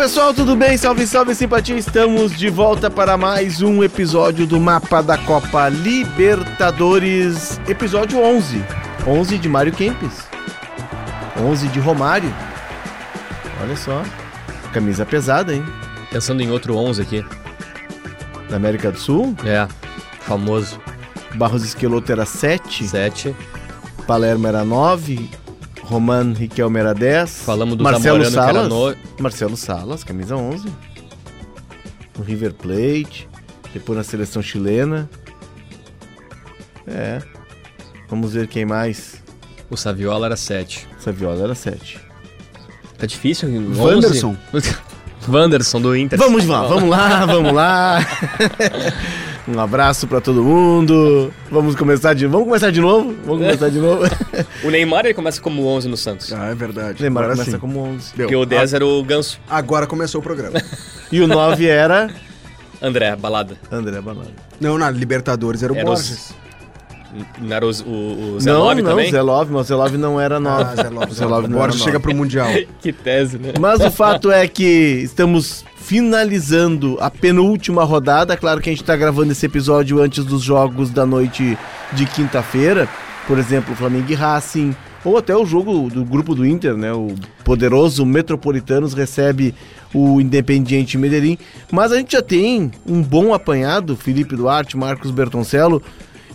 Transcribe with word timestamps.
Pessoal, 0.00 0.32
tudo 0.32 0.56
bem? 0.56 0.78
Salve, 0.78 1.06
salve, 1.06 1.34
simpatia! 1.34 1.76
Estamos 1.76 2.32
de 2.32 2.48
volta 2.48 2.90
para 2.90 3.18
mais 3.18 3.60
um 3.60 3.84
episódio 3.84 4.46
do 4.46 4.58
Mapa 4.58 5.02
da 5.02 5.18
Copa 5.18 5.68
Libertadores, 5.68 7.60
episódio 7.68 8.18
11. 8.18 8.64
11 9.06 9.36
de 9.36 9.46
Mário 9.46 9.70
Kempes, 9.74 10.26
11 11.38 11.68
de 11.68 11.78
Romário. 11.78 12.34
Olha 13.62 13.76
só, 13.76 14.02
camisa 14.72 15.04
pesada, 15.04 15.54
hein? 15.54 15.62
Pensando 16.10 16.40
em 16.40 16.50
outro 16.50 16.74
11 16.78 17.02
aqui. 17.02 17.22
Da 18.48 18.56
América 18.56 18.90
do 18.90 18.98
Sul, 18.98 19.36
É, 19.44 19.68
famoso. 20.22 20.80
Barros 21.34 21.62
Esqueloto 21.62 22.10
era 22.10 22.24
7, 22.24 22.88
7. 22.88 23.36
Palermo 24.06 24.46
era 24.46 24.64
9, 24.64 25.28
Roman 25.90 26.32
Riquelme 26.34 26.78
era 26.78 26.94
10. 26.94 27.42
Falamos 27.42 27.76
do 27.76 27.82
Marcelo 27.82 28.24
Zamorano, 28.24 28.30
que 28.30 28.38
era 28.38 28.68
Salas. 28.68 28.96
no... 29.16 29.22
Marcelo 29.22 29.56
Salas, 29.56 30.04
camisa 30.04 30.36
11. 30.36 30.68
No 32.16 32.24
River 32.24 32.54
Plate, 32.54 33.28
depois 33.74 33.98
na 33.98 34.04
seleção 34.04 34.40
chilena. 34.40 35.10
É. 36.86 37.20
Vamos 38.08 38.34
ver 38.34 38.46
quem 38.46 38.64
mais. 38.64 39.20
O 39.68 39.76
Saviola 39.76 40.26
era 40.26 40.36
7. 40.36 40.86
Saviola 41.00 41.42
era 41.42 41.54
7. 41.56 41.98
Tá 42.96 43.06
difícil? 43.06 43.48
11? 43.48 43.80
Wanderson. 43.80 44.36
Wanderson 45.28 45.80
do 45.80 45.96
Inter. 45.96 46.18
Vamos 46.18 46.46
lá, 46.46 46.66
vamos 46.68 46.88
lá, 46.88 47.26
vamos 47.26 47.52
lá. 47.52 47.98
um 49.54 49.58
abraço 49.60 50.06
pra 50.06 50.20
todo 50.20 50.42
mundo. 50.42 51.32
Vamos 51.50 51.74
começar 51.74 52.14
de, 52.14 52.26
vamos 52.26 52.46
começar 52.46 52.70
de 52.70 52.80
novo? 52.80 53.14
Vamos 53.24 53.42
começar 53.44 53.68
de 53.68 53.78
novo. 53.78 54.02
O 54.64 54.70
Neymar 54.70 55.04
ele 55.06 55.14
começa 55.14 55.40
como 55.40 55.66
11 55.66 55.88
no 55.88 55.96
Santos. 55.96 56.32
Ah, 56.32 56.48
é 56.50 56.54
verdade. 56.54 57.02
Lembra, 57.02 57.22
Agora 57.24 57.36
começa 57.36 57.50
sim. 57.52 57.58
como 57.58 57.80
11. 57.80 58.12
Deu. 58.16 58.26
Porque 58.26 58.36
o 58.36 58.44
10 58.44 58.74
era 58.74 58.86
o 58.86 59.02
Ganso. 59.02 59.40
Agora 59.48 59.86
começou 59.86 60.20
o 60.20 60.24
programa. 60.24 60.60
E 61.12 61.20
o 61.20 61.26
9 61.26 61.66
era 61.66 62.08
André, 62.80 63.16
balada. 63.16 63.56
André 63.68 64.00
Balada. 64.00 64.30
não, 64.60 64.78
na 64.78 64.88
Libertadores 64.90 65.60
era 65.60 65.72
o 65.72 65.76
Era 65.76 65.90
os- 65.90 66.08
Borges. 66.08 66.34
Não 67.40 67.56
era 67.56 67.66
o, 67.66 67.70
o, 67.84 68.34
o 68.36 68.40
Zé 68.40 68.52
não, 68.52 68.60
Love 68.60 68.82
não, 68.82 68.90
também? 68.90 69.10
Zé 69.10 69.20
Love, 69.20 69.52
mas 69.52 69.62
o 69.62 69.64
Zé 69.64 69.74
Love 69.74 69.96
não 69.98 70.20
era 70.20 70.38
9. 70.38 70.62
Ah, 70.62 70.76
Zé 70.76 70.88
Lopes. 70.88 71.10
O 71.10 71.14
Zé 71.18 71.26
Love 71.26 71.46
O 71.46 71.48
não 71.48 71.56
era 71.58 71.66
Borges 71.66 71.80
9. 71.80 71.90
chega 71.90 71.98
pro 71.98 72.14
Mundial. 72.14 72.46
Que 72.80 72.92
tese, 72.92 73.38
né? 73.38 73.52
Mas 73.58 73.80
o 73.80 73.90
fato 73.90 74.30
é 74.30 74.46
que 74.46 75.00
estamos 75.02 75.64
finalizando 75.90 76.96
a 77.00 77.10
penúltima 77.10 77.82
rodada. 77.82 78.36
Claro 78.36 78.60
que 78.60 78.70
a 78.70 78.72
gente 78.72 78.80
está 78.80 78.94
gravando 78.94 79.32
esse 79.32 79.44
episódio 79.44 80.00
antes 80.00 80.24
dos 80.24 80.40
jogos 80.40 80.88
da 80.88 81.04
noite 81.04 81.58
de 81.92 82.06
quinta-feira. 82.06 82.88
Por 83.26 83.40
exemplo, 83.40 83.74
Flamengo 83.74 84.12
e 84.12 84.14
Racing. 84.14 84.72
Ou 85.04 85.18
até 85.18 85.36
o 85.36 85.44
jogo 85.44 85.90
do 85.90 86.04
grupo 86.04 86.32
do 86.32 86.46
Inter, 86.46 86.76
né? 86.76 86.92
O 86.92 87.12
poderoso 87.42 88.06
Metropolitanos 88.06 88.94
recebe 88.94 89.52
o 89.92 90.20
Independiente 90.20 90.96
Medellín. 90.96 91.36
Mas 91.72 91.90
a 91.90 91.96
gente 91.96 92.12
já 92.12 92.22
tem 92.22 92.70
um 92.86 93.02
bom 93.02 93.34
apanhado, 93.34 93.96
Felipe 93.96 94.36
Duarte, 94.36 94.76
Marcos 94.76 95.10
Bertoncello, 95.10 95.82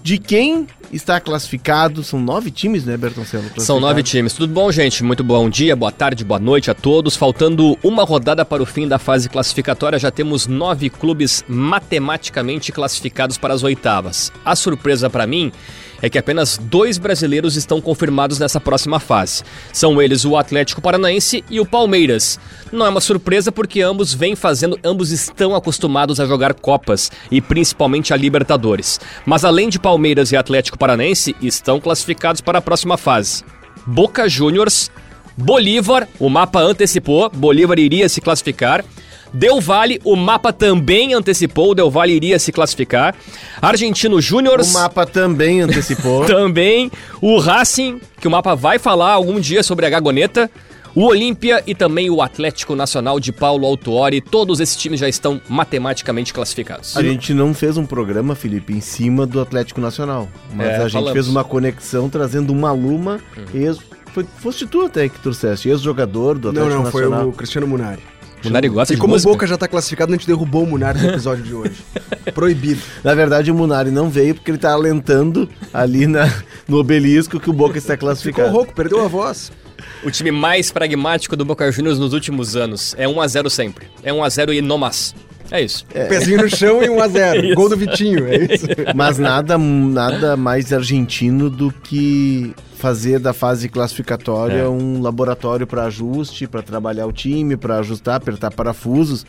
de 0.05 0.19
quem 0.19 0.67
está 0.93 1.19
classificado. 1.19 2.03
São 2.03 2.21
nove 2.21 2.51
times, 2.51 2.85
né, 2.85 2.95
Bertoncello? 2.95 3.45
São 3.57 3.79
nove 3.79 4.03
times. 4.03 4.33
Tudo 4.33 4.53
bom, 4.53 4.71
gente? 4.71 5.03
Muito 5.03 5.23
bom 5.23 5.49
dia, 5.49 5.75
boa 5.75 5.91
tarde, 5.91 6.23
boa 6.23 6.39
noite 6.39 6.69
a 6.69 6.75
todos. 6.75 7.15
Faltando 7.15 7.75
uma 7.83 8.03
rodada 8.03 8.45
para 8.45 8.61
o 8.61 8.67
fim 8.67 8.87
da 8.87 8.99
fase 8.99 9.27
classificatória, 9.27 9.97
já 9.97 10.11
temos 10.11 10.45
nove 10.45 10.91
clubes 10.91 11.43
matematicamente 11.47 12.71
classificados 12.71 13.39
para 13.39 13.55
as 13.55 13.63
oitavas. 13.63 14.31
A 14.45 14.55
surpresa 14.55 15.09
para 15.09 15.25
mim 15.25 15.51
é 16.01 16.09
que 16.09 16.17
apenas 16.17 16.57
dois 16.57 16.97
brasileiros 16.97 17.55
estão 17.55 17.81
confirmados 17.81 18.39
nessa 18.39 18.59
próxima 18.59 18.99
fase. 18.99 19.43
São 19.71 20.01
eles 20.01 20.25
o 20.25 20.37
Atlético 20.37 20.81
Paranaense 20.81 21.43
e 21.49 21.59
o 21.59 21.65
Palmeiras. 21.65 22.39
Não 22.71 22.85
é 22.85 22.89
uma 22.89 23.01
surpresa 23.01 23.51
porque 23.51 23.81
ambos 23.81 24.13
vêm 24.13 24.35
fazendo, 24.35 24.79
ambos 24.83 25.11
estão 25.11 25.55
acostumados 25.55 26.19
a 26.19 26.25
jogar 26.25 26.53
Copas 26.53 27.11
e 27.31 27.41
principalmente 27.41 28.13
a 28.13 28.17
Libertadores. 28.17 28.99
Mas 29.25 29.45
além 29.45 29.69
de 29.69 29.79
Palmeiras 29.79 30.31
e 30.31 30.37
Atlético 30.37 30.77
Paranaense, 30.77 31.35
estão 31.41 31.79
classificados 31.79 32.41
para 32.41 32.59
a 32.59 32.61
próxima 32.61 32.97
fase. 32.97 33.43
Boca 33.85 34.27
Juniors, 34.27 34.89
Bolívar, 35.37 36.07
o 36.19 36.29
mapa 36.29 36.59
antecipou, 36.59 37.29
Bolívar 37.29 37.77
iria 37.77 38.07
se 38.07 38.21
classificar. 38.21 38.83
Del 39.35 39.59
Valle, 39.59 39.99
o 40.03 40.15
mapa 40.15 40.51
também 40.53 41.13
antecipou, 41.13 41.71
o 41.71 41.75
Del 41.75 41.89
Valle 41.91 42.13
iria 42.13 42.39
se 42.39 42.51
classificar. 42.51 43.13
Argentino 43.61 44.21
Júniors. 44.21 44.69
O 44.71 44.73
mapa 44.73 45.05
também 45.05 45.61
antecipou. 45.61 46.25
Também 46.25 46.89
o 47.21 47.37
Racing, 47.37 47.99
que 48.19 48.27
o 48.27 48.31
mapa 48.31 48.55
vai 48.55 48.79
falar 48.79 49.11
algum 49.11 49.39
dia 49.39 49.61
sobre 49.63 49.85
a 49.85 49.89
Gagoneta. 49.89 50.49
O 50.95 51.07
Olímpia 51.07 51.61
e 51.67 51.75
também 51.75 52.09
o 52.09 52.21
Atlético 52.21 52.73
Nacional 52.73 53.19
de 53.19 53.33
Paulo 53.33 53.65
Autuori. 53.67 54.21
Todos 54.21 54.61
esses 54.61 54.77
times 54.77 55.01
já 55.01 55.09
estão 55.09 55.41
matematicamente 55.49 56.33
classificados. 56.33 56.95
A 56.95 57.03
gente 57.03 57.33
não 57.33 57.53
fez 57.53 57.75
um 57.75 57.85
programa, 57.85 58.33
Felipe, 58.33 58.71
em 58.71 58.79
cima 58.79 59.27
do 59.27 59.41
Atlético 59.41 59.81
Nacional. 59.81 60.29
Mas 60.53 60.67
É, 60.67 60.75
a 60.77 60.79
gente 60.83 60.91
falamos. 60.93 61.11
fez 61.11 61.27
uma 61.27 61.43
conexão 61.43 62.09
trazendo 62.09 62.53
uma 62.53 62.71
Luma, 62.71 63.19
ex... 63.53 63.77
foi, 64.13 64.25
foste 64.37 64.65
tu 64.65 64.85
até 64.85 65.09
que 65.09 65.19
trouxeste, 65.19 65.67
ex-jogador 65.67 66.39
do 66.39 66.53
Não, 66.53 66.61
Atlético 66.61 66.83
não, 66.83 66.91
foi 66.91 67.01
Nacional. 67.01 67.27
o 67.27 67.33
Cristiano 67.33 67.67
Munari. 67.67 68.01
Munari 68.45 68.67
gosta 68.69 68.93
E 68.93 68.95
de 68.95 69.01
como 69.01 69.13
música? 69.13 69.29
o 69.29 69.33
Boca 69.33 69.47
já 69.47 69.57
tá 69.57 69.67
classificado, 69.67 70.11
a 70.13 70.15
gente 70.15 70.27
derrubou 70.27 70.63
o 70.63 70.67
Munari 70.67 70.99
no 71.01 71.09
episódio 71.09 71.43
de 71.43 71.53
hoje. 71.53 71.75
Proibido. 72.33 72.81
Na 73.03 73.13
verdade, 73.13 73.51
o 73.51 73.55
Munari 73.55 73.91
não 73.91 74.09
veio 74.09 74.35
porque 74.35 74.49
ele 74.51 74.57
tá 74.57 74.73
alentando 74.73 75.47
ali 75.73 76.07
na, 76.07 76.31
no 76.67 76.77
obelisco 76.77 77.39
que 77.39 77.49
o 77.49 77.53
Boca 77.53 77.77
está 77.77 77.93
Ficou 77.93 78.07
classificado. 78.07 78.51
rouco, 78.51 78.73
perdeu 78.73 79.03
a 79.03 79.07
voz. 79.07 79.51
O 80.03 80.09
time 80.09 80.31
mais 80.31 80.71
pragmático 80.71 81.35
do 81.35 81.43
Boca 81.43 81.69
Juniors 81.71 81.99
nos 81.99 82.13
últimos 82.13 82.55
anos. 82.55 82.95
É 82.97 83.05
1x0 83.05 83.49
sempre. 83.49 83.87
É 84.03 84.11
1x0 84.11 84.53
e 84.55 84.61
no 84.61 84.77
mas. 84.77 85.13
É 85.51 85.61
isso. 85.63 85.85
Pezinho 86.09 86.41
no 86.41 86.49
chão 86.49 86.81
e 86.83 86.87
1x0. 86.87 87.53
Gol 87.55 87.69
do 87.69 87.77
Vitinho, 87.77 88.27
é 88.27 88.37
isso. 88.53 88.65
Mas 88.95 89.17
nada, 89.17 89.57
nada 89.57 90.35
mais 90.35 90.73
argentino 90.73 91.49
do 91.49 91.71
que 91.71 92.53
fazer 92.77 93.19
da 93.19 93.31
fase 93.33 93.69
classificatória 93.69 94.59
É. 94.61 94.67
um 94.67 95.01
laboratório 95.01 95.65
para 95.65 95.85
ajuste, 95.85 96.47
para 96.47 96.61
trabalhar 96.61 97.05
o 97.07 97.11
time, 97.11 97.55
para 97.55 97.77
ajustar, 97.79 98.15
apertar 98.15 98.51
parafusos 98.51 99.25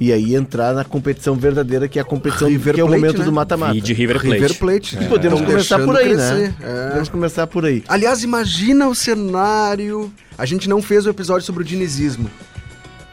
e 0.00 0.12
aí 0.12 0.34
entrar 0.34 0.74
na 0.74 0.84
competição 0.84 1.34
verdadeira 1.34 1.88
que 1.88 1.98
é 1.98 2.02
a 2.02 2.04
competição 2.04 2.48
River 2.48 2.74
que 2.74 2.80
é 2.80 2.84
o 2.84 2.86
Plate, 2.86 3.00
momento 3.00 3.18
né? 3.20 3.24
do 3.24 3.32
mata-mata. 3.32 3.76
E 3.76 3.80
de 3.80 3.92
River 3.94 4.20
Plate. 4.20 4.34
River 4.34 4.58
Plate. 4.58 4.98
E 5.00 5.04
podemos 5.06 5.38
Tão 5.40 5.48
começar 5.48 5.78
por 5.80 5.96
aí, 5.96 6.04
crescer. 6.08 6.34
né? 6.34 6.54
É. 6.62 6.86
Podemos 6.88 7.08
começar 7.08 7.46
por 7.46 7.64
aí. 7.64 7.82
Aliás, 7.88 8.22
imagina 8.22 8.88
o 8.88 8.94
cenário. 8.94 10.12
A 10.36 10.44
gente 10.46 10.68
não 10.68 10.80
fez 10.82 11.06
o 11.06 11.10
episódio 11.10 11.44
sobre 11.46 11.62
o 11.62 11.64
dinizismo. 11.66 12.30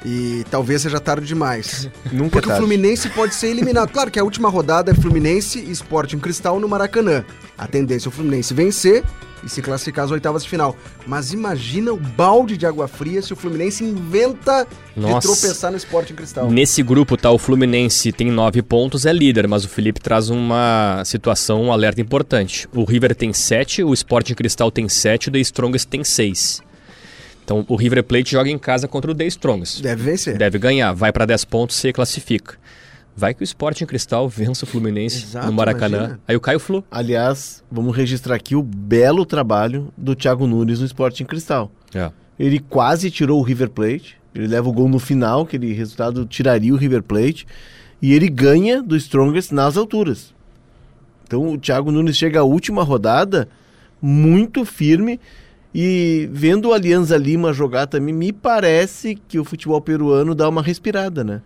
E 0.06 0.46
talvez 0.52 0.84
seja 0.84 1.00
tarde 1.00 1.26
demais. 1.26 1.90
Nunca 2.14 2.30
Porque 2.30 2.38
é 2.38 2.40
o 2.40 2.42
tarde. 2.52 2.60
Fluminense 2.60 3.10
pode 3.10 3.34
ser 3.34 3.48
eliminado. 3.48 3.92
Claro 3.92 4.12
que 4.12 4.20
a 4.20 4.24
última 4.24 4.50
rodada 4.50 4.92
é 4.92 4.94
Fluminense 4.94 5.60
e 5.60 5.72
Sporting 5.72 6.20
Cristal 6.20 6.60
no 6.60 6.70
Maracanã. 6.70 7.26
A 7.58 7.68
tendência 7.68 8.08
é 8.08 8.10
o 8.10 8.12
Fluminense 8.12 8.54
vencer 8.54 9.04
e 9.44 9.50
se 9.50 9.62
classificar 9.62 10.06
às 10.06 10.12
oitavas 10.12 10.44
de 10.44 10.50
final. 10.50 10.76
Mas 11.06 11.32
imagina 11.32 11.94
o 11.94 11.98
balde 11.98 12.58
de 12.58 12.66
água 12.66 12.88
fria 12.88 13.22
se 13.22 13.32
o 13.32 13.36
Fluminense 13.36 13.84
inventa 13.84 14.68
Nossa. 14.96 15.16
de 15.16 15.22
tropeçar 15.22 15.72
no 15.72 15.78
Sporting 15.78 16.16
Cristal. 16.16 16.52
Nesse 16.52 16.82
grupo 16.82 17.16
tá 17.16 17.32
o 17.32 17.38
Fluminense 17.38 18.12
tem 18.12 18.32
9 18.32 18.62
pontos, 18.64 19.06
é 19.06 19.14
líder, 19.14 19.48
mas 19.48 19.64
o 19.64 19.70
Felipe 19.70 20.00
traz 20.00 20.30
uma 20.30 21.04
situação, 21.06 21.64
um 21.64 21.72
alerta 21.72 22.02
importante. 22.02 22.68
O 22.74 22.84
River 22.84 23.16
tem 23.16 23.32
7, 23.32 23.84
o 23.84 23.94
Sporting 23.94 24.34
Cristal 24.34 24.72
tem 24.72 24.90
7, 24.90 25.30
o 25.30 25.32
The 25.32 25.40
Strongest 25.40 25.88
tem 25.88 26.04
6. 26.04 26.65
Então 27.46 27.64
o 27.70 27.76
River 27.76 28.04
Plate 28.04 28.32
joga 28.32 28.50
em 28.50 28.58
casa 28.58 28.88
contra 28.88 29.12
o 29.12 29.16
The 29.16 29.28
Strongest. 29.28 29.82
Deve 29.82 30.04
vencer. 30.04 30.38
Deve 30.38 30.58
ganhar, 30.58 30.92
vai 30.94 31.14
para 31.14 31.26
10 31.26 31.46
pontos, 31.46 31.76
se 31.76 31.94
classifica. 31.94 32.58
Vai 33.16 33.34
que 33.34 33.42
o 33.42 33.46
Sporting 33.46 33.86
Cristal 33.86 34.28
vença 34.28 34.66
o 34.66 34.68
Fluminense 34.68 35.24
Exato, 35.24 35.46
no 35.46 35.54
Maracanã. 35.54 35.98
imagina. 35.98 36.20
Aí 36.28 36.36
o 36.36 36.42
Caio 36.42 36.60
Flu. 36.60 36.84
Aliás, 36.92 37.64
vamos 37.72 37.96
registrar 37.96 38.36
aqui 38.36 38.56
o 38.56 38.64
belo 38.64 39.26
trabalho 39.26 39.94
do 39.96 40.14
Thiago 40.16 40.46
Nunes 40.46 40.82
no 40.82 40.86
Sporting 40.86 41.24
Cristal. 41.24 41.72
É. 41.94 42.12
Ele 42.38 42.60
quase 42.60 43.10
tirou 43.10 43.40
o 43.40 43.44
River 43.44 43.70
Plate. 43.70 44.18
Ele 44.34 44.48
leva 44.48 44.68
o 44.68 44.74
gol 44.74 44.90
no 44.90 45.00
final, 45.00 45.44
aquele 45.44 45.72
resultado 45.72 46.26
tiraria 46.26 46.74
o 46.74 46.78
River 46.78 47.04
Plate. 47.04 47.48
E 48.02 48.12
ele 48.12 48.28
ganha 48.28 48.84
do 48.84 48.98
Strongest 48.98 49.54
nas 49.54 49.78
alturas. 49.78 50.34
Então 51.26 51.54
o 51.54 51.58
Thiago 51.58 51.92
Nunes 51.92 52.18
chega 52.18 52.42
à 52.42 52.44
última 52.44 52.84
rodada 52.84 53.48
muito 54.02 54.66
firme. 54.66 55.22
E 55.78 56.30
vendo 56.32 56.70
o 56.70 56.74
Alianza 56.74 57.18
Lima 57.18 57.52
jogar 57.52 57.86
também, 57.86 58.16
me 58.16 58.32
parece 58.32 59.16
que 59.28 59.38
o 59.38 59.44
futebol 59.44 59.82
peruano 59.82 60.34
dá 60.34 60.48
uma 60.48 60.62
respirada, 60.62 61.22
né? 61.22 61.42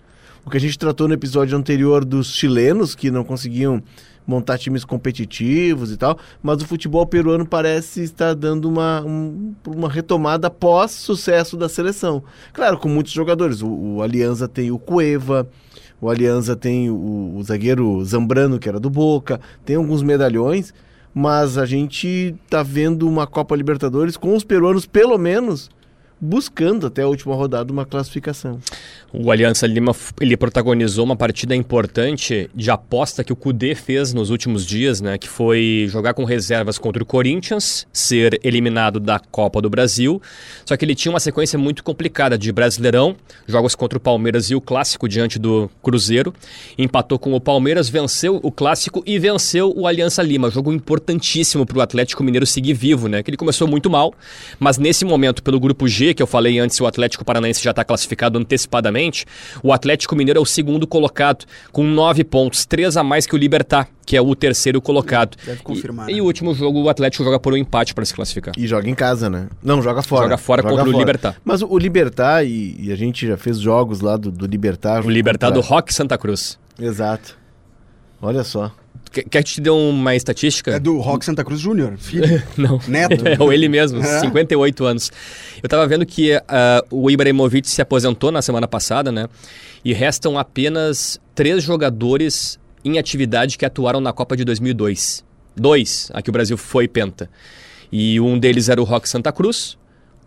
O 0.46 0.52
que 0.52 0.58
a 0.58 0.60
gente 0.60 0.78
tratou 0.78 1.08
no 1.08 1.16
episódio 1.16 1.58
anterior 1.58 2.06
dos 2.06 2.36
chilenos, 2.36 2.94
que 2.94 3.10
não 3.10 3.24
conseguiam 3.24 3.82
montar 4.28 4.60
times 4.60 4.86
competitivos 4.86 5.92
e 5.92 5.98
tal, 5.98 6.20
mas 6.44 6.62
o 6.62 6.68
futebol 6.68 7.04
peruano 7.08 7.44
parece 7.44 8.04
estar 8.04 8.36
dando 8.36 8.70
uma, 8.70 9.02
um- 9.02 9.56
uma 9.66 9.90
retomada 9.90 10.46
após 10.46 10.92
sucesso 10.92 11.58
da 11.58 11.68
seleção. 11.68 12.22
Claro, 12.54 12.78
com 12.78 12.88
muitos 12.88 13.12
jogadores. 13.12 13.64
O, 13.64 13.68
o 13.96 14.04
Alianza 14.04 14.48
tem 14.48 14.70
o 14.70 14.78
Cueva, 14.78 15.50
o 16.00 16.08
Alianza 16.08 16.56
tem 16.56 16.92
o, 16.92 17.34
o 17.36 17.44
zagueiro 17.44 18.06
Zambrano, 18.06 18.60
que 18.60 18.70
era 18.70 18.80
do 18.80 18.92
Boca, 18.92 19.42
tem 19.66 19.76
alguns 19.76 20.04
medalhões, 20.04 20.72
mas 21.20 21.58
a 21.58 21.66
gente 21.66 22.34
tá 22.50 22.64
vendo 22.64 23.06
uma 23.06 23.28
Copa 23.28 23.54
Libertadores 23.54 24.16
com 24.16 24.38
os 24.38 24.46
peruanos, 24.46 24.86
pelo 24.86 25.18
menos, 25.18 25.70
buscando 26.20 26.88
até 26.88 27.04
a 27.04 27.08
última 27.08 27.36
rodada 27.36 27.72
uma 27.72 27.86
classificação. 27.86 28.60
O 29.12 29.32
Aliança 29.32 29.66
Lima 29.66 29.96
ele 30.22 30.38
protagonizou 30.38 31.04
uma 31.04 31.16
partida 31.16 31.56
importante 31.56 32.50
de 32.54 32.70
aposta 32.70 33.24
que 33.24 33.34
o 33.34 33.36
Cudê 33.36 33.74
fez 33.74 34.14
nos 34.14 34.30
últimos 34.30 34.66
dias, 34.66 35.02
né? 35.02 35.18
Que 35.18 35.28
foi 35.28 35.88
jogar 35.90 36.14
com 36.14 36.24
reservas 36.24 36.78
contra 36.78 37.02
o 37.02 37.06
Corinthians, 37.06 37.88
ser 37.92 38.40
eliminado 38.44 39.00
da 39.00 39.20
Copa 39.20 39.62
do 39.62 39.70
Brasil. 39.70 40.22
Só 40.66 40.78
que 40.78 40.86
ele 40.86 40.94
tinha 40.94 41.12
uma 41.12 41.20
sequência 41.20 41.58
muito 41.58 41.84
complicada 41.84 42.38
de 42.38 42.52
Brasileirão, 42.52 43.16
jogos 43.48 43.74
contra 43.74 43.98
o 43.98 44.02
Palmeiras 44.02 44.52
e 44.52 44.56
o 44.56 44.62
Clássico 44.62 45.10
diante 45.10 45.40
do 45.40 45.70
Cruzeiro. 45.82 46.34
Empatou 46.78 47.18
com 47.18 47.34
o 47.34 47.42
Palmeiras, 47.42 47.90
venceu 47.90 48.40
o 48.44 48.52
Clássico 48.52 49.02
e 49.06 49.18
venceu 49.18 49.74
o 49.76 49.88
Aliança 49.88 50.22
Lima. 50.22 50.52
Jogo 50.52 50.72
importantíssimo 50.72 51.66
para 51.66 51.78
o 51.78 51.82
Atlético 51.82 52.24
Mineiro 52.24 52.46
seguir 52.46 52.74
vivo, 52.74 53.08
né? 53.08 53.24
Que 53.24 53.32
ele 53.32 53.38
começou 53.38 53.68
muito 53.68 53.90
mal, 53.90 54.14
mas 54.60 54.78
nesse 54.78 55.04
momento, 55.04 55.42
pelo 55.42 55.60
grupo 55.60 55.88
G, 55.88 56.09
que 56.14 56.22
eu 56.22 56.28
falei 56.28 56.60
antes, 56.60 56.80
o 56.80 56.86
Atlético 56.86 57.24
Paranaense 57.26 57.64
já 57.64 57.72
está 57.72 57.84
classificado 57.84 58.38
antecipadamente. 58.38 59.26
O 59.64 59.74
Atlético 59.74 60.16
Mineiro 60.16 60.40
é 60.40 60.42
o 60.42 60.46
segundo 60.46 60.88
colocado, 60.88 61.46
com 61.72 61.84
nove 61.84 62.24
pontos, 62.24 62.66
três 62.66 62.98
a 62.98 63.04
mais 63.04 63.26
que 63.26 63.36
o 63.36 63.38
Libertar, 63.38 63.88
que 64.06 64.16
é 64.16 64.22
o 64.22 64.36
terceiro 64.36 64.82
colocado. 64.82 65.38
Deve 65.46 65.62
confirmar. 65.62 66.10
E, 66.10 66.14
né? 66.14 66.18
e 66.18 66.22
o 66.22 66.26
último 66.26 66.54
jogo, 66.54 66.82
o 66.82 66.90
Atlético 66.90 67.24
joga 67.24 67.40
por 67.40 67.54
um 67.54 67.58
empate 67.58 67.94
para 67.94 68.06
se 68.06 68.14
classificar. 68.14 68.54
E 68.58 68.68
joga 68.68 68.90
em 68.90 68.96
casa, 68.96 69.30
né? 69.30 69.48
Não, 69.64 69.82
joga 69.82 70.02
fora. 70.02 70.24
Joga 70.24 70.38
fora 70.38 70.64
contra 70.64 70.84
o 70.88 70.92
Libertar. 70.92 71.36
Mas 71.44 71.62
o 71.62 71.78
Libertar, 71.78 72.46
e, 72.46 72.76
e 72.80 72.92
a 72.92 72.96
gente 72.96 73.28
já 73.28 73.38
fez 73.38 73.60
jogos 73.60 74.02
lá 74.02 74.18
do, 74.18 74.32
do 74.32 74.46
Libertar. 74.46 75.06
O 75.06 75.10
Libertar 75.10 75.50
do 75.50 75.62
contra- 75.62 75.76
Rock 75.76 75.94
Santa 75.94 76.18
Cruz. 76.18 76.58
Exato. 76.80 77.38
Olha 78.22 78.44
só. 78.44 78.72
Quer 79.12 79.44
que 79.44 79.54
te 79.54 79.62
dê 79.62 79.70
uma 79.70 80.16
estatística? 80.16 80.72
É 80.72 80.80
do 80.80 81.00
Rock 81.00 81.26
Santa 81.26 81.44
Cruz 81.44 81.60
Júnior, 81.60 81.98
filho. 81.98 82.42
Não. 82.56 82.80
Neto. 82.88 83.24
É 83.28 83.42
o 83.42 83.52
ele 83.52 83.68
mesmo, 83.68 84.02
É. 84.02 84.20
58 84.20 84.86
anos. 84.86 85.12
Eu 85.62 85.68
tava 85.68 85.88
vendo 85.88 86.06
que 86.06 86.34
ah, 86.48 86.84
o 86.92 87.10
Ibrahimovic 87.10 87.68
se 87.70 87.82
aposentou 87.82 88.32
na 88.32 88.42
semana 88.42 88.68
passada, 88.68 89.12
né? 89.12 89.28
E 89.84 89.94
restam 89.94 90.38
apenas 90.38 91.20
três 91.34 91.64
jogadores 91.64 92.60
em 92.86 93.00
atividade 93.00 93.58
que 93.58 93.66
atuaram 93.66 94.00
na 94.00 94.14
Copa 94.14 94.38
de 94.38 94.46
2002. 94.46 95.24
Dois, 95.56 96.12
a 96.14 96.22
que 96.22 96.30
o 96.30 96.34
Brasil 96.34 96.58
foi 96.58 96.88
penta. 96.88 97.30
E 97.92 98.20
um 98.20 98.38
deles 98.38 98.70
era 98.70 98.80
o 98.80 98.84
Rock 98.84 99.10
Santa 99.10 99.32
Cruz, 99.32 99.78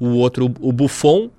o 0.01 0.09
outro 0.17 0.53
o 0.61 0.73
Buffon 0.73 1.31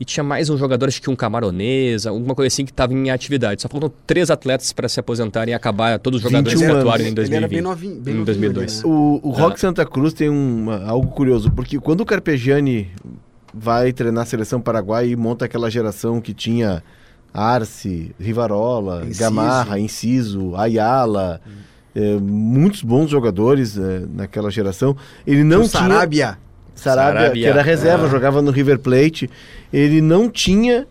e 0.00 0.04
tinha 0.04 0.24
mais 0.24 0.48
um 0.48 0.56
jogador, 0.56 0.88
acho 0.88 1.00
que 1.02 1.10
um 1.10 1.14
camaronês, 1.14 2.06
alguma 2.06 2.34
coisa 2.34 2.48
assim 2.48 2.64
que 2.64 2.70
estava 2.72 2.94
em 2.94 3.10
atividade. 3.10 3.60
Só 3.60 3.68
faltam 3.68 3.92
três 4.06 4.30
atletas 4.30 4.72
para 4.72 4.88
se 4.88 4.98
aposentarem 4.98 5.52
e 5.52 5.54
acabar 5.54 5.98
todos 5.98 6.16
os 6.16 6.22
jogadores 6.22 6.58
21 6.58 6.72
que 6.72 6.78
atuaram 6.80 7.04
em 7.04 7.06
Ele 7.08 7.14
2020. 7.16 7.36
era 7.36 7.48
bem 7.48 7.60
novinho. 7.60 8.00
Bem 8.00 8.14
em 8.14 8.18
novinho 8.18 8.24
2002. 8.24 8.80
ali, 8.82 8.88
né? 8.88 8.96
O, 8.96 9.20
o 9.22 9.30
Rock 9.30 9.60
Santa 9.60 9.84
Cruz 9.84 10.14
tem 10.14 10.30
uma- 10.30 10.84
algo 10.86 11.08
curioso, 11.08 11.50
porque 11.50 11.78
quando 11.78 12.00
o 12.00 12.06
Carpegiani 12.06 12.88
vai 13.52 13.92
treinar 13.92 14.22
a 14.22 14.26
seleção 14.26 14.60
paraguaia 14.60 15.06
e 15.06 15.14
monta 15.16 15.44
aquela 15.44 15.70
geração 15.70 16.18
que 16.20 16.32
tinha 16.32 16.82
Arce, 17.32 18.12
Rivarola, 18.18 19.02
Enciso. 19.04 19.20
Gamarra, 19.20 19.78
Inciso, 19.78 20.56
Ayala, 20.56 21.40
eh, 21.94 22.16
muitos 22.20 22.82
bons 22.82 23.10
jogadores 23.10 23.76
eh, 23.76 24.02
naquela 24.14 24.50
geração. 24.50 24.96
Ele 25.26 25.44
não 25.44 25.62
o 25.62 25.68
tinha 25.68 25.82
Sarabia. 25.82 26.38
Sarabia, 26.80 27.20
Sarabia. 27.20 27.42
que 27.44 27.48
era 27.48 27.62
reserva, 27.62 28.06
É. 28.06 28.10
jogava 28.10 28.40
no 28.42 28.50
River 28.50 28.78
Plate. 28.78 29.28
Ele 29.72 30.00
não 30.00 30.28
tinha 30.30 30.86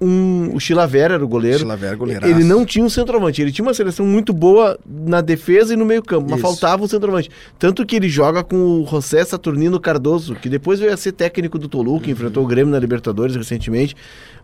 um. 0.00 0.50
O 0.54 0.60
Chilavera 0.60 1.14
era 1.14 1.24
o 1.24 1.28
goleiro. 1.28 1.60
Chilavera, 1.60 1.94
goleiraço. 1.96 2.32
Ele 2.32 2.44
não 2.44 2.64
tinha 2.64 2.84
um 2.84 2.88
centroavante. 2.90 3.40
Ele 3.40 3.52
tinha 3.52 3.64
uma 3.64 3.74
seleção 3.74 4.04
muito 4.04 4.32
boa 4.32 4.78
na 4.86 5.20
defesa 5.20 5.72
e 5.72 5.76
no 5.76 5.84
meio-campo, 5.84 6.26
mas 6.28 6.38
Isso. 6.38 6.42
faltava 6.48 6.82
um 6.84 6.88
centroavante. 6.88 7.30
Tanto 7.58 7.84
que 7.86 7.96
ele 7.96 8.08
joga 8.08 8.42
com 8.42 8.56
o 8.82 8.86
José 8.86 9.24
Saturnino 9.24 9.78
Cardoso, 9.80 10.34
que 10.34 10.48
depois 10.48 10.80
veio 10.80 10.92
a 10.92 10.96
ser 10.96 11.12
técnico 11.12 11.58
do 11.58 11.68
Toluca, 11.68 12.06
Uhum. 12.06 12.12
enfrentou 12.12 12.44
o 12.44 12.46
Grêmio 12.46 12.72
na 12.72 12.78
Libertadores 12.78 13.34
recentemente. 13.36 13.94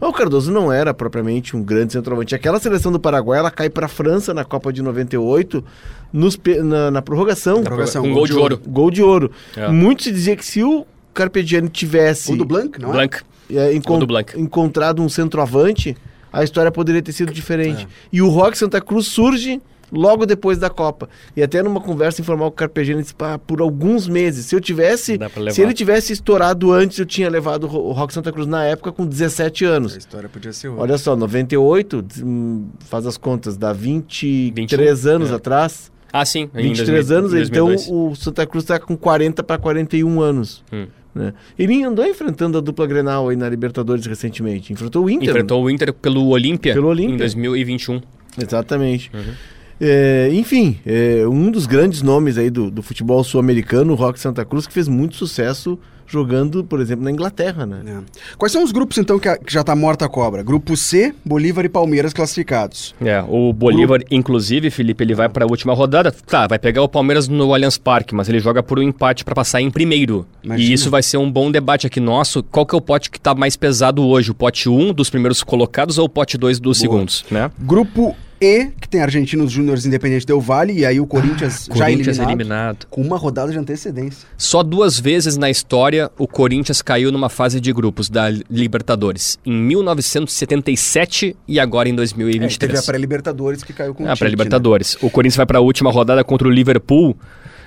Mas 0.00 0.08
o 0.08 0.12
Cardoso 0.12 0.50
não 0.52 0.73
era 0.73 0.94
propriamente 0.94 1.56
um 1.56 1.62
grande 1.62 1.93
centroavante. 1.93 2.35
Aquela 2.35 2.58
seleção 2.58 2.91
do 2.93 3.00
Paraguai, 3.00 3.38
ela 3.38 3.50
cai 3.50 3.69
para 3.69 3.87
a 3.87 3.88
França 3.88 4.32
na 4.32 4.44
Copa 4.44 4.73
de 4.73 4.82
98, 4.82 5.64
nos 6.12 6.38
na, 6.64 6.91
na 6.91 7.03
prorrogação. 7.03 7.62
Prorrogação, 7.62 8.03
Com 8.03 8.12
gol 8.12 8.26
de 8.26 8.32
ouro. 8.35 8.61
Gol 8.67 8.91
de 8.91 9.03
ouro. 9.03 9.31
É. 9.56 9.69
Muito 9.69 10.03
se 10.03 10.11
dizia 10.12 10.35
que 10.37 10.44
se 10.44 10.62
o 10.62 10.87
Carpegiani 11.12 11.69
tivesse 11.69 12.32
O 12.32 12.37
do 12.37 12.44
Blanc, 12.44 12.81
não 12.81 12.91
é? 12.91 12.93
Blanc. 12.93 13.20
É, 13.56 13.75
encon- 13.75 13.99
do 13.99 14.06
Blanc. 14.06 14.38
encontrado 14.41 15.02
um 15.02 15.08
centroavante, 15.08 15.97
a 16.32 16.43
história 16.44 16.70
poderia 16.70 17.02
ter 17.02 17.12
sido 17.12 17.32
diferente. 17.32 17.85
É. 17.85 17.87
E 18.12 18.23
o 18.23 18.29
Rock 18.29 18.56
Santa 18.56 18.81
Cruz 18.81 19.06
surge 19.06 19.61
logo 19.93 20.25
depois 20.25 20.56
da 20.56 20.70
Copa. 20.70 21.08
E 21.37 21.43
até 21.43 21.61
numa 21.64 21.81
conversa 21.81 22.20
informal 22.20 22.49
com 22.50 22.55
o 22.55 22.56
Carpegiani 22.58 23.02
disse, 23.02 23.12
"Pá, 23.12 23.37
por 23.38 23.61
alguns 23.61 24.06
meses, 24.06 24.47
se 24.47 24.55
eu 24.55 24.61
tivesse, 24.61 25.19
se 25.52 25.61
ele 25.62 25.75
tivesse 25.75 26.12
estourado 26.12 26.70
antes, 26.73 26.97
eu 27.00 27.05
tinha 27.05 27.29
levado 27.29 27.64
o 27.64 27.67
Ro- 27.67 27.88
o 27.88 27.93
Rock 27.93 28.14
Santa 28.14 28.31
Cruz 28.31 28.47
na 28.47 28.62
época 28.64 28.93
com 28.93 29.05
17 29.05 29.64
A 29.64 29.69
anos. 29.70 29.96
história 29.96 30.29
podia 30.29 30.53
ser 30.53 30.69
outra. 30.69 30.85
Olha 30.85 30.96
só, 30.96 31.17
98, 31.17 32.05
hum, 32.23 32.69
faz 32.88 33.05
as 33.05 33.17
contas, 33.17 33.56
dá 33.56 33.73
23 33.73 35.06
anos 35.06 35.31
é. 35.31 35.35
atrás. 35.35 35.91
Ah, 36.12 36.25
sim. 36.25 36.50
em 36.55 36.62
23 36.62 37.06
2000, 37.06 37.19
anos, 37.19 37.31
2002. 37.32 37.82
então 37.87 38.06
o 38.11 38.14
Santa 38.17 38.44
Cruz 38.46 38.64
está 38.64 38.79
com 38.81 38.96
40 38.96 39.43
para 39.44 39.58
41 39.58 40.20
anos. 40.20 40.62
Hum. 40.73 40.87
Né? 41.14 41.32
Ele 41.58 41.82
andou 41.82 42.04
enfrentando 42.06 42.58
a 42.58 42.60
dupla 42.60 42.86
Grenal 42.86 43.28
aí 43.28 43.36
na 43.36 43.48
Libertadores 43.48 44.06
recentemente. 44.06 44.72
Enfrentou 44.72 45.04
o 45.04 45.10
Inter. 45.10 45.30
Enfrentou 45.30 45.64
o 45.64 45.70
Inter 45.70 45.92
pelo 45.92 46.28
Olímpia 46.28 46.72
Pelo 46.74 46.88
Olímpia. 46.88 47.14
em 47.14 47.18
2021. 47.18 48.00
Exatamente. 48.40 49.10
Uhum. 49.12 49.32
É, 49.80 50.28
enfim, 50.32 50.78
é, 50.84 51.26
um 51.26 51.50
dos 51.50 51.66
grandes 51.66 52.02
nomes 52.02 52.36
aí 52.36 52.50
do, 52.50 52.70
do 52.70 52.82
futebol 52.82 53.24
sul-americano, 53.24 53.92
o 53.94 53.96
Rock 53.96 54.20
Santa 54.20 54.44
Cruz, 54.44 54.66
que 54.66 54.72
fez 54.72 54.86
muito 54.86 55.16
sucesso 55.16 55.78
jogando, 56.10 56.64
por 56.64 56.80
exemplo, 56.80 57.04
na 57.04 57.10
Inglaterra, 57.10 57.64
né? 57.64 57.80
É. 57.86 58.36
Quais 58.36 58.52
são 58.52 58.62
os 58.64 58.72
grupos, 58.72 58.98
então, 58.98 59.18
que, 59.18 59.28
a- 59.28 59.36
que 59.38 59.52
já 59.52 59.62
tá 59.62 59.74
morta 59.76 60.04
a 60.04 60.08
cobra? 60.08 60.42
Grupo 60.42 60.76
C, 60.76 61.14
Bolívar 61.24 61.64
e 61.64 61.68
Palmeiras 61.68 62.12
classificados. 62.12 62.94
É, 63.00 63.22
o 63.28 63.52
Bolívar, 63.52 64.00
inclusive, 64.10 64.70
Felipe, 64.70 65.04
ele 65.04 65.14
vai 65.14 65.28
para 65.28 65.44
a 65.44 65.48
última 65.48 65.72
rodada. 65.74 66.10
Tá, 66.12 66.46
vai 66.46 66.58
pegar 66.58 66.82
o 66.82 66.88
Palmeiras 66.88 67.28
no 67.28 67.54
Allianz 67.54 67.78
Parque, 67.78 68.14
mas 68.14 68.28
ele 68.28 68.40
joga 68.40 68.62
por 68.62 68.78
um 68.78 68.82
empate 68.82 69.24
para 69.24 69.34
passar 69.34 69.60
em 69.60 69.70
primeiro. 69.70 70.26
Imagina. 70.42 70.68
E 70.68 70.72
isso 70.72 70.90
vai 70.90 71.02
ser 71.02 71.16
um 71.18 71.30
bom 71.30 71.50
debate 71.50 71.86
aqui 71.86 72.00
nosso. 72.00 72.42
Qual 72.42 72.66
que 72.66 72.74
é 72.74 72.78
o 72.78 72.80
pote 72.80 73.10
que 73.10 73.20
tá 73.20 73.34
mais 73.34 73.56
pesado 73.56 74.04
hoje? 74.04 74.30
O 74.30 74.34
pote 74.34 74.68
1 74.68 74.92
dos 74.92 75.08
primeiros 75.10 75.43
colocados 75.43 75.98
ou 75.98 76.06
o 76.06 76.08
pote 76.08 76.36
2 76.36 76.58
dos 76.58 76.79
segundos, 76.79 77.24
né? 77.31 77.50
Grupo 77.58 78.17
E, 78.41 78.69
que 78.81 78.89
tem 78.89 79.03
Argentinos 79.03 79.53
Júniores 79.53 79.85
Independente 79.85 80.25
Del 80.27 80.41
Vale, 80.41 80.73
e 80.73 80.87
aí 80.87 80.99
o 80.99 81.06
Corinthians 81.06 81.67
já 81.70 81.85
Corinthians 81.85 82.17
eliminado, 82.19 82.31
eliminado. 82.31 82.87
com 82.89 83.03
uma 83.03 83.19
rodada 83.19 83.53
de 83.53 83.59
antecedência. 83.59 84.27
Só 84.39 84.63
duas 84.63 84.99
vezes 84.99 85.37
na 85.37 85.51
história 85.51 86.11
o 86.19 86.27
Corinthians 86.27 86.81
caiu 86.81 87.13
numa 87.13 87.29
fase 87.29 87.61
de 87.61 87.70
grupos 87.73 88.09
da 88.09 88.31
Libertadores. 88.51 89.39
Em 89.44 89.53
1977 89.53 91.37
e 91.47 91.61
agora 91.61 91.89
em 91.89 91.93
É, 91.93 91.97
teve 91.97 92.15
2023. 92.15 92.79
a 92.79 92.82
pré-Libertadores 92.82 93.63
que 93.63 93.73
caiu 93.73 93.94
com 93.94 94.05
o 94.05 94.06
Ah, 94.06 94.11
Tite, 94.13 94.19
para 94.20 94.29
né? 94.29 94.31
Libertadores. 94.31 94.97
O 95.03 95.11
Corinthians 95.11 95.37
vai 95.37 95.47
para 95.47 95.59
a 95.59 95.63
última 95.63 95.91
rodada 95.91 96.25
contra 96.25 96.49
o 96.49 96.51
Liverpool. 96.51 97.17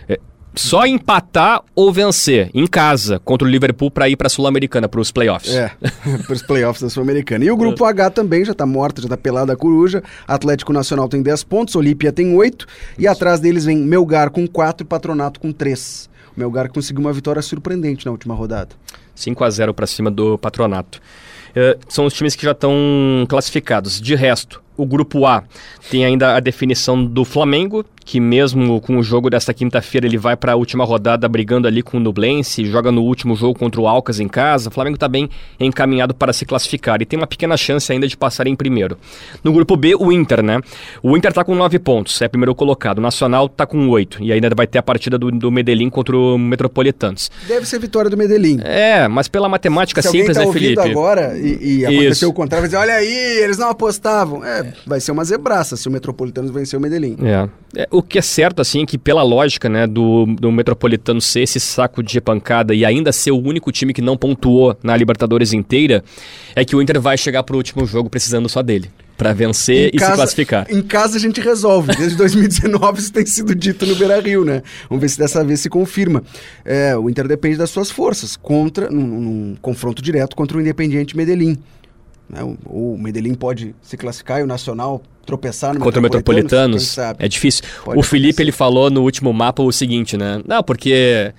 É, 0.10 0.20
só 0.56 0.86
empatar 0.86 1.62
ou 1.76 1.92
vencer 1.92 2.50
em 2.54 2.68
casa 2.68 3.20
contra 3.20 3.48
o 3.48 3.50
Liverpool 3.50 3.90
para 3.90 4.08
ir 4.10 4.16
para 4.16 4.28
a 4.28 4.30
Sul-Americana, 4.30 4.88
para 4.88 5.00
os 5.00 5.12
playoffs. 5.12 5.54
É, 5.54 5.72
para 6.26 6.34
os 6.34 6.42
playoffs 6.42 6.82
da 6.82 6.90
Sul-Americana. 6.90 7.44
E 7.46 7.52
o 7.52 7.58
grupo 7.58 7.86
H 7.86 8.12
também 8.12 8.46
já 8.46 8.54
tá 8.54 8.66
morto, 8.66 9.02
já 9.02 9.10
tá 9.10 9.18
pelada 9.18 9.54
a 9.54 9.56
coruja. 9.56 10.04
Atlético 10.28 10.72
Nacional 10.72 11.08
tem 11.08 11.22
10 11.22 11.44
pontos, 11.44 11.76
Olímpia 11.76 12.12
tem 12.12 12.36
8. 12.36 12.68
E 12.98 13.08
atrás 13.08 13.40
deles 13.40 13.66
vem 13.66 13.78
Melgar 13.78 14.30
com 14.30 14.48
4 14.48 14.86
e 14.86 14.88
Patronato 14.88 15.40
com 15.40 15.52
3. 15.52 16.10
O 16.36 16.40
Melgar 16.40 16.70
conseguiu 16.70 17.02
uma 17.02 17.14
vitória 17.14 17.42
surpreendente 17.42 18.06
na 18.06 18.12
última 18.12 18.34
rodada. 18.34 18.70
5 19.16 19.44
a 19.44 19.50
0 19.50 19.74
para 19.74 19.88
cima 19.88 20.10
do 20.10 20.38
Patronato. 20.38 21.00
É, 21.56 21.78
são 21.88 22.06
os 22.06 22.14
times 22.14 22.36
que 22.36 22.44
já 22.44 22.52
estão 22.52 22.74
classificados. 23.30 24.02
De 24.02 24.16
resto, 24.16 24.62
o 24.76 24.86
grupo 24.86 25.26
A 25.26 25.44
tem 25.90 26.04
ainda 26.04 26.36
a 26.36 26.40
definição 26.40 27.06
do 27.06 27.24
Flamengo, 27.24 27.86
que 28.06 28.20
mesmo 28.20 28.80
com 28.82 28.98
o 28.98 29.04
jogo 29.04 29.30
desta 29.30 29.54
quinta-feira 29.54 30.06
ele 30.06 30.18
vai 30.18 30.36
para 30.36 30.54
a 30.54 30.56
última 30.56 30.84
rodada 30.84 31.28
brigando 31.28 31.68
ali 31.68 31.82
com 31.82 31.98
o 31.98 32.00
Nublense, 32.00 32.66
joga 32.66 32.92
no 32.92 33.02
último 33.04 33.36
jogo 33.36 33.58
contra 33.58 33.80
o 33.80 33.88
Alcas 33.88 34.20
em 34.20 34.28
casa. 34.28 34.70
O 34.70 34.72
Flamengo 34.72 34.96
está 34.96 35.08
bem 35.08 35.30
encaminhado 35.60 36.14
para 36.14 36.34
se 36.34 36.46
classificar 36.46 37.02
e 37.02 37.06
tem 37.06 37.18
uma 37.18 37.28
pequena 37.28 37.56
chance 37.58 37.92
ainda 37.92 38.08
de 38.08 38.18
passar 38.18 38.48
em 38.48 38.56
primeiro. 38.56 38.98
No 39.44 39.54
grupo 39.54 39.76
B, 39.76 39.96
o 39.96 40.12
Inter, 40.12 40.44
né? 40.44 40.60
O 41.02 41.16
Inter 41.18 41.30
está 41.30 41.44
com 41.44 41.56
9 41.56 41.80
pontos, 41.80 42.22
é 42.22 42.28
primeiro 42.28 42.54
colocado. 42.54 42.98
O 42.98 43.02
Nacional 43.02 43.46
está 43.46 43.66
com 43.66 43.88
8 43.90 44.24
e 44.24 44.32
ainda 44.32 44.50
vai 44.56 44.68
ter 44.68 44.80
a 44.80 44.84
partida 44.84 45.18
do, 45.18 45.32
do 45.32 45.52
Medellín 45.52 45.90
contra 45.90 46.16
o 46.18 46.38
Metropolitanos. 46.38 47.32
Deve 47.48 47.66
ser 47.66 47.80
vitória 47.80 48.10
do 48.10 48.18
Medellín. 48.18 48.60
É, 48.64 49.08
mas 49.08 49.28
pela 49.28 49.48
matemática 49.48 50.02
Se 50.02 50.10
simples, 50.10 50.38
alguém 50.38 50.54
tá 50.54 50.60
né, 50.60 50.60
Felipe? 50.60 50.92
agora 50.92 51.38
e, 51.38 51.58
e 51.62 51.78
Isso. 51.78 51.88
aconteceu 51.88 52.30
o 52.30 52.34
contrário, 52.34 52.62
vai 52.62 52.70
dizer, 52.70 52.78
olha 52.78 52.94
aí, 53.00 53.40
eles 53.44 53.58
não 53.58 53.70
apostavam. 53.70 54.44
É, 54.44 54.74
vai 54.86 55.00
ser 55.00 55.12
uma 55.12 55.24
zebraça 55.24 55.76
se 55.78 55.88
o 55.88 55.92
Metropolitanos 55.92 56.52
vencer 56.52 56.78
o 56.78 56.82
Medellín. 56.82 57.18
É. 57.24 57.48
É, 57.76 57.88
O 57.94 58.02
que 58.02 58.18
é 58.18 58.22
certo, 58.22 58.60
assim, 58.62 58.84
é 58.84 58.86
que 58.86 58.98
pela 58.98 59.22
lógica, 59.24 59.70
né, 59.70 59.86
do, 59.86 60.26
do 60.26 60.52
Metropolitano 60.52 61.22
ser 61.22 61.42
esse 61.42 61.60
saco 61.60 62.02
de 62.02 62.20
pancada 62.20 62.74
e 62.74 62.84
ainda 62.84 63.12
ser 63.12 63.32
o 63.32 63.38
único 63.38 63.72
time 63.72 63.94
que 63.94 64.02
não 64.02 64.18
pontuou 64.18 64.76
na 64.82 64.98
Libertadores 64.98 65.54
inteira, 65.54 66.04
é 66.56 66.66
que 66.66 66.76
o 66.76 66.82
Inter 66.82 67.00
vai 67.00 67.18
chegar 67.18 67.44
pro 67.44 67.56
último 67.58 67.86
jogo 67.86 68.10
precisando 68.10 68.50
só 68.50 68.62
dele. 68.62 68.90
Pra 69.16 69.32
vencer 69.32 69.90
Em 69.94 69.96
e 69.96 70.00
casa- 70.00 70.12
se 70.12 70.18
classificar. 70.18 70.66
Em 70.72 70.82
casa 70.82 71.18
a 71.18 71.20
gente 71.20 71.40
resolve. 71.40 71.96
Desde 71.96 72.18
2019 72.18 73.00
isso 73.00 73.14
tem 73.14 73.26
sido 73.28 73.54
dito 73.54 73.86
no 73.86 73.96
Beira 73.96 74.20
Rio, 74.20 74.44
né? 74.44 74.64
Vamos 74.90 75.02
ver 75.04 75.10
se 75.10 75.20
dessa 75.20 75.44
vez 75.46 75.60
se 75.60 75.70
confirma. 75.70 76.24
É, 76.66 76.98
o 76.98 77.08
Inter 77.08 77.28
depende 77.28 77.58
das 77.58 77.70
suas 77.70 77.92
forças 77.92 78.36
contra 78.36 78.90
num, 78.90 79.06
num 79.06 79.56
confronto 79.62 80.02
direto 80.02 80.36
contra 80.36 80.58
o 80.58 80.62
Independiente 80.62 81.16
Medellín. 81.16 81.60
Né? 82.30 82.44
O, 82.44 82.94
o 82.94 82.98
Medellín 82.98 83.36
pode 83.36 83.76
se 83.82 83.98
classificar 83.98 84.40
e 84.40 84.44
o 84.44 84.48
Nacional 84.48 85.02
tropeçar 85.26 85.74
no 85.74 85.80
Contra 85.80 86.00
o 86.00 86.04
Metropolitanos, 86.04 86.84
sabe? 86.88 87.24
é 87.24 87.28
difícil. 87.28 87.64
Pode 87.84 87.98
o 87.98 88.04
Felipe, 88.04 88.30
acontecer. 88.30 88.42
ele 88.44 88.52
falou 88.52 88.90
no 88.90 89.02
último 89.04 89.32
mapa 89.32 89.64
o 89.64 89.72
seguinte, 89.72 90.18
né? 90.18 90.42
Não, 90.46 90.62
porque 90.62 91.34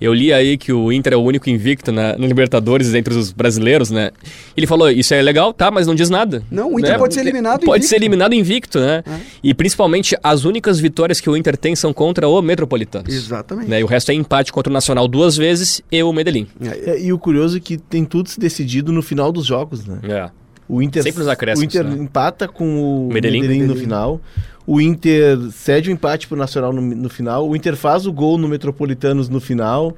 eu 0.00 0.12
li 0.12 0.32
aí 0.32 0.56
que 0.56 0.72
o 0.72 0.92
Inter 0.92 1.12
é 1.12 1.16
o 1.16 1.20
único 1.20 1.48
invicto 1.48 1.92
na, 1.92 2.16
na 2.16 2.26
Libertadores 2.26 2.94
entre 2.94 3.14
os 3.14 3.32
brasileiros, 3.32 3.90
né? 3.90 4.10
Ele 4.56 4.66
falou, 4.66 4.90
isso 4.90 5.14
é 5.14 5.22
legal, 5.22 5.52
tá, 5.52 5.70
mas 5.70 5.86
não 5.86 5.94
diz 5.94 6.10
nada. 6.10 6.42
Não, 6.50 6.72
o 6.72 6.78
Inter 6.78 6.92
né? 6.92 6.98
pode 6.98 7.14
ser 7.14 7.20
eliminado 7.20 7.60
Pode 7.60 7.78
invicto. 7.78 7.88
ser 7.88 7.96
eliminado 7.96 8.34
invicto, 8.34 8.80
né? 8.80 9.02
É. 9.06 9.20
E 9.42 9.54
principalmente 9.54 10.16
as 10.22 10.44
únicas 10.44 10.78
vitórias 10.78 11.20
que 11.20 11.30
o 11.30 11.36
Inter 11.36 11.56
tem 11.56 11.74
são 11.74 11.92
contra 11.92 12.28
o 12.28 12.42
Metropolitanos. 12.42 13.12
Exatamente. 13.14 13.68
Né? 13.68 13.80
E 13.80 13.84
o 13.84 13.86
resto 13.86 14.10
é 14.10 14.14
empate 14.14 14.52
contra 14.52 14.70
o 14.70 14.72
Nacional 14.72 15.08
duas 15.08 15.36
vezes 15.36 15.82
e 15.90 16.02
o 16.02 16.12
Medellín. 16.12 16.46
É, 16.60 16.90
É, 16.90 17.00
e 17.00 17.12
o 17.12 17.18
curioso 17.18 17.56
é 17.56 17.60
que 17.60 17.76
tem 17.78 18.04
tudo 18.04 18.28
se 18.28 18.38
decidido 18.38 18.92
no 18.92 19.02
final 19.02 19.32
dos 19.32 19.46
jogos, 19.46 19.86
né? 19.86 19.98
É. 20.02 20.43
O 20.68 20.80
Inter, 20.82 21.02
Sempre 21.02 21.18
nos 21.20 21.28
acréscimos, 21.28 21.62
o 21.74 21.78
Inter 21.78 21.84
né? 21.90 22.02
empata 22.02 22.48
com 22.48 23.06
o 23.08 23.12
Medellín. 23.12 23.40
Medellín, 23.42 23.58
no 23.60 23.66
Medellín. 23.68 23.82
final. 23.82 24.20
O 24.66 24.80
Inter 24.80 25.38
cede 25.50 25.90
o 25.90 25.92
empate 25.92 26.26
pro 26.26 26.36
Nacional 26.38 26.72
no, 26.72 26.80
no 26.80 27.08
final. 27.10 27.46
O 27.48 27.54
Inter 27.54 27.76
faz 27.76 28.06
o 28.06 28.12
gol 28.12 28.38
no 28.38 28.48
Metropolitanos 28.48 29.28
no 29.28 29.40
final. 29.40 29.94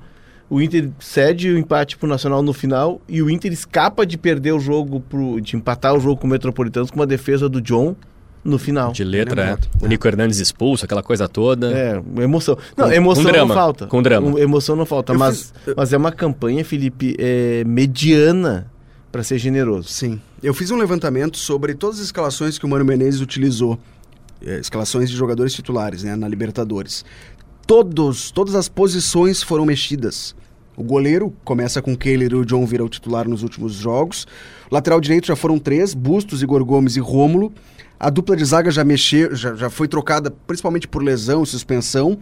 O 0.50 0.60
Inter 0.60 0.90
cede 0.98 1.50
o 1.50 1.58
empate 1.58 1.96
pro 1.96 2.08
Nacional 2.08 2.42
no 2.42 2.52
final. 2.52 3.00
E 3.08 3.22
o 3.22 3.30
Inter 3.30 3.52
escapa 3.52 4.04
de 4.04 4.18
perder 4.18 4.52
o 4.52 4.58
jogo, 4.60 4.98
pro, 5.00 5.40
de 5.40 5.54
empatar 5.56 5.94
o 5.94 6.00
jogo 6.00 6.20
com 6.20 6.26
o 6.26 6.30
Metropolitanos 6.30 6.90
com 6.90 6.96
uma 6.98 7.06
defesa 7.06 7.48
do 7.48 7.60
John 7.60 7.94
no 8.44 8.58
final. 8.58 8.90
De 8.92 9.02
letra, 9.04 9.40
é. 9.40 9.44
lembrado. 9.50 9.68
O 9.82 9.86
Nico 9.86 10.06
Hernandes 10.08 10.38
expulso, 10.40 10.84
aquela 10.84 11.02
coisa 11.02 11.28
toda. 11.28 11.72
É, 11.72 12.02
emoção. 12.22 12.56
Não, 12.76 12.86
Com- 12.86 12.92
emoção 12.92 13.24
com 13.24 13.30
drama, 13.30 13.46
não 13.48 13.54
falta. 13.54 13.86
com 13.86 14.02
drama. 14.02 14.40
Emoção 14.40 14.74
não 14.76 14.86
falta. 14.86 15.12
Eu 15.12 15.18
Mas, 15.18 15.52
fiz- 15.64 15.74
mas 15.76 15.92
é 15.92 15.96
uma 15.96 16.10
campanha, 16.12 16.64
Felipe, 16.64 17.14
é, 17.18 17.62
mediana 17.64 18.66
para 19.16 19.24
ser 19.24 19.38
generoso. 19.38 19.88
Sim. 19.88 20.20
Eu 20.42 20.52
fiz 20.52 20.70
um 20.70 20.76
levantamento 20.76 21.38
sobre 21.38 21.74
todas 21.74 22.00
as 22.00 22.04
escalações 22.04 22.58
que 22.58 22.66
o 22.66 22.68
Mano 22.68 22.84
Menezes 22.84 23.22
utilizou. 23.22 23.78
é, 24.44 24.58
escalações 24.58 25.08
de 25.08 25.16
jogadores 25.16 25.54
titulares, 25.54 26.02
né, 26.02 26.14
na 26.14 26.28
Libertadores. 26.28 27.02
Todos, 27.66 28.30
todas 28.30 28.54
as 28.54 28.68
posições 28.68 29.42
foram 29.42 29.64
mexidas. 29.64 30.36
O 30.76 30.84
goleiro 30.84 31.32
começa 31.42 31.80
com 31.80 31.96
Kehler 31.96 32.32
e 32.32 32.34
o 32.34 32.44
John 32.44 32.66
vira 32.66 32.84
o 32.84 32.88
titular 32.90 33.26
nos 33.26 33.42
últimos 33.42 33.72
jogos. 33.72 34.26
Lateral 34.70 35.00
direito 35.00 35.28
já 35.28 35.34
foram 35.34 35.58
três, 35.58 35.94
Bustos, 35.94 36.42
Igor 36.42 36.62
Gomes 36.62 36.96
e 36.96 37.00
Rômulo. 37.00 37.50
A 37.98 38.10
dupla 38.10 38.36
de 38.36 38.44
zaga 38.44 38.70
já 38.70 38.84
mexeu, 38.84 39.34
já, 39.34 39.54
já 39.54 39.70
foi 39.70 39.88
trocada 39.88 40.30
principalmente 40.46 40.86
por 40.86 41.02
lesão, 41.02 41.46
suspensão. 41.46 42.18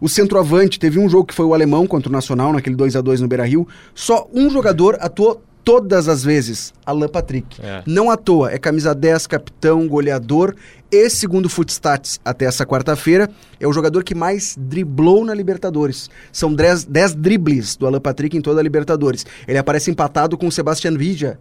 O 0.00 0.08
centroavante 0.08 0.78
teve 0.78 0.98
um 0.98 1.10
jogo 1.10 1.26
que 1.26 1.34
foi 1.34 1.44
o 1.44 1.52
alemão 1.52 1.86
contra 1.86 2.08
o 2.08 2.12
Nacional, 2.12 2.54
naquele 2.54 2.74
2 2.74 2.96
a 2.96 3.02
2 3.02 3.20
no 3.20 3.28
Beira-Rio. 3.28 3.68
Só 3.94 4.26
um 4.32 4.48
jogador 4.48 4.96
atuou 4.98 5.42
todas 5.64 6.08
as 6.08 6.22
vezes, 6.22 6.72
Alan 6.84 7.08
Patrick. 7.08 7.60
É. 7.62 7.82
Não 7.86 8.10
à 8.10 8.16
toa, 8.16 8.50
é 8.50 8.58
camisa 8.58 8.94
10, 8.94 9.26
capitão, 9.26 9.86
goleador 9.86 10.54
e 10.90 11.08
segundo 11.08 11.48
Footstats 11.48 12.20
até 12.24 12.46
essa 12.46 12.66
quarta-feira, 12.66 13.30
é 13.60 13.66
o 13.66 13.72
jogador 13.72 14.02
que 14.02 14.14
mais 14.14 14.56
driblou 14.58 15.24
na 15.24 15.32
Libertadores. 15.34 16.10
São 16.32 16.52
10, 16.52 16.84
10 16.84 17.14
dribles 17.14 17.76
do 17.76 17.86
Alan 17.86 18.00
Patrick 18.00 18.36
em 18.36 18.40
toda 18.40 18.60
a 18.60 18.62
Libertadores. 18.62 19.24
Ele 19.46 19.58
aparece 19.58 19.90
empatado 19.90 20.36
com 20.36 20.48
o 20.48 20.52
Sebastian 20.52 20.96
Villa, 20.96 21.38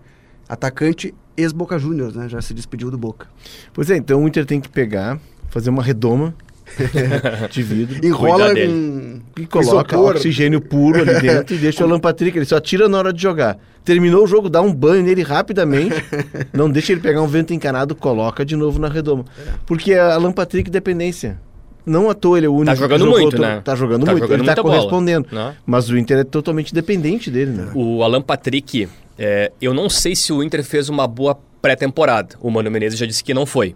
atacante 0.47 1.13
ex-Boca 1.35 1.79
Juniors, 1.79 2.15
né? 2.15 2.27
Já 2.27 2.41
se 2.41 2.53
despediu 2.53 2.91
do 2.91 2.97
Boca. 2.97 3.27
Pois 3.73 3.89
é, 3.89 3.97
então 3.97 4.23
o 4.23 4.27
Inter 4.27 4.45
tem 4.45 4.59
que 4.59 4.69
pegar, 4.69 5.19
fazer 5.47 5.69
uma 5.69 5.81
redoma 5.81 6.35
de 7.49 7.63
vidro. 7.63 8.05
Enrola 8.05 8.53
com 8.53 9.19
E 9.37 9.45
coloca 9.45 9.95
isopor. 9.95 10.15
oxigênio 10.15 10.61
puro 10.61 11.01
ali 11.01 11.19
dentro 11.21 11.55
e 11.55 11.57
deixa 11.57 11.83
o 11.83 11.87
Alan 11.87 11.99
Patrick. 11.99 12.37
Ele 12.37 12.45
só 12.45 12.59
tira 12.59 12.87
na 12.87 12.97
hora 12.97 13.13
de 13.13 13.21
jogar. 13.21 13.57
Terminou 13.83 14.23
o 14.23 14.27
jogo, 14.27 14.49
dá 14.49 14.61
um 14.61 14.73
banho 14.73 15.03
nele 15.03 15.23
rapidamente. 15.23 15.95
não 16.53 16.69
deixa 16.69 16.91
ele 16.91 17.01
pegar 17.01 17.21
um 17.21 17.27
vento 17.27 17.53
encanado, 17.53 17.95
coloca 17.95 18.45
de 18.45 18.55
novo 18.55 18.79
na 18.79 18.87
redoma. 18.87 19.25
Porque 19.65 19.93
a 19.93 20.13
Alan 20.13 20.31
Patrick 20.31 20.69
dependência. 20.69 21.39
Não 21.85 22.09
à 22.09 22.13
toa 22.13 22.37
ele 22.37 22.45
é 22.45 22.49
o 22.49 22.53
único. 22.53 22.67
Tá 22.67 22.75
jogando 22.75 23.07
muito, 23.07 23.35
to- 23.37 23.41
né? 23.41 23.61
Tá 23.63 23.73
jogando 23.75 24.05
Tá 24.05 24.11
muito. 24.11 24.23
jogando 24.23 24.39
ele 24.41 24.45
tá 24.47 24.53
muita 24.55 24.63
bola, 24.63 24.75
correspondendo. 24.75 25.27
né? 25.31 25.55
Mas 25.65 25.89
o 25.89 25.97
Inter 25.97 26.19
é 26.19 26.23
totalmente 26.23 26.73
dependente 26.73 27.31
dele, 27.31 27.51
né? 27.51 27.67
O 27.73 28.03
Alan 28.03 28.21
Patrick, 28.21 28.87
é, 29.17 29.51
eu 29.59 29.73
não 29.73 29.89
sei 29.89 30.15
se 30.15 30.31
o 30.31 30.43
Inter 30.43 30.63
fez 30.63 30.87
uma 30.89 31.07
boa 31.07 31.35
pré-temporada. 31.61 32.35
O 32.41 32.51
Mano 32.51 32.69
Menezes 32.69 32.99
já 32.99 33.05
disse 33.07 33.23
que 33.23 33.33
não 33.33 33.45
foi. 33.45 33.75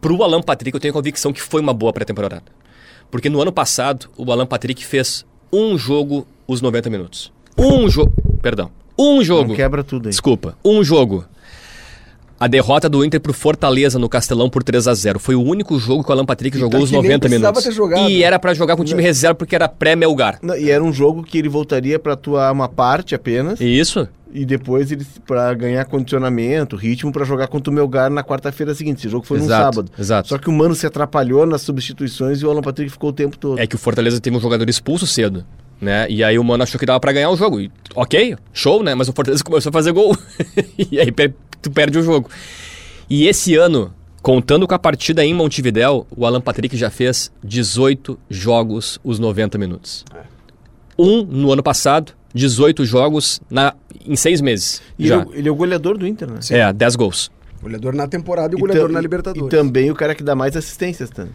Pro 0.00 0.22
Alan 0.22 0.42
Patrick, 0.42 0.74
eu 0.74 0.80
tenho 0.80 0.94
convicção 0.94 1.32
que 1.32 1.42
foi 1.42 1.60
uma 1.60 1.72
boa 1.72 1.92
pré-temporada. 1.92 2.42
Porque 3.10 3.28
no 3.28 3.40
ano 3.40 3.52
passado, 3.52 4.08
o 4.16 4.30
Alan 4.30 4.46
Patrick 4.46 4.84
fez 4.84 5.24
um 5.52 5.76
jogo 5.78 6.26
os 6.46 6.60
90 6.60 6.90
minutos. 6.90 7.32
Um 7.56 7.88
jogo. 7.88 8.12
Perdão. 8.40 8.70
Um 8.98 9.22
jogo. 9.24 9.48
Não 9.50 9.56
quebra 9.56 9.82
tudo 9.82 10.06
aí. 10.06 10.10
Desculpa. 10.10 10.56
Um 10.64 10.84
jogo. 10.84 11.24
A 12.40 12.46
derrota 12.46 12.88
do 12.88 13.04
Inter 13.04 13.20
pro 13.20 13.32
Fortaleza 13.32 13.98
no 13.98 14.08
Castelão 14.08 14.48
por 14.48 14.62
3 14.62 14.86
a 14.86 14.94
0 14.94 15.18
Foi 15.18 15.34
o 15.34 15.42
único 15.42 15.76
jogo 15.76 16.04
que 16.04 16.10
o 16.10 16.12
Alan 16.12 16.24
Patrick 16.24 16.56
E 16.56 16.60
jogou 16.60 16.78
tá 16.78 16.84
os 16.84 16.90
que 16.90 16.94
nem 16.94 17.02
90 17.02 17.18
precisava 17.18 17.50
minutos. 17.50 17.64
ter 17.64 17.72
jogado. 17.72 18.08
E 18.08 18.22
era 18.22 18.38
pra 18.38 18.54
jogar 18.54 18.76
com 18.76 18.82
o 18.82 18.84
time 18.84 19.02
reserva 19.02 19.34
porque 19.34 19.56
era 19.56 19.68
pré-Melgar. 19.68 20.38
Não, 20.40 20.56
e 20.56 20.70
era 20.70 20.82
um 20.84 20.92
jogo 20.92 21.24
que 21.24 21.36
ele 21.36 21.48
voltaria 21.48 21.98
pra 21.98 22.12
atuar 22.12 22.52
uma 22.52 22.68
parte 22.68 23.12
apenas. 23.12 23.60
Isso? 23.60 24.08
E 24.32 24.44
depois 24.44 24.92
ele 24.92 25.06
para 25.26 25.52
ganhar 25.54 25.84
condicionamento, 25.86 26.76
ritmo 26.76 27.10
pra 27.10 27.24
jogar 27.24 27.48
contra 27.48 27.70
o 27.70 27.74
Melgar 27.74 28.10
na 28.10 28.22
quarta-feira 28.22 28.74
seguinte. 28.74 28.98
Esse 28.98 29.08
jogo 29.08 29.24
foi 29.26 29.38
Exato, 29.38 29.48
no 29.48 29.74
sábado. 29.74 29.92
exato. 29.98 30.28
Só 30.28 30.38
que 30.38 30.48
o 30.48 30.52
Mano 30.52 30.74
se 30.74 30.86
atrapalhou 30.86 31.46
nas 31.46 31.62
substituições 31.62 32.40
e 32.40 32.46
o 32.46 32.50
Alan 32.50 32.60
Patrick 32.60 32.90
ficou 32.90 33.10
o 33.10 33.12
tempo 33.12 33.38
todo. 33.38 33.58
É 33.58 33.66
que 33.66 33.74
o 33.74 33.78
Fortaleza 33.78 34.20
teve 34.20 34.36
um 34.36 34.40
jogador 34.40 34.68
expulso 34.68 35.06
cedo, 35.06 35.44
né? 35.80 36.06
E 36.10 36.22
aí 36.22 36.38
o 36.38 36.44
Mano 36.44 36.62
achou 36.62 36.78
que 36.78 36.84
dava 36.84 37.00
pra 37.00 37.12
ganhar 37.12 37.30
o 37.30 37.36
jogo. 37.36 37.60
E, 37.60 37.70
ok, 37.94 38.36
show, 38.52 38.82
né? 38.82 38.94
Mas 38.94 39.08
o 39.08 39.12
Fortaleza 39.12 39.42
começou 39.44 39.70
a 39.70 39.72
fazer 39.72 39.92
gol. 39.92 40.14
e 40.90 41.00
aí 41.00 41.10
tu 41.62 41.70
perde 41.70 41.98
o 41.98 42.02
jogo. 42.02 42.28
E 43.08 43.26
esse 43.26 43.54
ano, 43.54 43.94
contando 44.20 44.66
com 44.68 44.74
a 44.74 44.78
partida 44.78 45.24
em 45.24 45.32
Montevidéu, 45.32 46.06
o 46.14 46.26
Alan 46.26 46.40
Patrick 46.40 46.76
já 46.76 46.90
fez 46.90 47.32
18 47.42 48.18
jogos 48.28 49.00
os 49.02 49.18
90 49.18 49.56
minutos. 49.56 50.04
Um 50.98 51.22
no 51.22 51.52
ano 51.52 51.62
passado, 51.62 52.12
18 52.34 52.84
jogos 52.84 53.40
na, 53.50 53.74
em 54.06 54.16
seis 54.16 54.40
meses. 54.40 54.82
E 54.98 55.06
já. 55.08 55.16
ele, 55.16 55.22
é 55.22 55.26
o- 55.26 55.34
ele 55.34 55.48
é 55.48 55.52
o 55.52 55.54
goleador 55.54 55.96
do 55.98 56.06
Inter, 56.06 56.30
né? 56.30 56.38
É, 56.50 56.72
10 56.72 56.96
gols. 56.96 57.30
Goleador 57.62 57.92
na 57.94 58.06
temporada 58.06 58.54
e 58.54 58.58
E 58.58 58.60
goleador 58.60 58.88
na 58.88 58.98
E 58.98 59.02
Libertadores. 59.02 59.48
também 59.50 59.90
o 59.90 59.94
cara 59.94 60.14
que 60.14 60.22
dá 60.22 60.34
mais 60.34 60.56
assistências, 60.56 61.10
tá? 61.10 61.26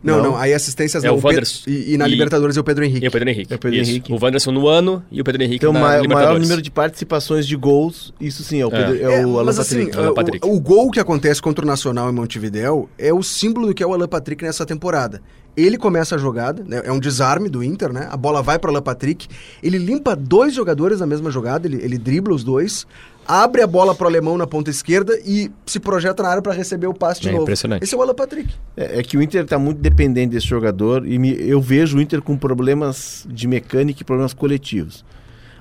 Não, 0.00 0.18
não, 0.18 0.22
Não. 0.30 0.36
aí 0.36 0.54
assistências 0.54 1.02
É 1.02 1.08
não. 1.08 1.14
o 1.14 1.16
Pedro- 1.16 1.30
Wanderson. 1.30 1.62
E, 1.68 1.94
e 1.94 1.98
na 1.98 2.06
E- 2.06 2.10
Libertadores 2.12 2.56
é 2.56 2.60
o 2.60 2.64
Pedro 2.64 2.84
Henrique. 2.84 3.04
E 3.04 3.08
o 3.08 3.10
Pedro 3.10 3.28
Henrique. 3.30 3.52
É 3.52 3.56
o 3.56 3.58
Pedro. 3.58 3.78
Henrique. 3.80 4.12
O 4.12 4.18
Wanderson 4.22 4.52
no 4.52 4.68
ano 4.68 5.02
e 5.10 5.20
o 5.20 5.24
Pedro 5.24 5.42
Henrique 5.42 5.56
Então, 5.64 5.72
na 5.72 5.80
ma- 5.80 5.86
o 5.86 5.88
maior 5.90 6.02
Libertadores. 6.02 6.42
número 6.42 6.62
de 6.62 6.70
participações 6.70 7.44
de 7.48 7.56
gols, 7.56 8.14
isso 8.20 8.44
sim, 8.44 8.60
é 8.60 8.64
o, 8.66 8.68
É. 8.72 8.84
Pedro- 8.84 9.10
é 9.10 9.20
É, 9.22 9.26
o 9.26 9.34
Alan 9.40 9.46
mas 9.46 9.56
Patrick. 9.56 9.90
assim, 9.90 9.98
Alan 10.00 10.10
o- 10.10 10.14
Patrick. 10.14 10.46
O, 10.48 10.60
gol 10.60 10.90
que 10.92 11.00
acontece 11.00 11.42
contra 11.42 11.64
o 11.64 11.66
Nacional 11.68 12.08
em 12.08 12.12
Montevidéu 12.12 12.88
é 12.96 13.12
o 13.12 13.24
símbolo 13.24 13.66
do 13.66 13.74
que 13.74 13.82
é 13.82 13.86
o 13.86 13.92
Alan 13.92 14.06
Patrick 14.06 14.44
nessa 14.44 14.64
temporada. 14.64 15.20
Ele 15.60 15.76
começa 15.76 16.14
a 16.14 16.18
jogada, 16.18 16.62
né, 16.64 16.82
é 16.84 16.92
um 16.92 17.00
desarme 17.00 17.48
do 17.48 17.64
Inter, 17.64 17.92
né? 17.92 18.06
A 18.10 18.16
bola 18.16 18.40
vai 18.42 18.58
para 18.58 18.68
o 18.68 18.70
Alan 18.72 18.82
Patrick, 18.82 19.26
ele 19.62 19.76
limpa 19.78 20.14
dois 20.14 20.54
jogadores 20.54 21.00
na 21.00 21.06
mesma 21.06 21.30
jogada, 21.32 21.66
ele, 21.66 21.82
ele 21.82 21.98
dribla 21.98 22.32
os 22.34 22.44
dois, 22.44 22.86
abre 23.26 23.60
a 23.60 23.66
bola 23.66 23.92
pro 23.94 24.06
alemão 24.06 24.38
na 24.38 24.46
ponta 24.46 24.70
esquerda 24.70 25.18
e 25.26 25.50
se 25.66 25.80
projeta 25.80 26.22
na 26.22 26.28
área 26.28 26.42
para 26.42 26.52
receber 26.52 26.86
o 26.86 26.94
passe 26.94 27.20
de 27.22 27.28
É 27.28 27.32
novo. 27.32 27.42
impressionante. 27.42 27.82
Esse 27.82 27.94
é 27.94 27.98
o 27.98 28.02
Alan 28.02 28.14
Patrick. 28.14 28.54
É, 28.76 29.00
é 29.00 29.02
que 29.02 29.16
o 29.16 29.22
Inter 29.22 29.42
está 29.42 29.58
muito 29.58 29.78
dependente 29.80 30.30
desse 30.34 30.46
jogador 30.46 31.04
e 31.06 31.18
me- 31.18 31.34
eu 31.40 31.60
vejo 31.60 31.98
o 31.98 32.00
Inter 32.00 32.22
com 32.22 32.36
problemas 32.36 33.26
de 33.28 33.48
mecânica 33.48 34.00
e 34.00 34.04
problemas 34.04 34.32
coletivos. 34.32 35.04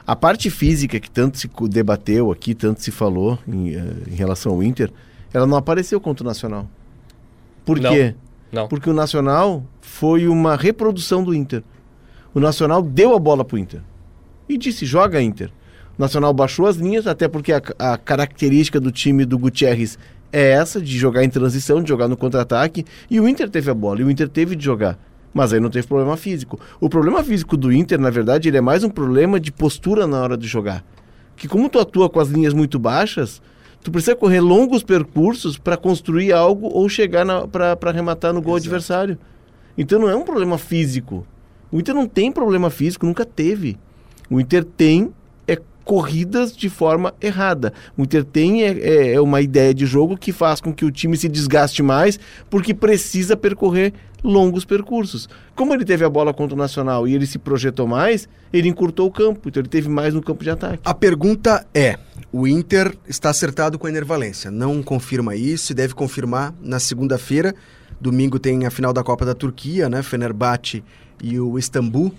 A 0.06 0.16
parte 0.16 0.50
física 0.51 1.00
que 1.00 1.10
tanto 1.10 1.38
se 1.39 1.50
debateu 1.70 2.32
aqui, 2.32 2.54
tanto 2.54 2.82
se 2.84 2.92
falou 2.92 3.38
em, 3.48 3.74
eh, 3.75 3.84
em 4.12 4.16
relação 4.16 4.54
ao 4.54 4.62
Inter, 4.63 4.92
ela 5.34 5.48
não 5.48 5.58
apareceu 5.58 6.00
contra 6.00 6.24
o 6.24 6.27
Nacional. 6.27 6.70
Por 7.66 7.80
Não. 7.80 7.89
quê? 7.92 8.16
Não. 8.51 8.68
Porque 8.68 8.89
o 8.89 8.94
Nacional 8.94 9.63
foi 9.82 10.27
uma 10.27 10.56
reprodução 10.56 11.24
do 11.24 11.34
Inter. 11.34 11.63
O 12.34 12.39
Nacional 12.39 12.82
deu 12.82 13.16
a 13.16 13.20
bola 13.20 13.44
pro 13.44 13.58
Inter. 13.58 13.82
E 14.48 14.58
disse, 14.58 14.86
joga 14.86 15.22
Inter. 15.22 15.51
O 15.98 16.01
Nacional 16.01 16.34
baixou 16.34 16.68
as 16.68 16.75
linhas, 16.75 17.08
até 17.08 17.27
porque 17.27 17.51
a, 17.51 17.62
a 17.80 17.98
característica 17.98 18.80
do 18.80 18.92
time 18.92 19.25
do 19.25 19.38
Gutierrez 19.38 19.98
é 20.32 20.51
essa, 20.51 20.80
de 20.80 20.98
jogar 20.98 21.24
em 21.24 21.30
transição, 21.30 21.82
de 21.82 21.89
jogar 21.89 22.08
no 22.08 22.16
contra-ataque. 22.16 22.86
E 23.10 23.20
o 23.20 23.27
Inter 23.27 23.50
teve 23.50 23.72
a 23.72 23.74
bola, 23.74 24.01
e 24.01 24.04
o 24.04 24.12
Inter 24.12 24.30
teve 24.30 24.56
de 24.56 24.63
jogar. 24.63 25.00
Mas 25.34 25.54
aí 25.54 25.60
não 25.60 25.70
teve 25.70 25.88
problema 25.88 26.16
físico. 26.16 26.60
O 26.80 26.89
problema 26.89 27.24
físico 27.24 27.58
do 27.58 27.72
Inter, 27.72 28.00
na 28.00 28.10
verdade, 28.10 28.48
ele 28.48 28.58
é 28.58 28.62
mais 28.62 28.84
um 28.84 28.89
problema 28.89 29.39
de 29.39 29.51
postura 29.51 30.08
na 30.08 30.22
hora 30.22 30.38
de 30.38 30.48
jogar. 30.48 30.84
Que 31.36 31.48
como 31.48 31.70
tu 31.70 31.80
atua 31.80 32.10
com 32.10 32.20
as 32.20 32.30
linhas 32.30 32.54
muito 32.54 32.80
baixas, 32.80 33.42
tu 33.88 33.91
precisa 33.91 34.17
correr 34.17 34.41
longos 34.41 34.84
percursos 34.84 35.58
para 35.58 35.77
construir 35.77 36.34
algo 36.34 36.67
ou 36.67 36.89
chegar 36.89 37.25
para 37.48 37.77
arrematar 37.86 38.34
no 38.34 38.41
gol 38.41 38.58
Exato. 38.58 38.67
adversário. 38.67 39.17
Então 39.77 39.98
não 39.98 40.10
é 40.10 40.15
um 40.15 40.24
problema 40.24 40.58
físico. 40.58 41.25
O 41.72 41.79
Inter 41.79 41.96
não 41.96 42.06
tem 42.06 42.29
problema 42.29 42.70
físico, 42.70 43.06
nunca 43.06 43.24
teve. 43.24 43.77
O 44.29 44.41
Inter 44.41 44.65
tem 44.65 45.13
corridas 45.88 46.56
de 46.56 46.70
forma 46.70 47.13
errada. 47.22 47.72
O 47.98 48.03
Inter 48.03 48.25
tem 48.25 48.63
é, 48.63 48.77
é, 48.77 49.13
é 49.13 49.22
uma 49.22 49.39
ideia 49.39 49.74
de 49.74 49.86
jogo 49.86 50.17
que 50.17 50.34
faz 50.34 50.60
com 50.60 50.74
que 50.74 50.84
o 50.84 50.91
time 50.91 51.15
se 51.15 51.29
desgaste 51.29 51.82
mais, 51.82 52.20
porque 52.50 52.74
precisa 52.74 53.38
percorrer 53.38 53.94
longos 54.22 54.65
percursos. 54.65 55.29
Como 55.56 55.74
ele 55.74 55.86
teve 55.86 56.03
a 56.03 56.10
bola 56.10 56.34
contra 56.34 56.56
o 56.56 56.58
Nacional 56.58 57.08
e 57.08 57.15
ele 57.15 57.25
se 57.25 57.39
projetou 57.39 57.88
mais, 57.88 58.27
ele 58.51 58.67
encurtou 58.67 59.08
o 59.08 59.12
campo, 59.12 59.48
então 59.48 59.62
ele 59.62 59.70
teve 59.70 59.88
mais 59.88 60.13
no 60.13 60.22
campo 60.22 60.44
de 60.44 60.50
ataque. 60.50 60.82
A 60.84 60.94
pergunta 60.94 61.65
é: 61.74 61.98
o 62.34 62.46
Inter 62.46 62.94
está 63.08 63.29
acertado 63.29 63.79
com 63.79 63.88
a 63.88 63.89
Enervalência? 63.89 64.51
Não 64.51 64.84
confirma 64.84 65.38
isso 65.38 65.72
e 65.72 65.75
deve 65.75 65.94
confirmar 65.94 66.53
na 66.62 66.82
segunda-feira. 66.82 67.56
Domingo 68.00 68.38
tem 68.38 68.65
a 68.65 68.70
final 68.70 68.91
da 68.91 69.03
Copa 69.03 69.25
da 69.25 69.34
Turquia, 69.34 69.88
né? 69.88 70.03
Fenerbahçe 70.03 70.84
e 71.24 71.39
o 71.39 71.58
Istambul. 71.58 72.13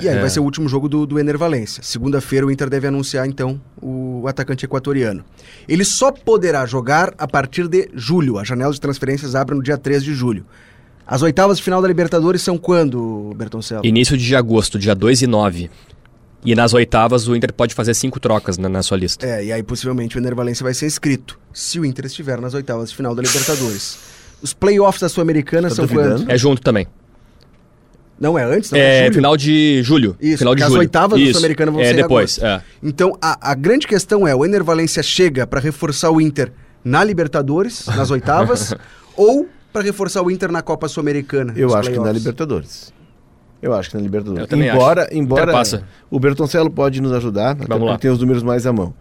E 0.00 0.08
aí 0.08 0.16
É. 0.16 0.20
vai 0.20 0.28
ser 0.30 0.40
o 0.40 0.44
último 0.44 0.68
jogo 0.68 0.88
do, 0.88 1.06
do 1.06 1.18
Ener 1.18 1.38
Valência. 1.38 1.82
Segunda-feira 1.82 2.46
o 2.46 2.50
Inter 2.50 2.68
deve 2.68 2.86
anunciar, 2.86 3.26
então, 3.26 3.60
o 3.80 4.24
atacante 4.28 4.64
equatoriano. 4.64 5.24
Ele 5.68 5.84
só 5.84 6.12
poderá 6.12 6.64
jogar 6.66 7.14
a 7.18 7.26
partir 7.26 7.66
de 7.68 7.88
julho. 7.94 8.38
A 8.38 8.44
janela 8.44 8.72
de 8.72 8.80
transferências 8.80 9.34
abre 9.34 9.54
no 9.54 9.62
dia 9.62 9.76
3 9.78 10.02
de 10.04 10.14
julho. 10.14 10.44
As 11.06 11.22
oitavas 11.22 11.56
de 11.58 11.64
final 11.64 11.82
da 11.82 11.88
Libertadores 11.88 12.40
são 12.40 12.56
quando, 12.56 13.32
Bertoncello? 13.36 13.84
Início 13.84 14.16
de 14.16 14.36
agosto, 14.36 14.78
dia 14.78 14.94
2 14.94 15.22
e 15.22 15.26
9. 15.26 15.70
E 16.44 16.54
nas 16.54 16.72
oitavas 16.72 17.26
o 17.28 17.34
Inter 17.36 17.52
pode 17.52 17.74
fazer 17.74 17.92
cinco 17.94 18.18
trocas 18.20 18.56
na, 18.56 18.68
na 18.68 18.82
sua 18.82 18.96
lista. 18.96 19.26
É, 19.26 19.44
e 19.44 19.52
aí 19.52 19.62
possivelmente 19.62 20.16
o 20.16 20.20
Ener 20.20 20.34
Valência 20.34 20.62
vai 20.64 20.72
ser 20.72 20.86
inscrito, 20.86 21.38
se 21.52 21.78
o 21.80 21.84
Inter 21.84 22.06
estiver 22.06 22.40
nas 22.40 22.54
oitavas 22.54 22.90
de 22.90 22.96
final 22.96 23.14
da 23.14 23.20
Libertadores. 23.22 23.98
Os 24.40 24.54
playoffs 24.54 25.00
da 25.02 25.08
Sul-Americana 25.08 25.68
são 25.68 25.84
duvidando? 25.84 26.22
quando? 26.22 26.30
É 26.30 26.38
junto 26.38 26.62
também. 26.62 26.86
Não 28.20 28.38
é 28.38 28.44
antes? 28.44 28.70
Não 28.70 28.78
é 28.78 29.00
julho? 29.04 29.14
final 29.14 29.36
de 29.36 29.82
julho. 29.82 30.16
Isso, 30.20 30.38
final 30.38 30.54
de 30.54 30.62
as 30.62 30.68
julho. 30.68 30.80
oitavas 30.80 31.18
do 31.18 31.24
Isso. 31.24 31.32
Sul-Americano 31.32 31.72
vão 31.72 31.80
é 31.80 31.84
ser 31.86 31.94
em 31.94 31.96
depois. 31.96 32.38
É. 32.38 32.60
Então, 32.82 33.16
a, 33.20 33.50
a 33.50 33.54
grande 33.54 33.86
questão 33.86 34.28
é, 34.28 34.34
o 34.34 34.44
Ener 34.44 34.62
Valência 34.62 35.02
chega 35.02 35.46
para 35.46 35.58
reforçar 35.58 36.10
o 36.10 36.20
Inter 36.20 36.52
na 36.84 37.02
Libertadores, 37.02 37.86
nas 37.86 38.10
oitavas, 38.10 38.74
ou 39.16 39.48
para 39.72 39.82
reforçar 39.82 40.22
o 40.22 40.30
Inter 40.30 40.52
na 40.52 40.60
Copa 40.60 40.86
Sul-Americana? 40.86 41.54
Eu 41.56 41.74
acho 41.74 41.90
que 41.90 41.98
na? 41.98 42.12
Libertadores. 42.12 42.92
Eu 43.62 43.72
acho 43.72 43.90
que 43.90 43.96
na 43.96 44.02
Libertadores. 44.02 44.42
Eu 44.42 44.46
também 44.46 44.68
embora, 44.68 45.04
acho. 45.04 45.14
embora 45.14 45.52
passa. 45.52 45.84
o 46.10 46.20
Bertoncello 46.20 46.70
pode 46.70 47.00
nos 47.00 47.12
ajudar, 47.12 47.52
até 47.52 47.66
Vamos 47.66 47.86
lá. 47.86 47.92
porque 47.92 48.02
tem 48.02 48.10
os 48.10 48.18
números 48.18 48.42
mais 48.42 48.66
à 48.66 48.72
mão. 48.72 48.92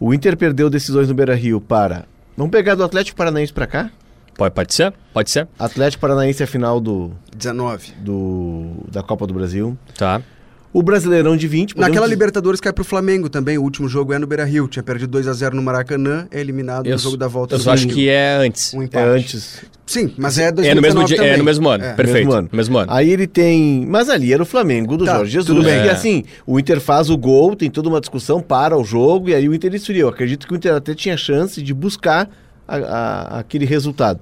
O 0.00 0.12
Inter 0.12 0.36
perdeu 0.36 0.68
decisões 0.68 1.08
no 1.08 1.14
Beira-Rio 1.14 1.60
para 1.60 2.06
Vamos 2.36 2.50
pegar 2.50 2.74
do 2.74 2.82
Atlético 2.82 3.16
Paranaense 3.16 3.52
para 3.52 3.66
cá? 3.66 3.90
Pode, 4.36 4.54
pode 4.54 4.74
ser? 4.74 4.92
Pode 5.12 5.30
ser? 5.30 5.46
Atlético 5.58 6.00
Paranaense 6.00 6.42
é 6.42 6.44
a 6.44 6.46
final 6.46 6.80
do, 6.80 7.12
19. 7.36 7.92
do 8.00 8.72
da 8.90 9.02
Copa 9.02 9.26
do 9.26 9.34
Brasil. 9.34 9.76
Tá. 9.96 10.20
O 10.72 10.82
Brasileirão 10.82 11.36
de 11.36 11.46
20, 11.46 11.74
podemos 11.74 11.88
Naquela 11.88 12.04
Libertadores 12.08 12.60
cai 12.60 12.72
pro 12.72 12.82
Flamengo 12.82 13.28
também. 13.28 13.56
O 13.56 13.62
último 13.62 13.86
jogo 13.88 14.12
é 14.12 14.18
no 14.18 14.26
Beira-Rio. 14.26 14.66
Tinha 14.66 14.82
perdido 14.82 15.08
2 15.12 15.28
a 15.28 15.32
0 15.32 15.54
no 15.54 15.62
Maracanã, 15.62 16.26
é 16.32 16.40
eliminado 16.40 16.86
Eu, 16.86 16.94
no 16.94 16.98
jogo 16.98 17.16
da 17.16 17.28
volta 17.28 17.54
eu 17.54 17.60
só 17.60 17.74
acho 17.74 17.86
que 17.86 18.08
é 18.08 18.34
antes. 18.38 18.74
um 18.74 18.82
é 18.82 18.84
empate. 18.86 19.06
antes. 19.08 19.64
Sim, 19.86 20.12
mas 20.18 20.36
é 20.36 20.50
2019 20.50 20.66
É 20.68 20.74
no 20.74 20.82
mesmo 20.82 21.04
dia, 21.06 21.16
é 21.16 21.18
também. 21.20 21.38
no 21.38 21.44
mesmo 21.44 21.68
ano. 21.68 21.84
É. 21.84 21.92
Perfeito. 21.92 22.24
Mesmo 22.26 22.32
ano. 22.32 22.48
Mesmo 22.50 22.78
ano. 22.78 22.92
Aí 22.92 23.08
ele 23.08 23.28
tem. 23.28 23.86
Mas 23.88 24.08
ali 24.08 24.32
era 24.32 24.42
o 24.42 24.46
Flamengo 24.46 24.96
do 24.96 25.04
Tá, 25.04 25.14
Jorge 25.18 25.30
Jesus. 25.30 25.46
tudo 25.46 25.62
bem. 25.64 25.84
E 25.84 25.86
É. 25.86 25.90
assim, 25.92 26.24
o 26.44 26.58
Inter 26.58 26.80
faz 26.80 27.08
o 27.08 27.16
gol, 27.16 27.54
tem 27.54 27.70
toda 27.70 27.88
uma 27.88 28.00
discussão, 28.00 28.40
para 28.40 28.76
o 28.76 28.82
jogo, 28.82 29.28
e 29.28 29.34
aí 29.36 29.48
o 29.48 29.54
Inter 29.54 29.72
esfriou. 29.76 30.10
Acredito 30.10 30.44
que 30.44 30.54
o 30.54 30.56
Inter 30.56 30.74
até 30.74 30.92
tinha 30.92 31.16
chance 31.16 31.62
de 31.62 31.72
buscar 31.72 32.28
a- 32.66 32.76
a- 32.76 33.38
aquele 33.40 33.64
resultado. 33.64 34.20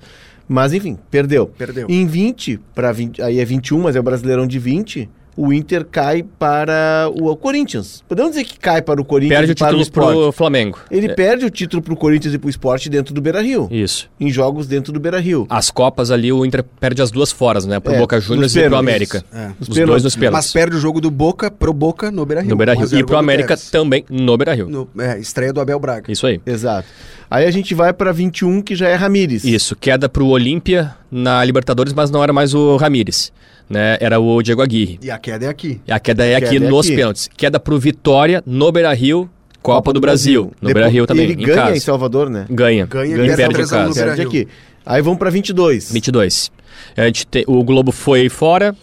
Mas 0.48 0.72
enfim, 0.72 0.98
perdeu. 1.10 1.46
Perdeu. 1.46 1.86
Em 1.88 2.06
20, 2.06 2.58
para 2.74 2.92
20, 2.92 3.22
aí 3.22 3.38
é 3.40 3.44
21, 3.44 3.80
mas 3.80 3.96
é 3.96 4.00
o 4.00 4.02
Brasileirão 4.02 4.46
de 4.46 4.58
20, 4.58 5.08
o 5.34 5.50
Inter 5.50 5.86
cai 5.90 6.22
para 6.22 7.10
o 7.14 7.34
Corinthians. 7.36 8.04
Podemos 8.06 8.32
dizer 8.32 8.44
que 8.44 8.58
cai 8.58 8.82
para 8.82 9.00
o 9.00 9.04
Corinthians 9.04 9.38
Perde 9.38 9.52
e 9.52 9.54
o 9.54 9.56
para 9.56 9.64
o 9.68 9.68
título 9.78 9.82
Sport. 9.82 10.14
pro 10.18 10.32
Flamengo. 10.32 10.78
Ele 10.90 11.06
É, 11.06 11.14
perde 11.14 11.46
o 11.46 11.50
título 11.50 11.80
pro 11.80 11.96
Corinthians 11.96 12.34
e 12.34 12.38
pro 12.38 12.50
Sport 12.50 12.88
dentro 12.88 13.14
do 13.14 13.22
Beira-Rio. 13.22 13.66
Isso. 13.70 14.10
Em 14.20 14.30
jogos 14.30 14.66
dentro 14.66 14.92
do 14.92 15.00
Beira-Rio. 15.00 15.46
As 15.48 15.70
Copas 15.70 16.10
ali, 16.10 16.30
o 16.30 16.44
Inter 16.44 16.62
perde 16.62 17.00
as 17.00 17.10
duas 17.10 17.32
foras, 17.32 17.64
né? 17.64 17.80
Pro 17.80 17.94
É, 17.94 17.98
Boca 17.98 18.20
Juniors 18.20 18.54
e 18.54 18.58
pro 18.60 18.62
pênaltis. 18.68 18.88
América. 18.88 19.24
É. 19.32 19.52
Os 19.58 19.68
dois 19.68 20.02
nos 20.02 20.14
pênaltis. 20.16 20.32
Mas 20.48 20.52
perde 20.52 20.76
o 20.76 20.78
jogo 20.80 21.00
do 21.00 21.10
Boca 21.10 21.50
pro 21.50 21.72
Boca 21.72 22.10
no 22.10 22.26
Beira-Rio. 22.26 22.50
No 22.50 22.56
Beira-Rio. 22.56 22.82
1 22.82 22.84
a 22.84 22.86
0 22.88 23.00
E 23.00 23.04
pro 23.04 23.14
gol 23.14 23.16
do 23.16 23.24
América 23.24 23.56
Tevez. 23.56 23.70
também 23.70 24.04
no 24.10 24.36
Beira-Rio. 24.36 24.68
No, 24.68 24.86
é, 24.98 25.18
estreia 25.18 25.52
do 25.52 25.62
Abel 25.62 25.78
Braga. 25.78 26.12
Isso 26.12 26.26
aí. 26.26 26.38
Exato. 26.44 26.86
Aí 27.34 27.46
a 27.46 27.50
gente 27.50 27.74
vai 27.74 27.94
para 27.94 28.12
21, 28.12 28.60
que 28.60 28.74
já 28.76 28.88
é 28.88 28.94
Ramires. 28.94 29.42
Isso, 29.42 29.74
queda 29.74 30.06
pro 30.06 30.26
Olímpia 30.26 30.94
na 31.10 31.42
Libertadores, 31.42 31.94
mas 31.94 32.10
não 32.10 32.22
era 32.22 32.30
mais 32.30 32.52
o 32.52 32.76
Ramires, 32.76 33.32
né? 33.70 33.96
Era 34.00 34.20
o 34.20 34.42
Diego 34.42 34.60
Aguirre. 34.60 34.98
E 35.02 35.10
a 35.10 35.18
queda 35.18 35.46
é 35.46 35.48
aqui. 35.48 35.80
E 35.86 35.90
a 35.92 35.98
queda 35.98 36.26
é 36.26 36.34
A 36.34 36.38
aqui 36.38 36.50
queda 36.50 36.66
é 36.66 36.68
nos 36.68 36.86
aqui. 36.86 36.96
pênaltis. 36.96 37.30
Queda 37.34 37.58
pro 37.58 37.78
Vitória 37.78 38.42
no 38.44 38.70
Beira-Rio, 38.70 39.30
Copa, 39.62 39.92
do, 39.94 40.00
Brasil. 40.00 40.52
No 40.60 40.68
Depois- 40.68 40.74
Beira-Rio 40.74 41.06
também, 41.06 41.24
Ele 41.24 41.42
em 41.42 41.46
ganha 41.46 41.56
casa. 41.56 41.76
em 41.76 41.80
Salvador, 41.80 42.28
né? 42.28 42.44
Ganha. 42.50 42.84
Ganha, 42.84 43.14
e 43.14 43.16
ganha 43.16 43.36
perde 43.36 43.52
em 43.52 43.56
3 43.56 43.72
a 43.72 43.76
1 43.76 43.78
no 43.80 43.86
casa. 43.88 43.94
Beira- 44.04 44.16
Perde 44.16 44.28
aqui. 44.38 44.48
Aí 44.84 45.00
vamos 45.00 45.18
para 45.18 45.30
22. 45.30 45.90
22. 45.90 46.52
A 46.96 47.04
gente 47.06 47.26
tem, 47.26 47.44
o 47.46 47.64
Globo 47.64 47.92
foi 47.92 48.28
fora. 48.28 48.76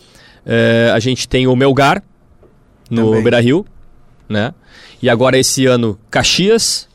é, 0.46 0.90
a 0.92 1.00
gente 1.00 1.28
tem 1.30 1.46
o 1.46 1.56
Melgar 1.56 2.02
no 2.90 3.08
Também. 3.10 3.22
Beira-Rio, 3.24 3.64
né? 4.28 4.54
E 5.04 5.08
agora 5.08 5.38
esse 5.38 5.68
ano 5.68 6.00
Caxias 6.10 6.88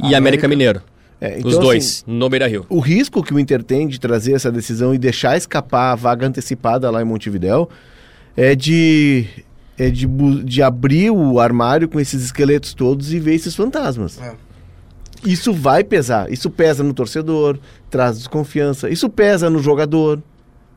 e 0.00 0.04
América. 0.14 0.16
América 0.18 0.48
Mineiro. 0.48 0.80
É, 1.20 1.34
Os 1.38 1.44
então, 1.46 1.60
dois 1.60 2.02
assim, 2.04 2.18
no 2.18 2.28
Beira-Rio. 2.28 2.66
o 2.68 2.80
risco 2.80 3.22
que 3.22 3.32
o 3.32 3.38
Inter 3.38 3.62
tem 3.62 3.86
de 3.86 3.98
trazer 3.98 4.32
essa 4.32 4.50
decisão 4.50 4.94
e 4.94 4.98
deixar 4.98 5.36
escapar 5.36 5.92
a 5.92 5.94
vaga 5.94 6.26
antecipada 6.26 6.90
lá 6.90 7.00
em 7.00 7.04
Montevidéu 7.04 7.68
é 8.36 8.54
de 8.54 9.26
é 9.78 9.90
de, 9.90 10.06
de 10.44 10.62
abrir 10.62 11.10
o 11.10 11.40
armário 11.40 11.88
com 11.88 11.98
esses 11.98 12.24
esqueletos 12.24 12.74
todos 12.74 13.12
e 13.12 13.18
ver 13.18 13.34
esses 13.34 13.54
fantasmas. 13.54 14.20
É. 14.20 14.34
Isso 15.24 15.52
vai 15.52 15.82
pesar. 15.82 16.30
Isso 16.30 16.50
pesa 16.50 16.82
no 16.84 16.92
torcedor, 16.92 17.58
traz 17.90 18.18
desconfiança. 18.18 18.90
Isso 18.90 19.08
pesa 19.08 19.48
no 19.48 19.60
jogador. 19.60 20.22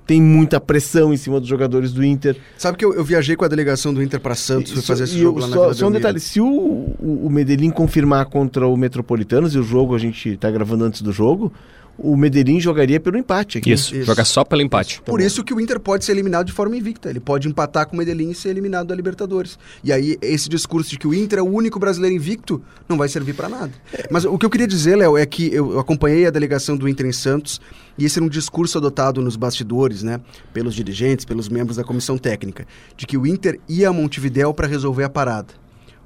Tem 0.07 0.21
muita 0.21 0.59
pressão 0.61 1.13
em 1.13 1.17
cima 1.17 1.37
dos 1.39 1.49
jogadores 1.49 1.91
do 1.91 2.03
Inter. 2.03 2.37
Sabe 2.57 2.77
que 2.77 2.85
eu, 2.85 2.93
eu 2.93 3.03
viajei 3.03 3.35
com 3.35 3.43
a 3.43 3.47
delegação 3.49 3.93
do 3.93 4.01
Inter 4.01 4.19
pra 4.21 4.33
Santos, 4.35 4.71
fui 4.71 4.79
Isso- 4.79 4.87
fazer 4.87 5.03
esse 5.03 5.19
jogo 5.19 5.39
eu- 5.39 5.41
lá 5.43 5.47
na 5.49 5.53
só, 5.55 5.61
Vila 5.63 5.73
só 5.73 5.77
um 5.79 5.89
Belmiro. 5.91 5.99
detalhe, 6.01 6.19
se 6.21 6.39
o, 6.39 6.47
o, 6.47 7.25
o 7.25 7.29
Medellín 7.29 7.69
confirmar 7.69 8.25
contra 8.27 8.65
o 8.65 8.77
Metropolitanos, 8.77 9.53
e 9.53 9.59
o 9.59 9.63
jogo 9.63 9.93
a 9.93 9.99
gente 9.99 10.37
tá 10.37 10.49
gravando 10.49 10.85
antes 10.85 11.01
do 11.01 11.11
jogo, 11.11 11.51
o 11.97 12.17
Medellín 12.17 12.59
jogaria 12.59 12.99
pelo 12.99 13.17
empate 13.17 13.59
aqui. 13.59 13.71
Isso, 13.71 13.95
Isso. 13.95 14.05
joga 14.05 14.25
só 14.25 14.43
pelo 14.43 14.61
empate. 14.61 15.01
Por 15.03 15.21
isso 15.21 15.43
que 15.43 15.53
o 15.53 15.61
Inter 15.61 15.79
pode 15.79 16.05
ser 16.05 16.13
eliminado 16.13 16.47
de 16.47 16.53
forma 16.53 16.75
invicta. 16.75 17.09
Ele 17.09 17.19
pode 17.19 17.47
empatar 17.47 17.87
com 17.87 17.95
o 17.95 17.99
Medellín 17.99 18.31
e 18.31 18.35
ser 18.35 18.49
eliminado 18.49 18.87
da 18.87 18.95
Libertadores. 18.95 19.59
E 19.83 19.91
aí, 19.93 20.17
esse 20.21 20.49
discurso 20.49 20.89
de 20.89 20.97
que 20.97 21.07
o 21.07 21.13
Inter 21.13 21.39
é 21.39 21.41
o 21.41 21.45
único 21.45 21.79
brasileiro 21.79 22.15
invicto 22.15 22.61
não 22.89 22.97
vai 22.97 23.07
servir 23.07 23.33
pra 23.33 23.47
nada. 23.47 23.71
Mas 24.09 24.25
o 24.25 24.37
que 24.37 24.45
eu 24.45 24.49
queria 24.49 24.67
dizer, 24.67 24.95
Léo, 24.95 25.17
é 25.17 25.25
que 25.25 25.53
eu 25.53 25.67
eu 25.77 25.79
acompanhei 25.79 26.25
a 26.25 26.29
delegação 26.29 26.75
do 26.77 26.87
Inter 26.87 27.05
em 27.05 27.11
Santos 27.11 27.61
e 27.97 28.05
esse 28.05 28.17
era 28.17 28.25
um 28.25 28.29
discurso 28.29 28.77
adotado 28.77 29.21
nos 29.21 29.35
bastidores, 29.35 30.03
né? 30.03 30.19
Pelos 30.53 30.73
dirigentes, 30.73 31.25
pelos 31.25 31.49
membros 31.49 31.77
da 31.77 31.83
comissão 31.83 32.17
técnica, 32.17 32.65
de 32.95 33.05
que 33.05 33.17
o 33.17 33.25
Inter 33.25 33.59
ia 33.67 33.89
a 33.89 33.93
Montevidéu 33.93 34.53
para 34.53 34.67
resolver 34.67 35.03
a 35.03 35.09
parada. 35.09 35.53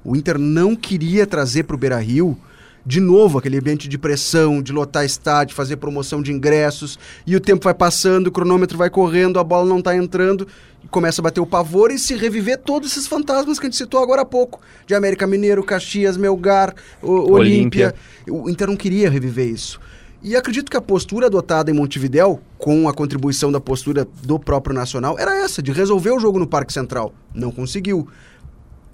O 0.04 0.16
Inter 0.16 0.38
não 0.38 0.74
queria 0.74 1.26
trazer 1.26 1.64
para 1.64 1.76
o 1.76 1.78
Beira 1.78 1.98
Rio 1.98 2.36
de 2.84 3.00
novo 3.00 3.38
aquele 3.38 3.58
ambiente 3.58 3.88
de 3.88 3.96
pressão, 3.96 4.60
de 4.60 4.72
lotar 4.72 5.04
estádio, 5.04 5.54
fazer 5.54 5.76
promoção 5.76 6.20
de 6.22 6.32
ingressos, 6.32 6.98
e 7.26 7.36
o 7.36 7.40
tempo 7.40 7.64
vai 7.64 7.74
passando, 7.74 8.26
o 8.26 8.32
cronômetro 8.32 8.76
vai 8.76 8.90
correndo, 8.90 9.38
a 9.38 9.44
bola 9.44 9.64
não 9.68 9.78
está 9.78 9.96
entrando, 9.96 10.46
começa 10.90 11.20
a 11.20 11.24
bater 11.24 11.40
o 11.40 11.46
pavor 11.46 11.90
e 11.92 11.98
se 11.98 12.14
reviver 12.16 12.58
todos 12.58 12.90
esses 12.90 13.06
fantasmas 13.06 13.58
que 13.58 13.66
a 13.66 13.68
gente 13.70 13.76
citou 13.78 14.02
agora 14.02 14.22
há 14.22 14.24
pouco, 14.24 14.60
de 14.86 14.94
América 14.94 15.26
Mineiro, 15.26 15.62
Caxias, 15.62 16.16
Melgar, 16.16 16.74
o- 17.00 17.32
Olímpia. 17.32 17.94
Olímpia. 18.26 18.42
O 18.44 18.50
Inter 18.50 18.66
não 18.68 18.76
queria 18.76 19.08
reviver 19.08 19.46
isso. 19.48 19.80
E 20.24 20.36
acredito 20.36 20.70
que 20.70 20.76
a 20.76 20.80
postura 20.80 21.26
adotada 21.26 21.70
em 21.70 21.74
Montevidéu, 21.74 22.40
com 22.56 22.88
a 22.88 22.94
contribuição 22.94 23.50
da 23.50 23.60
postura 23.60 24.06
do 24.22 24.38
próprio 24.38 24.72
Nacional, 24.74 25.18
era 25.18 25.36
essa, 25.36 25.60
de 25.60 25.72
resolver 25.72 26.10
o 26.12 26.20
jogo 26.20 26.38
no 26.38 26.46
Parque 26.46 26.72
Central. 26.72 27.12
Não 27.34 27.50
conseguiu. 27.50 28.06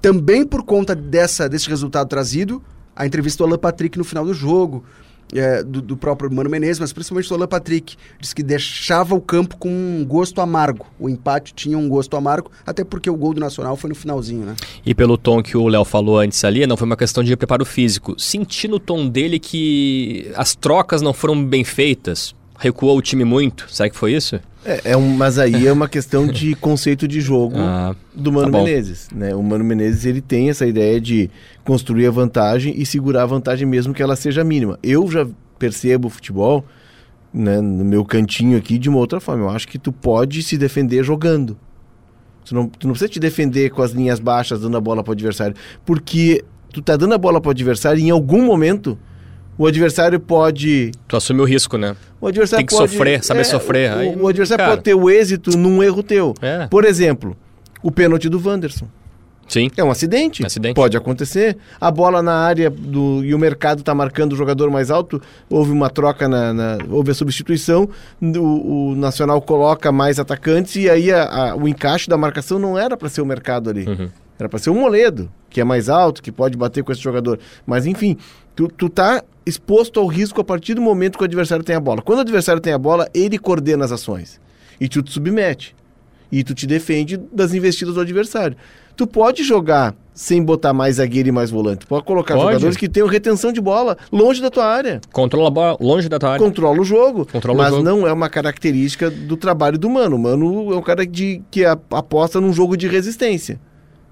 Também 0.01 0.46
por 0.46 0.62
conta 0.62 0.94
dessa, 0.94 1.48
desse 1.48 1.68
resultado 1.68 2.09
trazido, 2.09 2.62
a 2.99 3.07
entrevista 3.07 3.45
do 3.45 3.47
Alan 3.47 3.59
Patrick 3.59 3.97
no 3.97 4.03
final 4.03 4.25
do 4.25 4.35
jogo, 4.35 4.85
é, 5.33 5.63
do, 5.63 5.81
do 5.81 5.97
próprio 5.97 6.33
Mano 6.35 6.51
Menezes, 6.51 6.81
mas 6.81 6.93
principalmente 6.93 7.29
do 7.29 7.35
Alan 7.37 7.47
Patrick, 7.47 7.97
disse 8.19 8.35
que 8.35 8.43
deixava 8.43 9.15
o 9.15 9.21
campo 9.21 9.57
com 9.57 9.69
um 9.69 10.05
gosto 10.05 10.41
amargo. 10.41 10.87
O 10.99 11.09
empate 11.09 11.55
tinha 11.55 11.79
um 11.79 11.89
gosto 11.89 12.17
amargo, 12.17 12.51
até 12.67 12.83
porque 12.83 13.09
o 13.09 13.17
gol 13.17 13.35
do 13.35 13.41
Nacional 13.41 13.77
foi 13.77 13.89
no 13.89 13.95
finalzinho, 13.95 14.45
né? 14.45 14.57
E 14.85 14.95
pelo 14.95 15.17
tom 15.17 15.41
que 15.41 15.57
o 15.57 15.69
Léo 15.69 15.85
falou 15.85 16.19
antes 16.19 16.43
ali, 16.45 16.67
não 16.67 16.77
foi 16.77 16.87
uma 16.87 16.97
questão 16.97 17.23
de 17.23 17.37
preparo 17.37 17.65
físico. 17.65 18.19
Senti 18.19 18.67
no 18.67 18.81
tom 18.81 19.09
dele 19.09 19.39
que 19.39 20.33
as 20.35 20.57
trocas 20.57 21.01
não 21.01 21.13
foram 21.13 21.45
bem 21.45 21.63
feitas. 21.63 22.35
Recuou 22.59 22.99
o 22.99 23.03
time 23.03 23.25
muito. 23.25 23.66
Será 23.71 23.88
que 23.88 23.97
foi 23.97 24.12
isso? 24.14 24.40
É, 24.64 24.92
é 24.92 24.97
um, 24.97 25.09
mas 25.16 25.38
aí 25.38 25.66
é 25.66 25.73
uma 25.73 25.88
questão 25.88 26.27
de 26.27 26.55
conceito 26.61 27.07
de 27.07 27.21
jogo 27.21 27.57
Ah, 27.57 27.94
do 28.12 28.33
Mano 28.33 28.51
tá. 28.51 28.59
Menezes. 28.59 29.09
Né? 29.14 29.35
O 29.35 29.42
Mano 29.42 29.64
Menezes 29.64 30.05
ele 30.05 30.21
tem 30.21 30.51
essa 30.51 30.66
ideia 30.66 31.01
de 31.01 31.31
construir 31.64 32.07
a 32.07 32.11
vantagem 32.11 32.75
e 32.77 32.85
segurar 32.85 33.23
a 33.23 33.27
vantagem 33.27 33.66
mesmo 33.66 33.94
que 33.94 34.03
ela 34.03 34.16
seja 34.16 34.42
mínima. 34.42 34.79
Eu 34.83 35.09
já 35.09 35.27
percebo 35.59 36.09
o 36.09 36.11
futebol 36.11 36.64
né, 37.33 37.61
no 37.61 37.85
meu 37.85 38.05
cantinho 38.05 38.59
aqui 38.59 38.77
de 38.77 38.88
uma 38.88 38.99
outra 38.99 39.21
forma. 39.21 39.44
Eu 39.44 39.51
acho 39.51 39.68
que 39.68 39.79
tu 39.79 39.92
pode 39.92 40.42
se 40.42 40.59
defender 40.59 41.05
jogando. 41.05 41.57
Tu 42.44 42.55
não, 42.55 42.66
tu 42.68 42.87
não 42.87 42.92
precisa 42.94 43.11
te 43.11 43.21
defender 43.21 43.71
com 43.71 43.83
as 43.83 43.92
linhas 43.92 44.18
baixas, 44.18 44.61
dando 44.61 44.77
a 44.77 44.81
bola 44.81 45.05
para 45.05 45.11
o 45.11 45.12
adversário. 45.12 45.55
Porque 45.85 46.44
tu 46.73 46.83
tá 46.83 46.97
dando 46.97 47.14
a 47.14 47.18
bola 47.18 47.40
pro 47.40 47.51
adversário 47.51 48.01
e 48.01 48.05
em 48.05 48.11
algum 48.11 48.42
momento 48.42 48.99
o 49.59 49.66
adversário 49.66 50.18
pode. 50.21 50.92
Tu 51.09 51.16
assume 51.16 51.40
o 51.40 51.44
risco, 51.44 51.77
né? 51.77 51.97
O 52.21 52.27
adversário 52.29 52.61
Tem 52.61 52.66
que 52.66 52.75
pode, 52.75 52.92
sofrer, 52.92 53.23
saber 53.25 53.40
é, 53.40 53.44
sofrer. 53.44 53.92
O, 53.92 53.99
Aí, 53.99 54.16
o 54.16 54.29
adversário 54.29 54.62
cara, 54.62 54.73
pode 54.77 54.83
ter 54.85 54.94
o 54.94 55.11
êxito 55.11 55.57
num 55.59 55.83
erro 55.83 56.03
teu. 56.03 56.33
É. 56.40 56.66
Por 56.68 56.85
exemplo, 56.85 57.37
o 57.83 57.90
pênalti 57.90 58.29
do 58.29 58.40
Wanderson. 58.42 58.87
Sim. 59.49 59.71
É 59.79 59.83
um 59.83 59.90
acidente. 59.90 60.44
Acidente. 60.44 60.75
Pode 60.75 60.94
acontecer. 60.94 61.57
A 61.81 61.90
bola 61.90 62.21
na 62.23 62.35
área 62.35 62.68
do, 62.68 63.25
e 63.25 63.35
o 63.35 63.38
mercado 63.38 63.81
está 63.81 63.94
marcando 63.94 64.35
o 64.35 64.37
jogador 64.37 64.71
mais 64.71 64.90
alto. 64.90 65.23
Houve 65.49 65.73
uma 65.73 65.88
troca, 65.88 66.29
na, 66.29 66.53
na- 66.53 66.79
houve 66.90 67.12
a 67.12 67.14
substituição. 67.14 67.88
O, 68.21 68.90
o 68.90 68.94
Nacional 68.94 69.40
coloca 69.40 69.90
mais 69.90 70.18
atacantes 70.18 70.77
e 70.77 70.90
aí 70.90 71.11
a- 71.11 71.25
a- 71.53 71.57
o 71.57 71.66
encaixe 71.66 72.11
da 72.11 72.18
marcação 72.18 72.59
não 72.59 72.79
era 72.79 72.94
para 72.94 73.09
ser 73.09 73.23
o 73.23 73.27
mercado 73.27 73.71
ali. 73.71 73.87
Uhum. 73.88 74.11
Era 74.38 74.51
para 74.51 74.59
ser 74.59 74.68
o 74.68 74.75
Moledo, 74.75 75.31
que 75.49 75.62
é 75.62 75.64
mais 75.64 75.88
alto, 75.88 76.23
que 76.23 76.31
pode 76.31 76.55
bater 76.57 76.85
com 76.85 76.92
esse 76.92 77.01
jogador. 77.01 77.38
Mas 77.66 77.87
enfim, 77.87 78.18
tu, 78.55 78.68
tu 78.68 78.90
tá 78.90 79.23
exposto 79.49 79.99
ao 79.99 80.07
risco 80.07 80.41
a 80.41 80.45
partir 80.45 80.75
do 80.75 80.83
momento 80.83 81.17
que 81.17 81.25
o 81.25 81.27
adversário 81.27 81.65
tem 81.65 81.75
a 81.75 81.81
bola. 81.81 82.03
Quando 82.03 82.19
o 82.19 82.23
adversário 82.23 82.61
tem 82.61 82.73
a 82.73 82.79
bola, 82.79 83.09
ele 83.15 83.39
coordena 83.39 83.85
as 83.85 83.93
ações. 83.93 84.41
E 84.81 84.89
tu 84.89 85.03
te 85.03 85.13
submete. 85.13 85.75
E 86.31 86.45
tu 86.45 86.55
te 86.55 86.67
defende 86.67 87.17
das 87.33 87.55
investidas 87.55 87.95
do 87.95 88.01
adversário. 88.01 88.57
Tu 88.95 89.07
pode 89.07 89.43
jogar 89.43 89.95
sem 90.13 90.43
botar 90.43 90.73
mais 90.73 90.97
zagueiro 90.97 91.29
e 91.29 91.33
mais 91.33 91.49
volante. 91.49 91.79
Tu 91.79 91.87
pode 91.87 92.05
colocar 92.05 92.35
Pode. 92.35 92.49
jogadores 92.49 92.77
que 92.77 92.89
tenham 92.89 93.07
retenção 93.07 93.53
de 93.53 93.61
bola 93.61 93.97
longe 94.11 94.43
da 94.43 94.51
tua 94.51 94.67
área. 94.67 95.01
Controla 95.13 95.47
a 95.47 95.51
bola 95.51 95.77
longe 95.81 96.09
da 96.09 96.19
tua 96.19 96.31
área. 96.31 96.45
Controla 96.45 96.81
o 96.81 96.85
jogo. 96.85 97.25
Controla 97.25 97.57
o 97.57 97.63
mas 97.63 97.71
jogo. 97.71 97.85
não 97.85 98.07
é 98.07 98.13
uma 98.13 98.29
característica 98.29 99.09
do 99.09 99.37
trabalho 99.37 99.79
do 99.79 99.89
Mano. 99.89 100.17
O 100.17 100.19
Mano 100.19 100.73
é 100.73 100.77
um 100.77 100.83
cara 100.83 101.07
de, 101.07 101.41
que 101.53 101.65
aposta 101.65 102.41
num 102.41 102.53
jogo 102.53 102.77
de 102.77 102.89
resistência. 102.89 103.61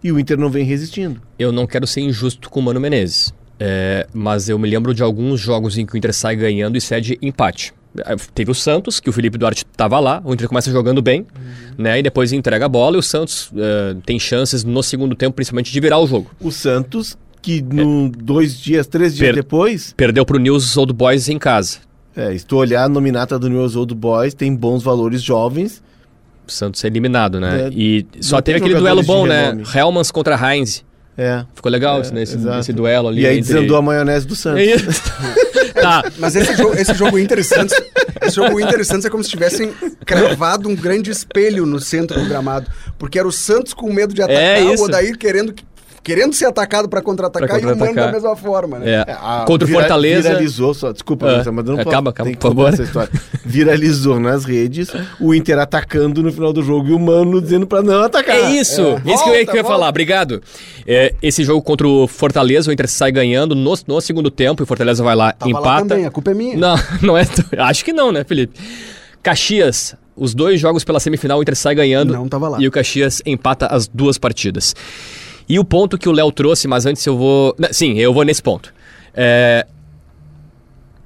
E 0.03 0.13
o 0.13 0.21
Inter 0.21 0.39
não 0.39 0.49
vem 0.49 0.65
resistindo. 0.65 1.21
Eu 1.37 1.51
não 1.51 1.67
quero 1.67 1.89
ser 1.89 2.03
injusto 2.03 2.49
com 2.49 2.61
o 2.61 2.63
Mano 2.63 2.81
Menezes. 2.81 3.35
É, 3.59 4.07
mas 4.13 4.49
eu 4.49 4.59
me 4.59 4.69
lembro 4.69 4.93
de 4.95 5.03
alguns 5.03 5.41
jogos 5.41 5.79
em 5.79 5.87
que 5.87 5.95
o 5.95 5.97
Inter 5.97 6.13
sai 6.13 6.37
ganhando 6.37 6.77
e 6.77 6.81
cede 6.81 7.19
empate. 7.23 7.73
É, 7.99 8.15
Teve 8.35 8.51
o 8.51 8.55
Santos, 8.55 9.01
que 9.01 9.09
o 9.09 9.13
Felipe 9.13 9.39
Duarte 9.39 9.65
estava 9.71 9.99
lá, 9.99 10.21
o 10.25 10.35
Inter 10.35 10.47
começa 10.49 10.71
jogando 10.71 11.01
bem, 11.01 11.27
né? 11.79 11.99
E 11.99 12.03
depois 12.03 12.33
entrega 12.33 12.67
a 12.67 12.69
bola 12.69 12.97
e 12.97 12.99
o 12.99 13.03
Santos 13.03 13.51
é, 13.57 13.97
tem 14.05 14.19
chances 14.19 14.65
no 14.65 14.83
segundo 14.83 15.15
tempo, 15.17 15.35
principalmente, 15.37 15.73
de 15.73 15.81
virar 15.81 15.99
o 15.99 16.07
jogo. 16.07 16.31
O 16.41 16.53
Santos, 16.53 17.17
que 17.41 17.63
no 17.63 18.11
dois 18.11 18.59
dias, 18.59 18.87
três 18.87 19.15
dias 19.15 19.29
Per- 19.29 19.35
depois, 19.37 19.95
Perdeu 19.97 20.27
pro 20.27 20.39
News 20.39 20.77
Old 20.77 20.93
Boys 20.93 21.29
em 21.31 21.39
casa. 21.39 21.79
é, 22.15 22.37
se 22.37 22.45
tu 22.45 22.57
olhar 22.59 22.85
a 22.85 22.89
nominata 22.89 23.39
do 23.39 23.49
News 23.49 23.75
Old 23.77 23.95
Boys, 23.95 24.35
tem 24.35 24.55
bons 24.55 24.83
valores 24.83 25.23
jovens. 25.23 25.83
O 26.47 26.53
Santos 26.53 26.85
é 26.85 26.89
eliminado, 26.89 27.41
né? 27.41 27.63
É, 27.63 27.71
e 27.73 28.07
só 28.21 28.41
teve 28.43 28.59
aquele 28.59 28.75
duelo 28.79 29.03
bom, 29.03 29.27
né? 29.27 29.57
Helmans 29.75 30.11
contra 30.11 30.37
Heinz. 30.37 30.85
É. 31.19 31.45
Ficou 31.55 31.73
legal 31.73 31.99
É, 31.99 32.01
esse, 32.03 32.13
nesse, 32.15 32.35
exato. 32.37 32.59
esse 32.61 32.73
duelo 32.73 33.09
ali. 33.09 33.23
E 33.23 33.27
aí 33.27 33.39
entre- 33.39 33.55
desandou 33.55 33.77
a 33.79 33.83
maionese 33.83 34.27
do 34.27 34.37
Santos. 34.37 34.63
É 34.63 35.73
tá. 35.81 36.05
Mas 36.19 36.37
esse 36.37 36.55
jogo, 36.57 36.75
esse 36.77 36.95
jogo 36.95 37.19
interessante, 37.19 37.75
esse 38.23 38.37
jogo 38.37 38.61
interessante 38.61 39.07
é 39.07 39.11
como 39.11 39.25
se 39.25 39.31
tivessem 39.31 39.73
cravado 40.05 40.69
um 40.69 40.75
grande 40.77 41.11
espelho 41.11 41.65
no 41.65 41.81
centro 41.81 42.21
do 42.21 42.29
gramado, 42.29 42.71
porque 42.99 43.19
era 43.19 43.27
o 43.27 43.33
Santos 43.33 43.73
com 43.73 43.91
medo 43.93 44.13
de 44.15 44.21
atacar, 44.23 44.43
É 44.43 44.61
isso. 44.61 44.83
o 44.83 44.87
Odair 44.87 45.17
querendo 45.17 45.53
que- 45.55 45.65
querendo 46.07 46.33
ser 46.35 46.45
atacado 46.47 46.89
pra 46.89 47.03
contra-atacar 47.03 47.49
Pra 47.61 47.71
e 47.71 47.73
o 47.73 47.77
Mano 47.77 47.93
da 47.95 48.13
mesma 48.13 48.37
forma, 48.37 48.79
né? 48.79 48.91
É. 49.05 49.13
a- 49.13 49.43
Contra 49.45 49.65
o 49.65 49.67
vira- 49.67 49.81
Fortaleza. 49.81 50.29
Viralizou 50.29 50.73
só, 50.73 50.93
desculpa, 50.93 51.27
É. 51.29 51.51
Mas 51.51 51.65
não 51.65 51.81
Acaba, 51.81 52.11
acaba, 52.11 52.31
por 52.31 52.41
favor. 52.51 52.73
essa 52.73 52.85
história. 52.85 53.11
Viralizou 53.45 54.21
nas 54.21 54.45
redes 54.45 54.89
o 55.21 55.35
Inter 55.35 55.59
atacando 55.59 56.23
no 56.23 56.33
final 56.33 56.53
do 56.53 56.63
jogo 56.63 56.89
e 56.91 56.93
o 56.93 56.99
Mano 57.01 57.43
dizendo 57.43 57.67
pra 57.67 57.83
não 57.83 58.05
atacar. 58.05 58.37
É 58.37 58.51
isso, 58.53 58.81
É. 58.81 58.85
isso 58.85 59.03
que 59.03 59.11
eu 59.11 59.13
ia, 59.13 59.15
Volta, 59.17 59.45
que 59.45 59.51
eu 59.51 59.57
ia 59.57 59.63
volta. 59.63 59.69
falar, 59.69 59.89
obrigado. 59.89 60.41
É, 60.87 61.13
esse 61.21 61.43
jogo 61.43 61.61
contra 61.61 61.89
o 61.89 62.07
Fortaleza, 62.07 62.71
o 62.71 62.73
Inter 62.73 62.87
sai 62.89 63.11
ganhando 63.11 63.57
no, 63.57 63.75
no 63.89 64.01
segundo 64.01 64.31
tempo 64.31 64.63
e 64.63 64.65
o 64.65 64.67
Fortaleza 64.67 65.03
vai 65.03 65.17
lá, 65.17 65.33
Tava 65.33 65.51
lá 65.53 65.59
empata. 65.61 65.89
também, 65.89 66.07
a 66.07 66.11
culpa 66.13 66.31
é 66.31 66.35
minha. 66.35 66.57
Não, 66.57 66.77
não 67.03 67.19
é. 67.19 67.25
Acho 67.59 67.85
que 67.85 67.93
não, 67.93 68.13
né, 68.13 68.23
Felipe? 68.23 68.55
Caxias, 69.23 69.97
os 70.17 70.35
dois 70.35 70.61
jogos 70.61 70.85
pela 70.85 71.01
semifinal, 71.01 71.39
o 71.39 71.43
Inter 71.43 71.57
sai 71.57 71.75
ganhando. 71.75 72.13
Não 72.13 72.29
tava 72.29 72.49
lá. 72.49 72.59
E 72.61 72.69
o 72.69 72.71
Caxias 72.71 73.21
empata 73.27 73.67
as 73.67 73.89
duas 73.89 74.19
partidas. 74.19 74.75
E 75.49 75.59
o 75.59 75.65
ponto 75.65 75.97
que 75.99 76.09
o 76.09 76.13
Léo 76.13 76.33
trouxe, 76.33 76.67
mas 76.67 76.87
antes 76.87 77.05
eu 77.07 77.17
vou. 77.17 77.55
Não, 77.59 77.69
Sim, 77.73 77.99
eu 77.99 78.13
vou 78.13 78.25
nesse 78.25 78.43
ponto. 78.43 78.73
É, 79.15 79.67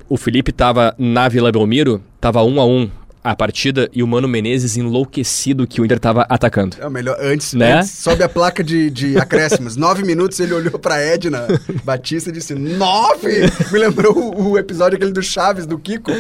O 0.09 0.17
Felipe 0.17 0.51
tava 0.53 0.95
na 0.99 1.29
Vila 1.29 1.53
Belmiro, 1.53 2.03
tava 2.21 2.43
um 2.43 2.61
a 2.61 2.65
um 2.67 2.91
a 3.23 3.37
partida 3.37 3.87
e 3.93 4.03
o 4.03 4.07
Mano 4.07 4.27
Menezes 4.27 4.79
enlouquecido 4.79 5.67
que 5.67 5.79
o 5.79 5.85
Inter 5.85 6.01
tava 6.01 6.23
atacando. 6.23 6.77
É 6.81 6.87
o 6.87 6.91
melhor. 6.91 7.19
Antes, 7.21 7.53
Né? 7.53 7.75
antes 7.75 7.91
sobe 7.91 8.23
a 8.25 8.29
placa 8.31 8.65
de, 8.65 8.89
de 8.89 9.19
acréscimos. 9.19 9.77
Nove 9.77 10.03
minutos 10.05 10.41
ele 10.41 10.55
olhou 10.55 10.79
pra 10.79 10.99
Edna 10.99 11.47
Batista 11.85 12.31
e 12.31 12.33
disse: 12.33 12.55
Nove! 12.55 13.43
Me 13.71 13.79
lembrou 13.79 14.17
o, 14.17 14.53
o 14.53 14.59
episódio 14.59 14.97
aquele 14.97 15.13
do 15.13 15.23
Chaves, 15.23 15.67
do 15.67 15.79
Kiko. 15.79 16.11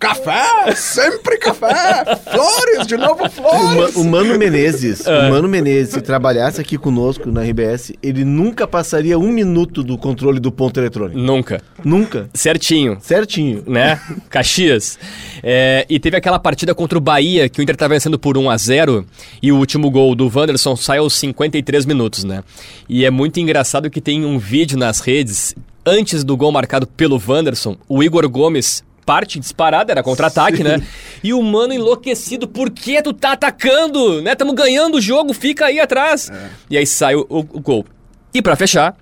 Café! 0.00 0.74
Sempre 0.74 1.36
café! 1.36 2.16
Flores! 2.32 2.86
De 2.86 2.96
novo 2.96 3.20
O, 3.20 3.22
Ma- 3.22 3.28
flores! 3.28 3.96
o 3.96 4.04
Mano 4.04 4.38
Menezes, 4.38 5.06
É. 5.06 5.28
o 5.28 5.30
Mano 5.30 5.46
Menezes, 5.46 5.92
se 5.92 6.00
trabalhasse 6.00 6.58
aqui 6.58 6.78
conosco 6.78 7.30
na 7.30 7.42
RBS, 7.42 7.92
ele 8.02 8.24
nunca 8.24 8.66
passaria 8.66 9.18
um 9.18 9.30
minuto 9.30 9.82
do 9.82 9.98
controle 9.98 10.40
do 10.40 10.50
ponto 10.50 10.80
eletrônico. 10.80 11.18
Nunca. 11.20 11.62
Nunca. 11.84 12.30
Certinho. 12.32 12.96
Certinho. 13.02 13.62
né? 13.66 14.00
Caxias. 14.30 14.98
É, 15.42 15.84
e 15.86 16.00
teve 16.00 16.16
aquela 16.16 16.38
partida 16.38 16.74
contra 16.74 16.96
o 16.96 17.00
Bahia, 17.00 17.46
que 17.50 17.60
o 17.60 17.62
Inter 17.62 17.76
tá 17.76 17.86
vencendo 17.86 18.18
por 18.18 18.38
1 18.38 18.48
a 18.48 18.56
0 18.56 19.04
e 19.42 19.52
o 19.52 19.56
último 19.58 19.90
gol 19.90 20.14
do 20.14 20.30
Wanderson 20.34 20.76
sai 20.76 20.96
aos 20.96 21.12
53 21.12 21.84
minutos, 21.84 22.24
né? 22.24 22.42
E 22.88 23.04
é 23.04 23.10
muito 23.10 23.38
engraçado 23.38 23.90
que 23.90 24.00
tem 24.00 24.24
um 24.24 24.38
vídeo 24.38 24.78
nas 24.78 25.00
redes, 25.00 25.54
antes 25.84 26.24
do 26.24 26.38
gol 26.38 26.50
marcado 26.50 26.86
pelo 26.86 27.20
Wanderson, 27.28 27.76
o 27.86 28.02
Igor 28.02 28.26
Gomes 28.30 28.82
parte 29.04 29.38
disparada, 29.40 29.92
era 29.92 30.02
contra-ataque, 30.02 30.62
né? 30.62 30.80
E 31.22 31.32
o 31.34 31.42
mano 31.42 31.72
enlouquecido, 31.72 32.46
por 32.48 32.70
que 32.70 33.02
tu 33.02 33.12
tá 33.12 33.32
atacando? 33.32 34.20
Né? 34.22 34.34
Tamo 34.34 34.52
ganhando 34.54 34.96
o 34.96 35.00
jogo, 35.00 35.32
fica 35.34 35.66
aí 35.66 35.78
atrás. 35.80 36.30
E 36.70 36.76
aí 36.76 36.86
sai 36.86 37.14
o, 37.16 37.26
o- 37.28 37.38
o 37.40 37.60
gol. 37.60 37.84
E 38.32 38.40
pra 38.40 38.56
fechar, 38.56 38.96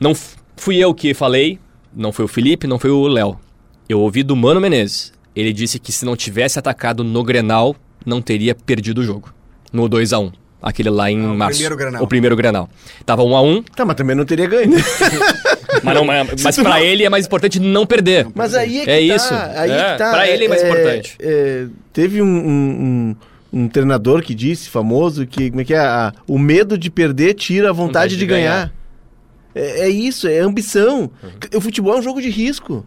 não 0.00 0.12
fui 0.56 0.76
eu 0.78 0.92
que 0.94 1.14
falei, 1.14 1.58
não 1.94 2.12
foi 2.12 2.24
o 2.24 2.28
Felipe, 2.28 2.66
não 2.66 2.78
foi 2.78 2.90
o 2.90 3.06
Léo. 3.06 3.38
Eu 3.88 4.00
ouvi 4.00 4.22
do 4.22 4.34
Mano 4.36 4.60
Menezes. 4.60 5.12
Ele 5.34 5.52
disse 5.52 5.78
que 5.78 5.92
se 5.92 6.04
não 6.04 6.16
tivesse 6.16 6.58
atacado 6.58 7.04
no 7.04 7.22
Grenal, 7.22 7.76
não 8.04 8.20
teria 8.20 8.54
perdido 8.54 9.00
o 9.00 9.04
jogo. 9.04 9.32
No 9.72 9.88
2 9.88 10.12
a 10.12 10.18
1 10.18 10.32
Aquele 10.60 10.90
lá 10.90 11.08
em 11.10 11.24
Ah, 11.24 11.30
o 11.30 11.36
março. 11.36 11.58
primeiro 11.58 11.76
Grenal. 11.76 12.02
O 12.02 12.06
primeiro 12.08 12.36
Grenal. 12.36 12.68
Tava 13.06 13.22
1 13.22 13.36
a 13.36 13.42
1 13.42 13.62
Tá, 13.62 13.84
mas 13.84 13.96
também 13.96 14.16
não 14.16 14.24
teria 14.24 14.46
ganho. 14.48 14.72
mas, 15.84 15.94
não, 15.94 16.04
mas, 16.04 16.42
mas 16.42 16.56
pra 16.56 16.80
ele 16.82 17.04
é 17.04 17.08
mais 17.08 17.26
importante 17.26 17.60
não 17.60 17.86
perder. 17.86 18.26
Mas 18.34 18.54
aí 18.54 18.80
é 18.80 18.84
que 18.84 18.90
É 18.90 18.94
tá, 19.08 19.14
isso. 19.16 19.34
Aí 19.34 19.70
É, 19.70 19.92
que 19.92 19.98
tá. 19.98 20.10
pra 20.10 20.28
ele 20.28 20.44
é 20.44 20.48
mais 20.48 20.62
importante. 20.62 21.16
é, 21.20 21.66
teve 21.92 22.20
um, 22.20 22.26
um- 22.26 23.16
um- 23.52 23.60
um 23.60 23.68
treinador 23.68 24.20
que 24.22 24.34
disse, 24.34 24.68
famoso, 24.68 25.26
que 25.26 25.48
como 25.48 25.60
é 25.62 25.64
que 25.64 25.74
é? 25.74 25.78
A- 25.78 26.12
o 26.26 26.38
medo 26.38 26.76
de 26.76 26.90
perder 26.90 27.34
tira 27.34 27.70
a 27.70 27.72
vontade, 27.72 27.86
Vontade 27.86 28.14
de, 28.14 28.18
de 28.18 28.26
ganhar. 28.26 28.72
É, 29.54 29.82
é 29.86 29.88
isso, 29.88 30.26
é 30.28 30.40
ambição. 30.40 31.10
Uhum. 31.22 31.58
O 31.58 31.60
futebol 31.60 31.94
é 31.94 31.98
um 31.98 32.02
jogo 32.02 32.20
de 32.20 32.28
risco. 32.30 32.84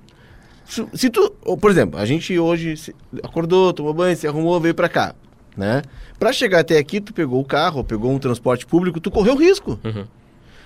Se, 0.66 0.86
se 0.94 1.10
tu, 1.10 1.30
por 1.60 1.72
exemplo, 1.72 2.00
a 2.00 2.06
gente 2.06 2.38
hoje 2.38 2.76
acordou, 3.24 3.74
tomou 3.74 3.94
banho, 3.94 4.16
se 4.16 4.28
arrumou, 4.28 4.60
veio 4.60 4.76
pra 4.76 4.88
cá, 4.88 5.16
né? 5.56 5.82
Pra 6.20 6.32
chegar 6.34 6.60
até 6.60 6.78
aqui, 6.78 7.00
tu 7.02 7.14
pegou 7.14 7.40
o 7.42 7.46
carro, 7.46 7.84
pegou 7.84 8.12
um 8.12 8.20
transporte 8.20 8.66
público, 8.66 9.00
tu 9.00 9.10
correu 9.12 9.36
risco. 9.36 9.80
Uhum. 9.84 10.06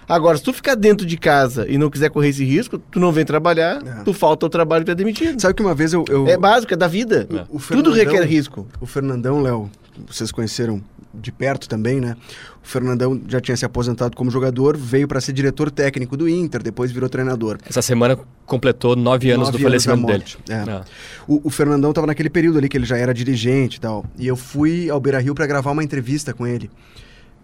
Agora, 0.08 0.38
se 0.38 0.44
tu 0.44 0.54
ficar 0.54 0.76
dentro 0.76 1.04
de 1.06 1.18
casa 1.18 1.66
e 1.68 1.78
não 1.80 1.90
quiser 1.90 2.12
correr 2.12 2.30
esse 2.30 2.46
risco, 2.46 2.78
tu 2.78 3.00
não 3.00 3.12
vem 3.12 3.26
trabalhar, 3.26 3.82
É. 3.86 4.04
tu 4.04 4.14
falta 4.14 4.46
o 4.46 4.50
trabalho 4.50 4.84
e 4.84 4.86
tu 4.86 4.92
é 4.92 4.96
demitido. 4.96 5.42
Sabe 5.42 5.56
que 5.56 5.64
uma 5.64 5.74
vez 5.74 5.94
eu. 5.94 6.06
eu- 6.08 6.28
É 6.28 6.38
básico, 6.38 6.72
é 6.74 6.78
da 6.78 6.88
vida. 6.88 7.28
o 7.50 7.58
Tudo 7.60 7.92
requer 7.92 8.24
risco. 8.24 8.68
O 8.80 8.86
Fernandão, 8.86 9.42
Léo, 9.42 9.68
vocês 10.08 10.32
conheceram 10.32 10.80
de 11.20 11.32
perto 11.32 11.68
também, 11.68 12.00
né? 12.00 12.16
O 12.64 12.68
Fernandão 12.68 13.22
já 13.28 13.40
tinha 13.40 13.56
se 13.56 13.66
aposentado 13.66 14.16
como 14.16 14.32
jogador, 14.32 14.76
veio 14.76 15.08
pra 15.08 15.22
ser 15.22 15.34
diretor 15.34 15.70
técnico 15.70 16.18
do 16.18 16.28
Inter, 16.28 16.62
depois 16.62 16.92
virou 16.92 17.08
treinador. 17.08 17.58
Essa 17.68 17.82
semana 17.82 18.18
completou 18.46 18.96
nove 18.96 19.32
anos 19.32 19.48
Nove 19.48 19.58
do 19.58 19.64
falecimento 19.64 20.06
da 20.06 20.14
dele. 20.14 20.26
É. 20.50 20.56
Ah. 20.56 20.84
O, 21.28 21.48
o 21.48 21.50
Fernandão 21.50 21.94
tava 21.94 22.08
naquele 22.08 22.30
período 22.30 22.58
ali 22.58 22.68
que 22.68 22.78
ele 22.78 22.86
já 22.86 22.98
era 22.98 23.14
dirigente 23.14 23.78
e 23.78 23.80
tal. 23.80 24.06
E 24.18 24.28
eu 24.28 24.36
fui 24.36 24.90
ao 24.90 25.00
Beira 25.00 25.20
Rio 25.20 25.36
pra 25.36 25.46
gravar 25.46 25.72
uma 25.72 25.84
entrevista 25.84 26.34
com 26.34 26.46
ele. 26.46 26.70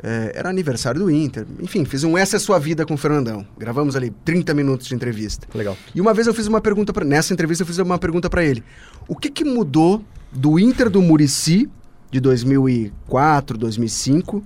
É, 0.04 0.32
era 0.36 0.50
aniversário 0.50 1.00
do 1.00 1.12
Inter. 1.12 1.46
Enfim, 1.60 1.86
fiz 1.86 2.04
um 2.04 2.18
Essa 2.18 2.38
é 2.38 2.40
Sua 2.40 2.58
Vida 2.58 2.86
com 2.86 2.96
o 2.96 2.98
Fernandão. 2.98 3.46
Gravamos 3.58 3.96
ali 3.96 4.12
30 4.26 4.54
minutos 4.54 4.88
de 4.88 4.96
entrevista. 4.96 5.48
Legal. 5.54 5.78
E 5.94 6.02
uma 6.02 6.14
vez 6.14 6.26
eu 6.26 6.34
fiz 6.34 6.48
uma 6.48 6.60
pergunta 6.60 6.92
para 6.92 7.06
nessa 7.06 7.34
entrevista 7.34 7.62
eu 7.62 7.68
fiz 7.68 7.78
uma 7.78 8.00
pergunta 8.00 8.30
pra 8.30 8.44
ele. 8.44 8.64
O 9.08 9.16
que 9.16 9.30
que 9.30 9.44
mudou 9.44 10.04
do 10.32 10.58
Inter 10.58 10.90
do 10.90 11.02
Murici 11.02 11.70
de 12.12 12.20
2004, 12.20 13.58
2005 13.58 14.44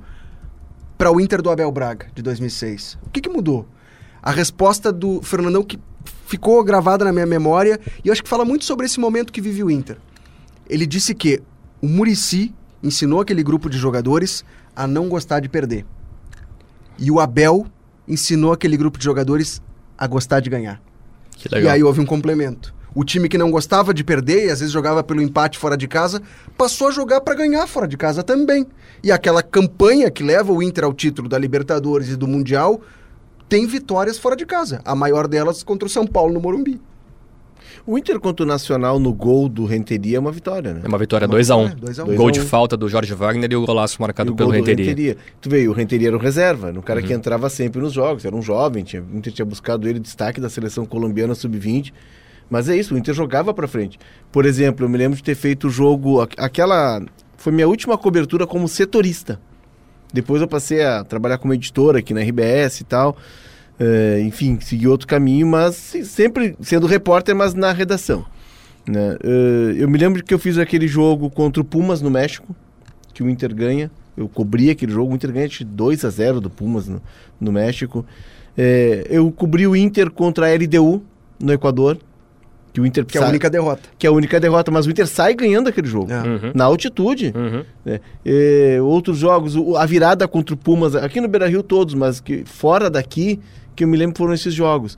para 0.97 1.11
o 1.11 1.19
Inter 1.19 1.41
do 1.41 1.49
Abel 1.49 1.71
Braga 1.71 2.07
de 2.13 2.21
2006? 2.21 2.97
O 3.05 3.09
que 3.09 3.19
que 3.19 3.29
mudou? 3.29 3.67
A 4.21 4.31
resposta 4.31 4.93
do 4.93 5.21
Fernandão 5.21 5.63
que 5.63 5.79
ficou 6.25 6.63
gravada 6.63 7.03
na 7.03 7.11
minha 7.11 7.25
memória 7.25 7.79
e 8.03 8.07
eu 8.07 8.13
acho 8.13 8.23
que 8.23 8.29
fala 8.29 8.45
muito 8.45 8.63
sobre 8.63 8.85
esse 8.85 8.99
momento 8.99 9.33
que 9.33 9.41
vive 9.41 9.63
o 9.63 9.71
Inter. 9.71 9.97
Ele 10.69 10.85
disse 10.85 11.13
que 11.13 11.41
o 11.81 11.87
Murici 11.87 12.53
ensinou 12.81 13.21
aquele 13.21 13.43
grupo 13.43 13.69
de 13.69 13.77
jogadores 13.77 14.45
a 14.75 14.87
não 14.87 15.09
gostar 15.09 15.39
de 15.39 15.49
perder. 15.49 15.85
E 16.97 17.11
o 17.11 17.19
Abel 17.19 17.65
ensinou 18.07 18.53
aquele 18.53 18.77
grupo 18.77 18.97
de 18.97 19.03
jogadores 19.03 19.61
a 19.97 20.07
gostar 20.07 20.39
de 20.39 20.49
ganhar. 20.49 20.81
E 21.51 21.67
aí 21.67 21.83
houve 21.83 21.99
um 21.99 22.05
complemento. 22.05 22.73
O 22.95 23.03
time 23.03 23.27
que 23.27 23.37
não 23.37 23.51
gostava 23.51 23.93
de 23.93 24.03
perder 24.03 24.45
e 24.47 24.49
às 24.49 24.59
vezes 24.61 24.71
jogava 24.73 25.03
pelo 25.03 25.21
empate 25.21 25.57
fora 25.59 25.75
de 25.75 25.85
casa, 25.87 26.21
passou 26.57 26.87
a 26.87 26.91
jogar 26.91 27.19
para 27.21 27.35
ganhar 27.35 27.67
fora 27.67 27.87
de 27.87 27.97
casa 27.97 28.23
também. 28.23 28.65
E 29.03 29.11
aquela 29.11 29.43
campanha 29.43 30.09
que 30.09 30.23
leva 30.23 30.53
o 30.53 30.63
Inter 30.63 30.85
ao 30.85 30.93
título 30.93 31.27
da 31.27 31.37
Libertadores 31.37 32.07
e 32.09 32.15
do 32.15 32.25
Mundial 32.27 32.79
tem 33.49 33.67
vitórias 33.67 34.17
fora 34.17 34.35
de 34.35 34.45
casa. 34.45 34.81
A 34.85 34.95
maior 34.95 35.27
delas 35.27 35.61
contra 35.61 35.85
o 35.85 35.91
São 35.91 36.07
Paulo 36.07 36.33
no 36.33 36.39
Morumbi. 36.39 36.79
O 37.85 37.97
Inter 37.97 38.19
contra 38.19 38.43
o 38.43 38.47
Nacional 38.47 38.97
no 38.99 39.13
gol 39.13 39.47
do 39.49 39.65
Renteria 39.65 40.17
é 40.17 40.19
uma 40.19 40.31
vitória, 40.31 40.73
né? 40.73 40.81
É 40.83 40.87
uma 40.87 40.97
vitória 40.97 41.27
Uma 41.27 41.35
2x1. 41.37 41.41
vitória, 41.67 41.75
2 41.75 41.99
a 41.99 42.03
1. 42.03 42.05
Dois 42.07 42.17
Gol 42.17 42.31
de 42.31 42.39
um. 42.39 42.45
falta 42.45 42.75
do 42.77 42.87
Jorge 42.87 43.13
Wagner 43.13 43.51
e 43.51 43.55
o 43.55 43.65
golaço 43.65 43.97
E 43.99 44.01
marcado 44.01 44.31
o 44.31 44.35
pelo 44.35 44.49
do 44.51 44.55
Renteria. 44.55 45.17
Tu 45.41 45.49
veio, 45.49 45.69
o 45.69 45.73
Renteria 45.73 46.07
era 46.07 46.15
um 46.17 46.19
reserva, 46.19 46.69
era 46.69 46.79
um 46.79 46.81
cara 46.81 47.01
que 47.01 47.09
Uhum. 47.11 47.19
entrava 47.19 47.49
sempre 47.49 47.81
nos 47.81 47.93
jogos, 47.93 48.25
era 48.25 48.35
um 48.35 48.41
jovem, 48.41 48.83
tinha, 48.83 49.03
o 49.03 49.17
Inter 49.17 49.31
tinha 49.33 49.45
buscado 49.45 49.87
ele 49.87 49.99
destaque 49.99 50.39
da 50.41 50.49
seleção 50.49 50.85
colombiana 50.85 51.35
sub-20. 51.35 51.91
Mas 52.49 52.69
é 52.69 52.77
isso, 52.77 52.93
o 52.93 52.97
Inter 52.97 53.13
jogava 53.13 53.53
pra 53.53 53.67
frente. 53.67 53.97
Por 54.31 54.45
exemplo, 54.45 54.85
eu 54.85 54.89
me 54.89 54.97
lembro 54.97 55.17
de 55.17 55.23
ter 55.23 55.35
feito 55.35 55.67
o 55.67 55.69
jogo, 55.69 56.21
aqu- 56.21 56.35
aquela 56.39 57.01
foi 57.37 57.51
minha 57.51 57.67
última 57.67 57.97
cobertura 57.97 58.45
como 58.47 58.67
setorista. 58.67 59.39
Depois 60.13 60.41
eu 60.41 60.47
passei 60.47 60.83
a 60.83 61.03
trabalhar 61.03 61.37
como 61.37 61.53
editor 61.53 61.95
aqui 61.95 62.13
na 62.13 62.21
RBS 62.21 62.81
e 62.81 62.83
tal. 62.83 63.17
É, 63.79 64.21
enfim, 64.21 64.57
segui 64.61 64.87
outro 64.87 65.05
caminho, 65.07 65.45
mas 65.47 65.75
se- 65.75 66.05
sempre 66.05 66.55
sendo 66.61 66.87
repórter, 66.87 67.35
mas 67.35 67.53
na 67.53 67.71
redação. 67.71 68.25
né? 68.87 69.17
É, 69.23 69.73
eu 69.81 69.89
me 69.89 69.97
lembro 69.97 70.23
que 70.23 70.31
eu 70.33 70.37
fiz 70.39 70.57
aquele 70.59 70.87
jogo 70.87 71.29
contra 71.31 71.59
o 71.61 71.65
Pumas 71.65 72.01
no 72.03 72.09
México, 72.11 72.55
que 73.13 73.23
o 73.23 73.29
Inter 73.29 73.53
ganha. 73.53 73.89
Eu 74.15 74.29
cobri 74.29 74.69
aquele 74.69 74.91
jogo, 74.91 75.11
o 75.11 75.15
Inter 75.15 75.31
ganha 75.33 75.47
de 75.49 75.65
2 75.65 76.05
a 76.05 76.09
0 76.11 76.39
do 76.39 76.49
Pumas 76.51 76.87
no, 76.87 77.01
no 77.41 77.51
México. 77.51 78.05
É, 78.55 79.05
eu 79.09 79.29
cobri 79.31 79.65
o 79.67 79.75
Inter 79.75 80.09
contra 80.11 80.45
a 80.45 80.49
LDU 80.55 81.01
no 81.39 81.51
Equador, 81.51 81.97
que 82.75 82.81
o 82.81 82.85
Inter 82.85 83.05
Que 83.05 83.17
é 83.17 83.23
a 83.23 83.29
única 83.29 83.49
derrota. 83.49 83.83
que 83.97 84.05
é 84.05 84.09
a 84.09 84.11
única 84.11 84.37
derrota, 84.37 84.69
mas 84.69 84.85
o 84.85 84.91
Inter 84.91 85.07
sai 85.07 85.33
ganhando 85.33 85.69
aquele 85.69 85.87
jogo. 85.87 86.11
É. 86.11 86.21
Uhum. 86.21 86.51
Na 86.53 86.65
altitude. 86.65 87.33
Uhum. 87.33 87.63
né? 87.85 88.01
É, 88.25 88.79
outros 88.81 89.17
jogos, 89.17 89.55
a 89.77 89.85
virada 89.85 90.27
contra 90.27 90.53
o 90.53 90.57
Pumas, 90.57 90.93
aqui 90.93 91.21
no 91.21 91.27
Beira 91.29 91.47
Rio 91.47 91.63
todos, 91.63 91.93
mas 91.93 92.19
que 92.19 92.43
fora 92.43 92.89
daqui, 92.89 93.39
que 93.77 93.85
eu 93.85 93.87
me 93.87 93.95
lembro 93.95 94.17
foram 94.17 94.33
esses 94.33 94.53
jogos. 94.53 94.97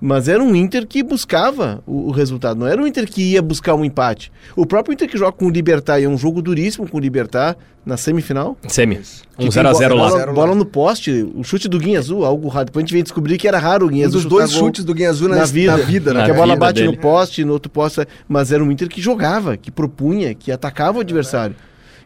Mas 0.00 0.28
era 0.28 0.42
um 0.42 0.54
Inter 0.54 0.86
que 0.86 1.02
buscava 1.02 1.82
o, 1.86 2.08
o 2.08 2.10
resultado, 2.10 2.60
não 2.60 2.66
era 2.66 2.80
um 2.80 2.86
Inter 2.86 3.08
que 3.10 3.32
ia 3.32 3.40
buscar 3.40 3.74
um 3.74 3.84
empate. 3.84 4.30
O 4.54 4.66
próprio 4.66 4.92
Inter 4.92 5.08
que 5.08 5.16
joga 5.16 5.32
com 5.32 5.46
o 5.46 5.50
Libertar, 5.50 5.98
e 6.00 6.04
é 6.04 6.08
um 6.08 6.18
jogo 6.18 6.42
duríssimo 6.42 6.88
com 6.88 6.98
o 6.98 7.00
Libertar 7.00 7.56
na 7.84 7.96
semifinal. 7.96 8.58
Semi. 8.68 9.00
Um 9.38 9.48
tem 9.48 9.48
0x0 9.48 9.88
bola, 9.88 9.94
lá. 9.94 10.10
Bola, 10.10 10.32
bola 10.32 10.54
no 10.54 10.66
poste, 10.66 11.26
o 11.34 11.42
chute 11.42 11.68
do 11.68 11.78
Guinha 11.78 11.98
Azul, 11.98 12.24
algo 12.24 12.48
raro. 12.48 12.66
Depois 12.66 12.82
a 12.82 12.84
gente 12.84 12.92
veio 12.92 13.04
descobrir 13.04 13.38
que 13.38 13.48
era 13.48 13.58
raro 13.58 13.86
o 13.86 13.88
Guinha 13.88 14.04
Um 14.04 14.08
Azul 14.08 14.20
dos 14.20 14.22
chutar 14.24 14.36
dois 14.36 14.52
chutes 14.52 14.84
do 14.84 14.94
Guinha 14.94 15.10
Azul 15.10 15.28
na, 15.28 15.36
na 15.36 15.44
vida, 15.44 15.76
na 15.76 15.84
vida 15.84 16.12
né? 16.12 16.20
Na 16.20 16.26
que 16.26 16.32
a 16.32 16.34
bola 16.34 16.56
bate 16.56 16.80
dele. 16.80 16.94
no 16.94 16.98
poste, 16.98 17.44
no 17.44 17.52
outro 17.52 17.70
poste, 17.70 18.06
mas 18.28 18.52
era 18.52 18.62
um 18.62 18.70
Inter 18.70 18.88
que 18.88 19.00
jogava, 19.00 19.56
que 19.56 19.70
propunha, 19.70 20.34
que 20.34 20.52
atacava 20.52 20.98
o 20.98 21.00
adversário. 21.00 21.56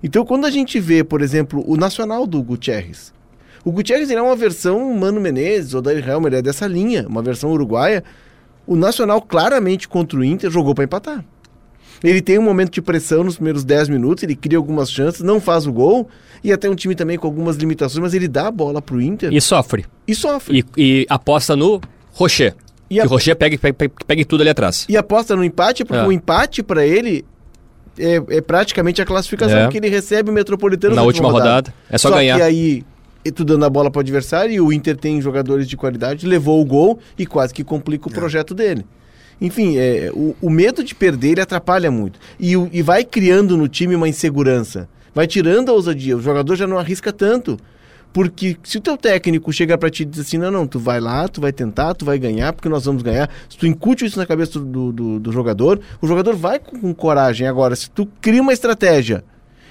Então, 0.02 0.24
quando 0.24 0.46
a 0.46 0.50
gente 0.50 0.78
vê, 0.78 1.02
por 1.02 1.20
exemplo, 1.20 1.62
o 1.66 1.76
Nacional 1.76 2.26
do 2.26 2.42
Gutierrez, 2.42 3.12
o 3.64 3.72
Gutierrez 3.72 4.10
é 4.10 4.20
uma 4.20 4.36
versão 4.36 4.92
Mano 4.94 5.20
Menezes 5.20 5.74
ou 5.74 5.82
David 5.82 6.08
Helmer, 6.08 6.34
é 6.34 6.42
dessa 6.42 6.66
linha, 6.66 7.06
uma 7.08 7.22
versão 7.22 7.50
uruguaia. 7.50 8.02
O 8.66 8.76
Nacional 8.76 9.20
claramente 9.20 9.88
contra 9.88 10.18
o 10.18 10.24
Inter 10.24 10.50
jogou 10.50 10.74
para 10.74 10.84
empatar. 10.84 11.24
Ele 12.02 12.22
tem 12.22 12.38
um 12.38 12.42
momento 12.42 12.70
de 12.72 12.80
pressão 12.80 13.22
nos 13.22 13.34
primeiros 13.36 13.62
10 13.62 13.90
minutos, 13.90 14.22
ele 14.22 14.34
cria 14.34 14.56
algumas 14.56 14.90
chances, 14.90 15.20
não 15.20 15.38
faz 15.40 15.66
o 15.66 15.72
gol, 15.72 16.08
e 16.42 16.50
até 16.50 16.68
um 16.70 16.74
time 16.74 16.94
também 16.94 17.18
com 17.18 17.26
algumas 17.26 17.56
limitações, 17.56 17.98
mas 18.02 18.14
ele 18.14 18.26
dá 18.26 18.46
a 18.46 18.50
bola 18.50 18.80
pro 18.80 19.00
Inter 19.02 19.30
e, 19.32 19.36
E 19.36 19.40
sofre. 19.40 19.84
sofre. 20.14 20.64
E, 20.76 21.02
e 21.02 21.06
aposta 21.10 21.54
no 21.54 21.78
Rocher. 22.12 22.54
E 22.88 22.98
que 22.98 23.06
o 23.06 23.08
Rocher 23.10 23.36
pegue, 23.36 23.58
pegue, 23.58 23.90
pegue 24.06 24.24
tudo 24.24 24.40
ali 24.40 24.50
atrás. 24.50 24.86
E 24.88 24.96
aposta 24.96 25.36
no 25.36 25.44
empate, 25.44 25.84
porque 25.84 26.02
É. 26.02 26.06
o 26.06 26.10
empate 26.10 26.62
para 26.62 26.86
ele 26.86 27.24
é, 27.98 28.16
é 28.30 28.40
praticamente 28.40 29.02
a 29.02 29.04
classificação 29.04 29.58
É. 29.58 29.68
que 29.68 29.76
ele 29.76 29.88
recebe 29.90 30.30
o 30.30 30.32
Metropolitano 30.32 30.94
Na 30.94 31.02
última 31.02 31.30
rodada. 31.30 31.72
É 31.90 31.98
só, 31.98 32.08
Só 32.08 32.14
ganhar. 32.16 32.36
que 32.36 32.42
aí, 32.42 32.82
e 33.24 33.30
tu 33.30 33.44
dando 33.44 33.64
a 33.64 33.70
bola 33.70 33.90
pro 33.90 34.00
adversário, 34.00 34.52
e 34.54 34.60
o 34.60 34.72
Inter 34.72 34.96
tem 34.96 35.20
jogadores 35.20 35.68
de 35.68 35.76
qualidade, 35.76 36.26
levou 36.26 36.60
o 36.60 36.64
gol 36.64 36.98
e 37.18 37.26
quase 37.26 37.52
que 37.52 37.62
complica 37.64 38.08
o 38.08 38.12
projeto 38.12 38.54
dele. 38.54 38.84
Enfim, 39.40 39.76
é, 39.78 40.10
o, 40.12 40.34
o 40.40 40.50
medo 40.50 40.84
de 40.84 40.94
perder 40.94 41.30
ele 41.32 41.40
atrapalha 41.40 41.90
muito. 41.90 42.18
E, 42.38 42.56
o- 42.56 42.68
e 42.72 42.82
vai 42.82 43.04
criando 43.04 43.56
no 43.56 43.68
time 43.68 43.94
uma 43.94 44.08
insegurança. 44.08 44.88
Vai 45.14 45.26
tirando 45.26 45.70
a 45.70 45.72
ousadia. 45.72 46.16
O 46.16 46.20
jogador 46.20 46.54
já 46.56 46.66
não 46.66 46.78
arrisca 46.78 47.10
tanto. 47.12 47.56
Porque 48.12 48.56
se 48.64 48.76
o 48.76 48.80
teu 48.80 48.96
técnico 48.96 49.52
chega 49.52 49.78
pra 49.78 49.88
ti 49.88 50.02
e 50.02 50.06
diz 50.06 50.20
assim, 50.20 50.36
não, 50.36 50.50
não, 50.50 50.66
tu 50.66 50.78
vai 50.80 51.00
lá, 51.00 51.26
tu 51.28 51.40
vai 51.40 51.52
tentar, 51.52 51.94
tu 51.94 52.04
vai 52.04 52.18
ganhar, 52.18 52.52
porque 52.52 52.68
nós 52.68 52.84
vamos 52.84 53.02
ganhar. 53.02 53.30
Se 53.48 53.56
tu 53.56 53.66
incute 53.66 54.04
isso 54.04 54.18
na 54.18 54.26
cabeça 54.26 54.58
do, 54.58 54.92
do, 54.92 55.20
do 55.20 55.32
jogador, 55.32 55.80
o 56.02 56.06
jogador 56.06 56.34
vai 56.34 56.58
com, 56.58 56.78
com 56.78 56.92
coragem. 56.94 57.46
Agora, 57.46 57.74
se 57.76 57.88
tu 57.88 58.06
cria 58.20 58.42
uma 58.42 58.52
estratégia 58.52 59.24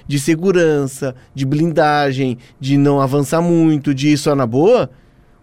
de 0.10 0.20
segurança, 0.20 1.16
de 1.36 1.46
blindagem, 1.46 2.40
de 2.60 2.78
não 2.78 3.00
avançar 3.00 3.44
muito, 3.44 3.94
de 3.94 4.10
ir 4.10 4.18
só 4.18 4.34
na 4.34 4.48
boa, 4.48 4.90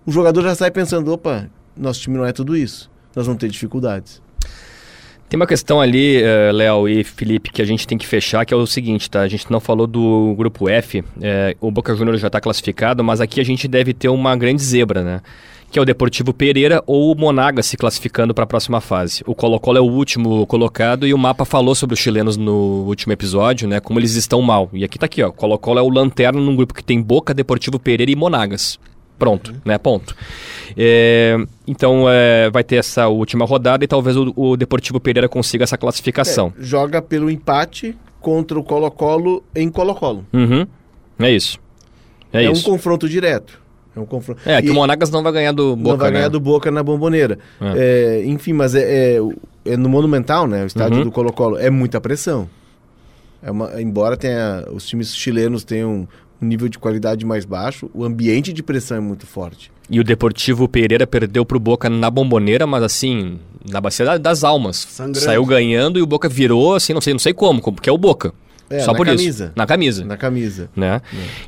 o 0.04 0.10
jogador 0.10 0.42
já 0.42 0.56
sai 0.56 0.72
pensando, 0.72 1.12
opa, 1.12 1.48
nosso 1.76 2.00
time 2.00 2.16
não 2.16 2.26
é 2.26 2.32
tudo 2.32 2.56
isso. 2.56 2.90
Nós 3.14 3.26
vamos 3.26 3.38
ter 3.38 3.48
dificuldades. 3.48 4.20
Tem 5.28 5.38
uma 5.38 5.46
questão 5.46 5.80
ali, 5.80 6.20
eh, 6.20 6.50
Léo 6.50 6.88
e 6.88 7.04
Felipe, 7.04 7.50
que 7.50 7.62
a 7.62 7.64
gente 7.64 7.86
tem 7.86 7.96
que 7.96 8.08
fechar, 8.08 8.44
que 8.44 8.52
é 8.52 8.56
o 8.56 8.66
seguinte, 8.66 9.08
tá? 9.08 9.20
A 9.20 9.28
gente 9.28 9.48
não 9.52 9.60
falou 9.60 9.86
do 9.86 10.34
grupo 10.36 10.68
F, 10.68 11.04
eh, 11.22 11.56
o 11.60 11.70
Boca 11.70 11.94
Juniors 11.94 12.20
já 12.20 12.26
está 12.26 12.40
classificado, 12.40 13.04
mas 13.04 13.20
aqui 13.20 13.40
a 13.40 13.44
gente 13.44 13.68
deve 13.68 13.94
ter 13.94 14.08
uma 14.08 14.34
grande 14.34 14.64
zebra, 14.64 15.04
né? 15.04 15.20
Que 15.70 15.78
é 15.78 15.82
o 15.82 15.84
Deportivo 15.84 16.32
Pereira 16.32 16.82
ou 16.86 17.12
o 17.12 17.18
Monagas 17.18 17.66
se 17.66 17.76
classificando 17.76 18.32
para 18.32 18.44
a 18.44 18.46
próxima 18.46 18.80
fase. 18.80 19.22
O 19.26 19.34
Colo-Colo 19.34 19.76
é 19.78 19.80
o 19.80 19.84
último 19.84 20.46
colocado 20.46 21.06
e 21.06 21.12
o 21.12 21.18
mapa 21.18 21.44
falou 21.44 21.74
sobre 21.74 21.94
os 21.94 22.00
chilenos 22.00 22.36
no 22.36 22.84
último 22.86 23.12
episódio, 23.12 23.68
né? 23.68 23.80
Como 23.80 23.98
eles 23.98 24.14
estão 24.14 24.40
mal. 24.40 24.70
E 24.72 24.84
aqui 24.84 24.98
tá 24.98 25.06
aqui, 25.06 25.22
ó. 25.22 25.30
Colo-Colo 25.30 25.78
é 25.78 25.82
o 25.82 25.88
lanterna 25.90 26.40
num 26.40 26.56
grupo 26.56 26.72
que 26.72 26.84
tem 26.84 27.02
Boca, 27.02 27.34
Deportivo 27.34 27.78
Pereira 27.78 28.10
e 28.10 28.16
Monagas. 28.16 28.78
Pronto, 29.18 29.54
né? 29.64 29.76
Ponto. 29.78 30.14
É, 30.76 31.36
então 31.66 32.04
é, 32.08 32.48
vai 32.50 32.62
ter 32.62 32.76
essa 32.76 33.08
última 33.08 33.44
rodada 33.44 33.84
e 33.84 33.88
talvez 33.88 34.16
o, 34.16 34.32
o 34.36 34.56
Deportivo 34.56 35.00
Pereira 35.00 35.28
consiga 35.28 35.64
essa 35.64 35.76
classificação. 35.78 36.52
É, 36.58 36.62
joga 36.62 37.02
pelo 37.02 37.30
empate 37.30 37.96
contra 38.20 38.58
o 38.58 38.62
Colo-Colo 38.62 39.42
em 39.54 39.68
Colo-Colo. 39.70 40.24
Uhum. 40.32 40.66
É 41.18 41.30
isso. 41.30 41.58
É, 42.32 42.44
É, 42.44 42.48
um 42.48 42.52
isso. 42.52 42.64
confronto 42.64 43.08
direto. 43.08 43.58
É 43.96 44.00
um 44.00 44.04
confronto. 44.06 44.40
É, 44.44 44.60
que 44.60 44.68
E- 44.68 44.70
o 44.70 44.74
Monagas 44.74 45.10
não 45.10 45.22
vai 45.22 45.32
ganhar 45.32 45.52
do 45.52 45.74
Boca, 45.74 45.90
não 45.92 45.96
vai 45.96 46.10
né? 46.10 46.16
ganhar 46.18 46.28
do 46.28 46.38
Boca 46.38 46.70
na 46.70 46.82
bomboneira. 46.82 47.38
É, 47.60 48.22
enfim, 48.26 48.52
mas 48.52 48.74
é, 48.74 49.16
é- 49.16 49.20
é 49.64 49.76
no 49.76 49.88
Monumental, 49.88 50.46
né? 50.46 50.64
O 50.64 50.66
estádio 50.66 50.98
Uhum. 50.98 51.04
do 51.04 51.10
Colo-Colo. 51.10 51.56
É 51.58 51.70
muita 51.70 52.00
pressão. 52.00 52.48
É 53.42 53.50
uma- 53.50 53.80
embora 53.80 54.16
tenha, 54.16 54.64
os 54.72 54.86
times 54.86 55.14
chilenos 55.16 55.64
tenham 55.64 56.06
um 56.42 56.46
nível 56.46 56.68
de 56.68 56.78
qualidade 56.78 57.24
mais 57.24 57.44
baixo, 57.46 57.88
o 57.94 58.04
ambiente 58.04 58.52
de 58.52 58.62
pressão 58.62 58.96
é 58.98 59.00
muito 59.00 59.26
forte. 59.26 59.70
E 59.88 59.98
o 60.00 60.04
Deportivo 60.04 60.68
Pereira 60.68 61.06
perdeu 61.06 61.44
pro 61.46 61.58
Boca 61.60 61.88
na 61.88 62.10
bomboneira, 62.10 62.66
mas 62.66 62.82
assim, 62.82 63.38
na 63.70 63.80
bacia 63.80 64.04
da- 64.04 64.18
das 64.18 64.44
almas. 64.44 64.76
Sangrando. 64.90 65.20
Saiu 65.20 65.46
ganhando 65.46 65.98
e 65.98 66.02
o 66.02 66.06
Boca 66.06 66.28
virou, 66.28 66.74
assim, 66.74 66.92
não 66.92 67.00
sei, 67.00 67.14
não 67.14 67.18
sei 67.20 67.32
como, 67.32 67.60
como- 67.62 67.76
porque 67.76 67.88
é 67.88 67.92
o 67.92 67.96
Boca. 67.98 68.34
É, 68.68 68.80
Só 68.80 68.92
na 68.92 68.96
por 68.96 69.06
camisa. 69.06 69.44
isso. 69.44 69.52
Na 69.54 69.66
camisa. 69.66 70.04
Na 70.04 70.16
camisa. 70.16 70.70
né? 70.74 71.00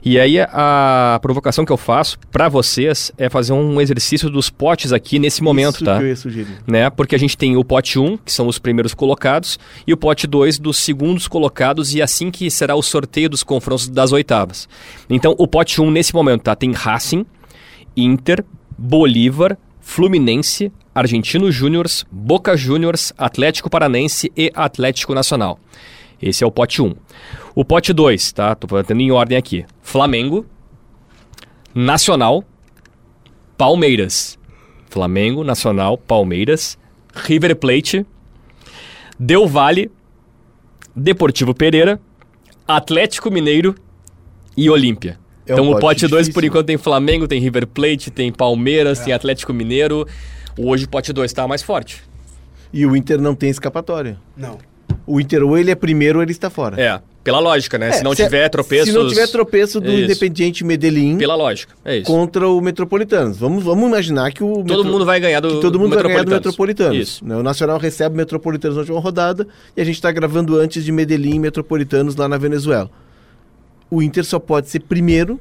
E 0.04 0.18
aí 0.18 0.38
a, 0.40 1.18
provocação 1.20 1.64
que 1.64 1.72
eu 1.72 1.76
faço 1.76 2.18
pra 2.30 2.48
vocês 2.48 3.12
é 3.18 3.28
fazer 3.28 3.52
um 3.52 3.80
exercício 3.80 4.30
dos 4.30 4.50
potes 4.50 4.92
aqui 4.92 5.18
nesse 5.18 5.42
momento, 5.42 5.76
Isso 5.76 5.84
tá? 5.84 5.98
que 5.98 6.04
eu 6.04 6.08
ia 6.08 6.16
sugerir. 6.16 6.58
Né? 6.66 6.88
Porque 6.90 7.14
a 7.14 7.18
gente 7.18 7.36
tem 7.36 7.56
o 7.56 7.64
pote 7.64 7.98
1, 7.98 8.18
que 8.18 8.32
são 8.32 8.46
os 8.46 8.58
primeiros 8.58 8.94
colocados, 8.94 9.58
e 9.86 9.92
o 9.92 9.96
pote 9.96 10.26
2 10.26 10.58
dos 10.58 10.76
segundos 10.78 11.26
colocados, 11.26 11.94
e 11.94 12.00
assim 12.00 12.30
que 12.30 12.50
será 12.50 12.76
o 12.76 12.82
sorteio 12.82 13.28
dos 13.28 13.42
confrontos 13.42 13.88
das 13.88 14.12
oitavas. 14.12 14.68
Então, 15.10 15.34
o 15.38 15.48
pote 15.48 15.80
1 15.80 15.90
nesse 15.90 16.14
momento, 16.14 16.42
tá? 16.42 16.54
Tem 16.54 16.72
Racing, 16.72 17.26
Inter, 17.96 18.44
Bolívar, 18.76 19.58
Fluminense, 19.80 20.70
Argentino 20.94 21.50
Júniors, 21.50 22.04
Boca 22.10 22.56
Juniors, 22.56 23.12
Atlético 23.16 23.70
Paranense 23.70 24.30
e 24.36 24.52
Atlético 24.54 25.14
Nacional. 25.14 25.58
Esse 26.20 26.42
é 26.42 26.46
o 26.46 26.50
pote 26.50 26.82
1. 26.82 26.94
O 27.54 27.64
pote 27.64 27.92
2, 27.92 28.32
tá? 28.32 28.54
Tô 28.54 28.66
botando 28.66 29.00
em 29.00 29.10
ordem 29.10 29.36
aqui. 29.38 29.64
Flamengo, 29.82 30.44
Nacional, 31.74 32.44
Palmeiras. 33.56 34.38
Flamengo, 34.88 35.44
Nacional, 35.44 35.98
Palmeiras, 35.98 36.78
River 37.14 37.54
Plate, 37.56 38.06
Del 39.18 39.46
Valle, 39.46 39.90
Deportivo 40.94 41.54
Pereira, 41.54 42.00
Atlético 42.66 43.30
Mineiro 43.30 43.74
e 44.56 44.68
Olímpia. 44.68 45.18
É 45.46 45.52
um 45.52 45.54
então 45.54 45.70
o 45.70 45.72
pote 45.72 46.02
pote 46.02 46.08
2 46.08 46.28
por 46.30 46.44
enquanto 46.44 46.66
tem 46.66 46.76
Flamengo, 46.76 47.26
tem 47.26 47.40
River 47.40 47.66
Plate, 47.66 48.10
tem 48.10 48.32
Palmeiras, 48.32 49.00
tem 49.00 49.12
Atlético 49.12 49.52
Mineiro. 49.52 50.06
Hoje 50.58 50.84
o 50.84 50.88
pote 50.88 51.12
2 51.12 51.32
tá 51.32 51.46
mais 51.46 51.62
forte. 51.62 52.02
E 52.72 52.84
o 52.84 52.94
Inter 52.94 53.20
não 53.20 53.34
tem 53.34 53.48
escapatória. 53.48 54.18
Não. 54.36 54.58
O 55.08 55.20
Inter 55.20 55.42
ou 55.42 55.56
ele 55.56 55.70
é 55.70 55.74
primeiro 55.74 56.18
ou 56.18 56.22
ele 56.22 56.32
está 56.32 56.50
fora. 56.50 56.80
É. 56.80 57.00
Pela 57.24 57.40
lógica, 57.40 57.76
né? 57.76 57.92
se 57.92 58.02
não 58.02 58.14
se- 58.14 58.22
tiver 58.24 58.48
tropeços. 58.48 58.88
Se 58.88 58.92
não 58.92 59.06
tiver 59.08 59.26
tropeço 59.26 59.80
do 59.80 59.90
Isso. 59.90 60.04
Independiente 60.04 60.64
Medellín 60.64 61.18
Pela 61.18 61.34
lógica. 61.34 61.74
É 61.84 61.96
isso. 61.98 62.06
contra 62.06 62.48
o 62.48 62.60
Metropolitanos. 62.60 63.36
Vamos, 63.36 63.62
vamos 63.64 63.86
imaginar 63.86 64.32
que 64.32 64.42
o 64.42 64.64
Todo 64.64 64.84
mundo 64.84 65.04
vai 65.04 65.20
ganhar 65.20 65.40
do 65.40 65.60
todo 65.60 65.78
mundo 65.78 65.94
vai 65.94 66.02
ganhar 66.04 66.24
do. 66.24 66.30
Metropolitanos. 66.30 66.96
Isso. 66.96 67.24
né? 67.26 67.36
O 67.36 67.42
Nacional 67.42 67.78
recebe 67.78 68.14
o 68.14 68.16
Metropolitanos 68.16 68.76
na 68.76 68.80
última 68.82 69.00
rodada 69.00 69.46
e 69.76 69.80
a 69.80 69.84
gente 69.84 69.96
está 69.96 70.10
gravando 70.10 70.56
antes 70.56 70.82
de 70.84 70.90
Medellín 70.92 71.34
e 71.36 71.38
Metropolitanos 71.38 72.16
lá 72.16 72.28
na 72.28 72.38
Venezuela. 72.38 72.90
O 73.90 74.02
Inter 74.02 74.24
só 74.24 74.38
pode 74.38 74.68
ser 74.70 74.80
primeiro 74.80 75.38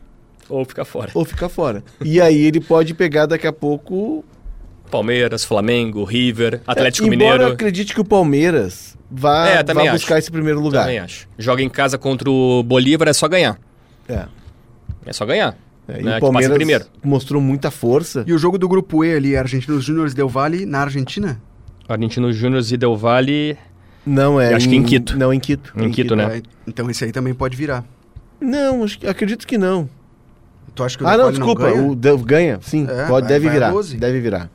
Ou 0.50 0.66
ficar 0.66 0.86
fora. 0.86 1.12
ou 1.14 1.24
ficar 1.26 1.48
fora. 1.50 1.84
e 2.04 2.20
aí 2.20 2.46
ele 2.46 2.60
pode 2.60 2.94
pegar 2.94 3.26
daqui 3.28 3.48
a 3.48 3.54
pouco. 3.54 4.26
Palmeiras, 4.88 5.44
Flamengo, 5.44 6.04
River, 6.04 6.62
Atlético 6.66 7.08
É, 7.08 7.14
embora 7.14 7.30
eu 7.30 7.34
Mineiro. 7.36 7.54
acredite 7.54 7.94
que 7.94 8.02
o 8.02 8.06
Palmeiras 8.06 8.98
vá, 9.10 9.48
É, 9.48 9.64
vá 9.64 9.82
acho. 9.84 9.92
buscar 9.94 10.18
esse 10.20 10.32
primeiro 10.32 10.60
lugar. 10.60 10.82
Também 10.84 11.00
acho. 11.00 11.28
Joga 11.38 11.62
em 11.62 11.70
casa 11.70 11.98
contra 11.98 12.30
o 12.30 12.64
Bolívar, 12.64 13.08
é 13.08 13.14
só 13.14 13.28
ganhar. 13.28 13.60
É. 14.08 14.26
É 15.06 15.14
só 15.14 15.26
ganhar. 15.26 15.58
É, 15.88 16.02
né? 16.02 16.12
e 16.12 16.14
o 16.16 16.18
em 16.18 16.20
Palmeiras 16.20 16.56
primeiro. 16.58 16.86
mostrou 17.04 17.42
muita 17.42 17.72
força. 17.72 18.24
E 18.28 18.34
o 18.34 18.38
jogo 18.38 18.58
do 18.58 18.68
grupo 18.68 19.06
E 19.06 19.14
ali, 19.14 19.38
Argentinos 19.38 19.86
Júnior 19.86 20.12
Del 20.14 20.28
Valle, 20.28 20.66
na 20.66 20.80
Argentina? 20.82 21.42
Argentino 21.88 22.32
Júnior 22.34 22.62
e 22.70 22.76
Del 22.78 22.98
Valle. 22.98 23.58
Não, 24.06 24.40
é. 24.40 24.52
Eu 24.52 24.58
acho 24.58 24.68
que 24.68 24.76
em 24.76 24.84
Quito. 24.84 25.18
Não, 25.18 25.34
em 25.34 25.40
Quito. 25.40 25.74
Em 25.78 25.90
Quito, 25.92 26.16
né? 26.16 26.38
É, 26.38 26.42
então 26.68 26.90
esse 26.90 27.04
aí 27.06 27.12
também 27.14 27.34
pode 27.34 27.56
virar. 27.56 27.86
Não, 28.40 28.84
acho 28.84 29.00
acredito 29.08 29.48
que 29.48 29.58
não. 29.58 29.90
Tu 30.76 30.84
acha 30.84 30.98
que 30.98 31.04
o 31.04 31.08
Ah, 31.08 31.18
não, 31.18 31.30
desculpa. 31.32 31.72
ganha? 31.72 31.84
o 31.84 31.96
Del- 31.96 32.18
ganha, 32.20 32.60
sim. 32.62 32.84
É, 32.90 33.06
pode, 33.08 33.22
vai- 33.22 33.22
deve 33.24 33.46
vai 33.46 33.54
virar. 33.54 33.72
12. 33.72 33.98
Deve 33.98 34.20
virar. 34.20 34.50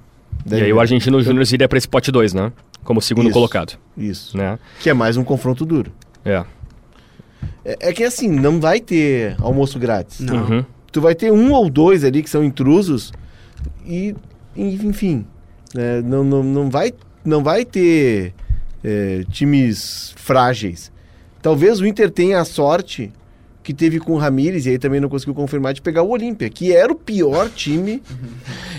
Deve 0.44 0.62
e 0.62 0.64
aí 0.66 0.72
o. 0.72 0.80
Argentino 0.80 1.22
Júnior 1.22 1.46
iria 1.52 1.68
pra 1.68 1.78
esse 1.78 1.88
pote 1.88 2.10
2, 2.10 2.34
né? 2.34 2.52
Como 2.84 3.00
segundo 3.00 3.26
Isso. 3.26 3.34
colocado. 3.34 3.78
Isso. 3.96 4.36
Né? 4.36 4.58
Que 4.80 4.90
é 4.90 4.94
mais 4.94 5.16
um 5.16 5.24
confronto 5.24 5.64
duro. 5.64 5.92
É. 6.24 6.44
É, 7.64 7.88
é 7.88 7.92
que 7.92 8.04
assim, 8.04 8.28
não 8.28 8.60
vai 8.60 8.80
ter 8.80 9.36
almoço 9.40 9.78
grátis. 9.78 10.20
Não. 10.20 10.44
Uhum. 10.44 10.64
Tu 10.90 11.00
vai 11.00 11.14
ter 11.14 11.32
um 11.32 11.52
ou 11.52 11.70
dois 11.70 12.04
ali 12.04 12.22
que 12.22 12.28
são 12.28 12.44
intrusos 12.44 13.12
e, 13.86 14.14
e, 14.54 14.74
enfim, 14.86 15.24
né, 15.74 16.02
não, 16.02 16.22
não, 16.22 16.42
não, 16.42 16.70
vai, 16.70 16.92
não 17.24 17.42
vai 17.42 17.64
ter 17.64 18.34
é, 18.84 19.24
times 19.30 20.12
frágeis. 20.16 20.92
Talvez 21.40 21.80
o 21.80 21.86
Inter 21.86 22.10
tenha 22.10 22.40
a 22.40 22.44
sorte 22.44 23.10
que 23.62 23.72
teve 23.72 24.00
com 24.00 24.12
o 24.12 24.16
Ramires, 24.16 24.66
e 24.66 24.70
aí 24.70 24.78
também 24.78 25.00
não 25.00 25.08
conseguiu 25.08 25.34
confirmar, 25.34 25.72
de 25.72 25.80
pegar 25.80 26.02
o 26.02 26.10
Olímpia, 26.10 26.48
que 26.50 26.72
era 26.72 26.92
o 26.92 26.96
pior 26.96 27.48
time 27.48 28.02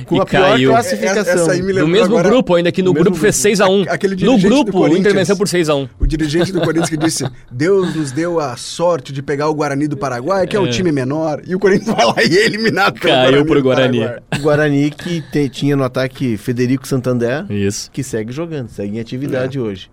com 0.05 0.17
E 0.17 0.19
a 0.19 0.25
pior 0.25 0.49
caiu. 0.51 0.69
classificação. 0.71 1.33
Essa 1.43 1.51
aí 1.53 1.61
me 1.61 1.67
Do 1.69 1.73
lembrou 1.75 1.87
mesmo 1.87 2.05
agora 2.07 2.29
grupo, 2.29 2.55
ainda 2.55 2.71
que 2.71 2.81
no 2.81 2.91
mesmo 2.93 3.05
grupo 3.05 3.17
fez 3.19 3.37
grupo. 3.41 3.63
6x1. 3.63 3.85
Aquele 3.89 4.15
No 4.25 4.37
grupo, 4.37 4.55
o 4.55 4.85
Inter 4.85 4.89
Corinthians. 4.89 5.13
venceu 5.13 5.37
por 5.37 5.47
6x1. 5.47 5.89
O 5.99 6.05
dirigente 6.05 6.51
do 6.51 6.59
Corinthians 6.61 6.89
que 6.89 6.97
disse: 6.97 7.25
Deus 7.51 7.95
nos 7.95 8.11
deu 8.11 8.39
a 8.39 8.55
sorte 8.57 9.13
de 9.13 9.21
pegar 9.21 9.47
o 9.49 9.53
Guarani 9.53 9.87
do 9.87 9.95
Paraguai, 9.95 10.45
que 10.47 10.55
é, 10.55 10.59
um 10.59 10.67
É. 10.67 10.69
time 10.69 10.91
menor, 10.91 11.41
e 11.47 11.55
o 11.55 11.59
Corinthians 11.59 11.95
vai 11.95 12.05
lá 12.05 12.15
e 12.23 12.37
é 12.37 12.45
eliminado 12.45 12.99
pelo 12.99 13.13
Caiu 13.13 13.45
pro 13.45 13.61
Guarani. 13.63 14.01
O 14.37 14.39
Guarani 14.41 14.89
que 14.91 15.21
te- 15.31 15.47
tinha 15.49 15.75
no 15.75 15.83
ataque 15.83 16.35
Federico 16.37 16.87
Santander, 16.87 17.45
Isso. 17.49 17.89
que 17.91 18.03
segue 18.03 18.31
jogando, 18.33 18.67
segue 18.69 18.97
em 18.97 18.99
atividade 18.99 19.59
hoje. 19.59 19.89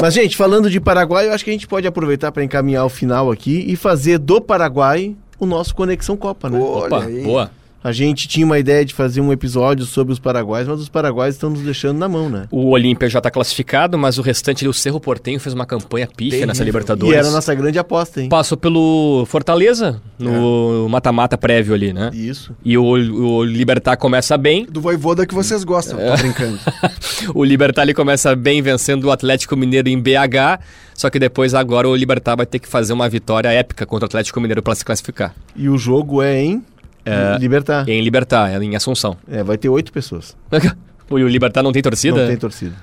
Mas, 0.00 0.12
gente, 0.12 0.36
falando 0.36 0.70
de 0.70 0.78
Paraguai, 0.78 1.28
eu 1.28 1.32
acho 1.32 1.42
que 1.42 1.50
a 1.50 1.52
gente 1.52 1.66
pode 1.66 1.86
aproveitar 1.86 2.30
para 2.30 2.44
encaminhar 2.44 2.84
o 2.84 2.88
final 2.90 3.30
aqui 3.30 3.64
e 3.66 3.76
fazer 3.76 4.18
do 4.18 4.40
Paraguai 4.40 5.16
o 5.38 5.46
nosso 5.46 5.74
Conexão 5.74 6.16
Copa, 6.16 6.50
né? 6.50 6.58
Olha 6.58 6.86
Opa, 6.86 7.04
aí. 7.04 7.22
boa. 7.22 7.50
A 7.86 7.92
gente 7.92 8.26
tinha 8.26 8.44
uma 8.44 8.58
ideia 8.58 8.84
de 8.84 8.92
fazer 8.92 9.20
um 9.20 9.32
episódio 9.32 9.86
sobre 9.86 10.12
os 10.12 10.18
paraguaios, 10.18 10.66
mas 10.66 10.80
os 10.80 10.88
paraguaios 10.88 11.36
estão 11.36 11.50
nos 11.50 11.60
deixando 11.60 11.96
na 11.98 12.08
mão, 12.08 12.28
né? 12.28 12.48
O 12.50 12.70
Olímpia 12.70 13.08
já 13.08 13.20
tá 13.20 13.30
classificado, 13.30 13.96
mas 13.96 14.18
o 14.18 14.22
restante 14.22 14.64
do 14.64 14.72
Cerro 14.72 14.98
Portenho 14.98 15.38
fez 15.38 15.54
uma 15.54 15.64
campanha 15.64 16.08
pífia 16.08 16.44
nessa 16.46 16.64
E 16.64 16.66
Libertadores. 16.66 17.14
era 17.16 17.28
a 17.28 17.30
nossa 17.30 17.54
grande 17.54 17.78
aposta, 17.78 18.20
hein? 18.20 18.28
Passou 18.28 18.58
pelo 18.58 19.24
Fortaleza, 19.26 20.02
no 20.18 20.88
mata-mata 20.88 21.38
prévio 21.38 21.74
ali, 21.74 21.92
né? 21.92 22.10
Isso. 22.12 22.56
E 22.64 22.76
o, 22.76 22.82
o 22.84 23.44
Libertar 23.44 23.96
começa 23.96 24.36
bem. 24.36 24.66
Do 24.68 24.80
Voivoda 24.80 25.24
que 25.24 25.32
vocês 25.32 25.62
gostam, 25.62 26.00
É. 26.00 26.10
tô 26.10 26.22
brincando. 26.22 26.58
O 27.36 27.44
Libertar 27.44 27.82
ele 27.82 27.94
começa 27.94 28.34
bem 28.34 28.60
vencendo 28.62 29.04
o 29.04 29.10
Atlético 29.12 29.56
Mineiro 29.56 29.88
em 29.88 30.00
BH. 30.00 30.58
Só 30.94 31.08
que 31.10 31.18
depois 31.18 31.54
agora 31.54 31.88
o 31.88 31.94
Libertar 31.94 32.34
vai 32.36 32.46
ter 32.46 32.58
que 32.58 32.66
fazer 32.66 32.92
uma 32.92 33.08
vitória 33.08 33.48
épica 33.52 33.84
contra 33.86 34.06
o 34.06 34.08
Atlético 34.08 34.40
Mineiro 34.40 34.62
para 34.62 34.74
se 34.74 34.84
classificar. 34.84 35.34
E 35.54 35.68
o 35.68 35.76
jogo 35.78 36.22
é 36.22 36.42
em 36.42 36.64
É, 37.06 37.38
Libertar. 37.38 37.88
Em 37.88 38.02
Libertar, 38.02 38.60
em 38.62 38.74
Assunção. 38.74 39.16
É, 39.30 39.42
vai 39.42 39.56
ter 39.56 39.68
oito 39.68 39.92
pessoas. 39.92 40.36
O 41.08 41.18
Libertar 41.18 41.62
não 41.62 41.70
tem 41.70 41.80
torcida? 41.80 42.18
Não 42.18 42.26
tem 42.26 42.36
torcida. 42.36 42.74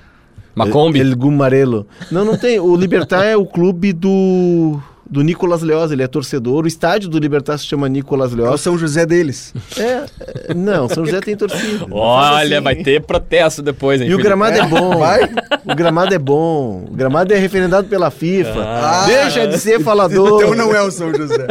Macombi? 0.54 0.98
El 0.98 1.14
Gumarelo. 1.14 1.86
Não, 2.10 2.24
não 2.24 2.38
tem. 2.38 2.58
O 2.58 2.74
Libertar 2.74 3.22
é 3.22 3.36
o 3.36 3.44
clube 3.44 3.92
do 3.92 4.80
do 5.08 5.22
Nicolas 5.22 5.62
Leoz, 5.62 5.90
ele 5.92 6.02
é 6.02 6.06
torcedor. 6.06 6.64
O 6.64 6.66
estádio 6.66 7.08
do 7.08 7.18
Libertar 7.18 7.58
se 7.58 7.66
chama 7.66 7.88
Nicolas 7.88 8.32
É 8.32 8.34
o 8.34 8.38
Leoz. 8.38 8.60
São 8.60 8.76
José 8.78 9.04
deles. 9.06 9.52
É, 9.76 10.04
é, 10.50 10.54
não, 10.54 10.88
São 10.88 11.04
José 11.04 11.20
tem 11.20 11.36
torcida. 11.36 11.86
Olha, 11.90 12.48
Faz 12.56 12.62
vai 12.62 12.74
assim. 12.74 12.82
ter 12.82 13.02
protesto 13.02 13.62
depois, 13.62 14.00
hein? 14.00 14.08
E 14.08 14.14
o 14.14 14.18
gramado 14.18 14.56
é 14.58 14.66
bom. 14.66 14.98
Vai? 14.98 15.28
O 15.64 15.74
gramado 15.74 16.14
é 16.14 16.18
bom. 16.18 16.86
O 16.90 16.94
gramado 16.94 17.32
é 17.32 17.36
referendado 17.36 17.88
pela 17.88 18.10
FIFA. 18.10 18.60
Ah. 18.64 19.04
Deixa 19.06 19.46
de 19.46 19.58
ser 19.58 19.80
falador. 19.80 20.42
Então 20.42 20.54
não 20.54 20.74
é 20.74 20.82
o 20.82 20.90
São 20.90 21.14
José. 21.14 21.46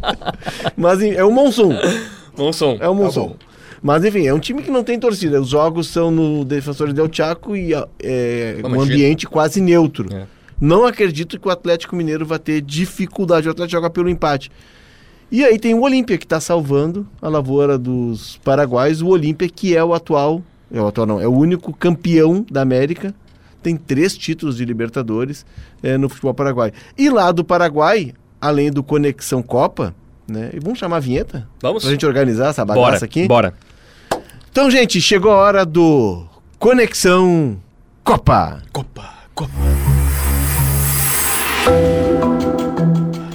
Mas 0.76 1.02
é 1.02 1.24
o 1.24 1.30
Monsun. 1.30 1.72
Som. 2.52 2.72
É 2.80 2.88
o 2.88 2.92
Tá 2.92 2.94
Monsun. 2.94 3.20
bom. 3.28 3.36
Mas 3.80 4.04
enfim, 4.04 4.26
é 4.26 4.34
um 4.34 4.38
time 4.40 4.62
que 4.62 4.70
não 4.70 4.82
tem 4.82 4.98
torcida. 4.98 5.40
Os 5.40 5.48
jogos 5.48 5.88
são 5.88 6.10
no 6.10 6.44
Defensor 6.44 6.92
del 6.92 7.08
Chaco 7.12 7.54
e 7.56 7.72
é 8.00 8.58
Pô, 8.60 8.68
um 8.68 8.80
ambiente 8.80 9.26
quase 9.26 9.60
neutro. 9.60 10.08
É. 10.12 10.37
Não 10.60 10.84
acredito 10.84 11.38
que 11.38 11.46
o 11.46 11.50
Atlético 11.50 11.94
Mineiro 11.94 12.26
vai 12.26 12.38
ter 12.38 12.60
dificuldade. 12.60 13.48
O 13.48 13.50
Atlético 13.50 13.76
joga 13.76 13.90
pelo 13.90 14.08
empate. 14.08 14.50
E 15.30 15.44
aí 15.44 15.58
tem 15.58 15.74
o 15.74 15.82
Olímpia 15.82 16.16
que 16.16 16.24
está 16.24 16.40
salvando 16.40 17.06
a 17.20 17.28
lavoura 17.28 17.78
dos 17.78 18.38
paraguaios. 18.38 19.02
O 19.02 19.08
Olímpia 19.08 19.48
que 19.48 19.76
é 19.76 19.84
o 19.84 19.92
atual, 19.94 20.42
é 20.72 20.80
o 20.80 20.86
atual 20.86 21.06
não, 21.06 21.20
é 21.20 21.28
o 21.28 21.32
único 21.32 21.72
campeão 21.72 22.44
da 22.50 22.62
América. 22.62 23.14
Tem 23.62 23.76
três 23.76 24.16
títulos 24.16 24.56
de 24.56 24.64
Libertadores 24.64 25.44
é, 25.82 25.98
no 25.98 26.08
futebol 26.08 26.32
paraguaio. 26.32 26.72
E 26.96 27.10
lá 27.10 27.30
do 27.32 27.44
Paraguai, 27.44 28.14
além 28.40 28.70
do 28.70 28.82
Conexão 28.82 29.42
Copa, 29.42 29.94
né? 30.26 30.50
E 30.54 30.60
vamos 30.60 30.78
chamar 30.78 30.96
a 30.96 31.00
vinheta? 31.00 31.48
Vamos? 31.60 31.82
Pra 31.82 31.90
gente 31.90 32.06
organizar 32.06 32.48
essa 32.48 32.64
bagaça 32.64 32.86
Bora, 32.86 33.04
aqui? 33.04 33.26
bora. 33.26 33.54
Então, 34.50 34.70
gente, 34.70 35.00
chegou 35.00 35.32
a 35.32 35.36
hora 35.36 35.66
do 35.66 36.24
Conexão 36.58 37.58
Copa. 38.04 38.62
Copa, 38.72 39.10
Copa. 39.34 39.97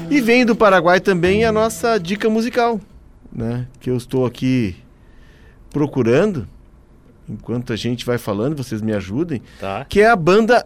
E 0.09 0.21
vem 0.21 0.45
do 0.45 0.55
Paraguai 0.55 0.99
também 0.99 1.43
a 1.45 1.51
nossa 1.51 1.97
dica 1.97 2.29
musical, 2.29 2.79
né? 3.31 3.67
Que 3.79 3.89
eu 3.89 3.97
estou 3.97 4.25
aqui 4.25 4.75
procurando, 5.71 6.47
enquanto 7.27 7.73
a 7.73 7.75
gente 7.75 8.05
vai 8.05 8.17
falando, 8.17 8.55
vocês 8.55 8.81
me 8.81 8.93
ajudem, 8.93 9.41
Tá. 9.59 9.85
que 9.85 10.01
é 10.01 10.09
a 10.09 10.15
banda 10.15 10.65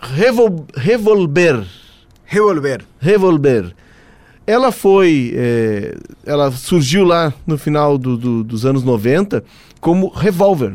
Revol 0.00 0.66
Revolver. 0.76 1.64
Revolver. 2.24 2.84
Revolver. 3.00 3.74
Ela 4.46 4.72
foi. 4.72 5.32
é, 5.36 5.96
ela 6.26 6.50
surgiu 6.50 7.04
lá 7.04 7.32
no 7.46 7.56
final 7.56 7.96
do- 7.96 8.16
do- 8.16 8.44
dos 8.44 8.66
anos 8.66 8.82
90 8.82 9.42
como 9.80 10.08
Revolver, 10.08 10.74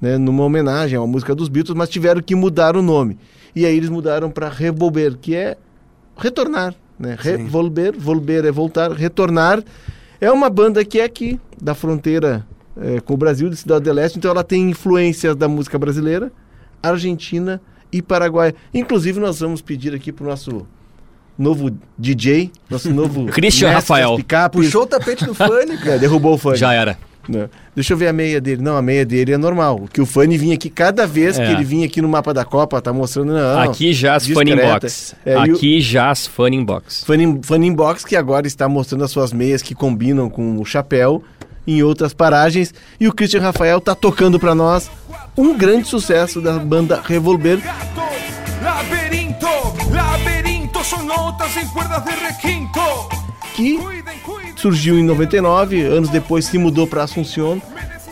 né, 0.00 0.16
numa 0.18 0.44
homenagem 0.44 0.96
a 0.96 1.00
uma 1.00 1.06
música 1.06 1.34
dos 1.34 1.48
Beatles, 1.48 1.76
mas 1.76 1.88
tiveram 1.88 2.20
que 2.22 2.34
mudar 2.34 2.76
o 2.76 2.82
nome. 2.82 3.18
E 3.56 3.64
aí 3.66 3.76
eles 3.76 3.88
mudaram 3.88 4.30
para 4.30 4.48
Revolver, 4.48 5.16
que 5.20 5.34
é 5.34 5.56
retornar. 6.18 6.74
Né? 6.98 7.16
Sim. 7.22 7.30
Revolver, 7.30 7.94
volver 7.96 8.44
é 8.44 8.50
voltar, 8.50 8.90
retornar. 8.92 9.62
É 10.20 10.30
uma 10.30 10.50
banda 10.50 10.84
que 10.84 11.00
é 11.00 11.04
aqui, 11.04 11.38
da 11.60 11.74
fronteira 11.74 12.44
é, 12.80 13.00
com 13.00 13.14
o 13.14 13.16
Brasil, 13.16 13.48
de 13.48 13.56
Cidade 13.56 13.84
do 13.84 13.92
Leste, 13.92 14.18
então 14.18 14.30
ela 14.30 14.42
tem 14.44 14.70
influências 14.70 15.36
da 15.36 15.48
música 15.48 15.78
brasileira, 15.78 16.32
argentina 16.82 17.60
e 17.92 18.02
paraguaia. 18.02 18.54
Inclusive, 18.74 19.20
nós 19.20 19.40
vamos 19.40 19.62
pedir 19.62 19.94
aqui 19.94 20.12
para 20.12 20.24
o 20.24 20.28
nosso 20.28 20.66
novo 21.38 21.70
DJ, 21.96 22.50
nosso 22.68 22.92
novo 22.92 23.26
Christian 23.32 23.68
mestre 23.68 23.80
Rafael. 23.94 24.16
picapes. 24.16 24.66
Puxou 24.66 24.82
o 24.82 24.86
tapete 24.86 25.24
do 25.24 25.34
Fanny, 25.34 25.78
cara. 25.78 25.92
É, 25.92 25.98
derrubou 25.98 26.34
o 26.34 26.38
fã. 26.38 26.54
Já 26.56 26.72
era. 26.72 26.98
Né? 27.28 27.48
Deixa 27.74 27.92
eu 27.92 27.96
ver 27.98 28.08
a 28.08 28.12
meia 28.12 28.40
dele. 28.40 28.62
Não, 28.62 28.76
a 28.76 28.80
meia 28.80 29.04
dele 29.04 29.32
é 29.32 29.36
normal. 29.36 29.86
Que 29.92 30.00
o 30.00 30.06
Fanny 30.06 30.38
vinha 30.38 30.54
aqui, 30.54 30.70
cada 30.70 31.06
vez 31.06 31.38
É. 31.38 31.44
que 31.46 31.52
ele 31.52 31.62
vinha 31.64 31.84
aqui 31.86 32.00
no 32.00 32.08
mapa 32.08 32.32
da 32.32 32.44
Copa, 32.44 32.80
tá 32.80 32.92
mostrando. 32.92 33.32
Não, 33.34 33.60
Aqui 33.60 33.92
já 33.92 34.14
as 34.14 34.24
discreta. 34.24 34.80
Box. 34.80 35.14
É, 35.26 35.34
e 35.34 35.52
o- 35.52 35.54
Aqui 35.56 35.80
já 35.80 36.10
as 36.10 36.26
Funny 36.26 36.64
Box. 36.64 37.04
Fanny, 37.04 37.38
Fanny 37.42 37.70
Box, 37.70 38.04
que 38.04 38.16
agora 38.16 38.46
está 38.46 38.66
mostrando 38.68 39.04
as 39.04 39.10
suas 39.10 39.32
meias 39.32 39.60
que 39.60 39.74
combinam 39.74 40.30
com 40.30 40.58
o 40.58 40.64
chapéu 40.64 41.22
em 41.66 41.82
outras 41.82 42.14
paragens. 42.14 42.72
E 42.98 43.06
o 43.06 43.12
Christian 43.12 43.42
Rafael 43.42 43.78
tá 43.80 43.94
tocando 43.94 44.40
para 44.40 44.54
nós 44.54 44.90
um 45.36 45.54
grande 45.56 45.86
sucesso 45.86 46.40
da 46.40 46.58
banda 46.58 47.02
Revolver, 47.04 47.58
Gatos, 47.58 48.64
laberinto, 48.64 49.46
laberinto 49.92 50.82
son 50.82 51.04
notas 51.06 51.56
en 51.56 51.68
cuerdas 51.68 52.02
de 52.04 52.10
requinto. 52.12 52.80
que. 53.54 53.97
Surgiu 54.58 54.98
em 54.98 55.04
99, 55.04 55.82
anos 55.82 56.08
depois 56.08 56.44
se 56.44 56.58
mudou 56.58 56.86
para 56.86 57.04
Assunción 57.04 57.62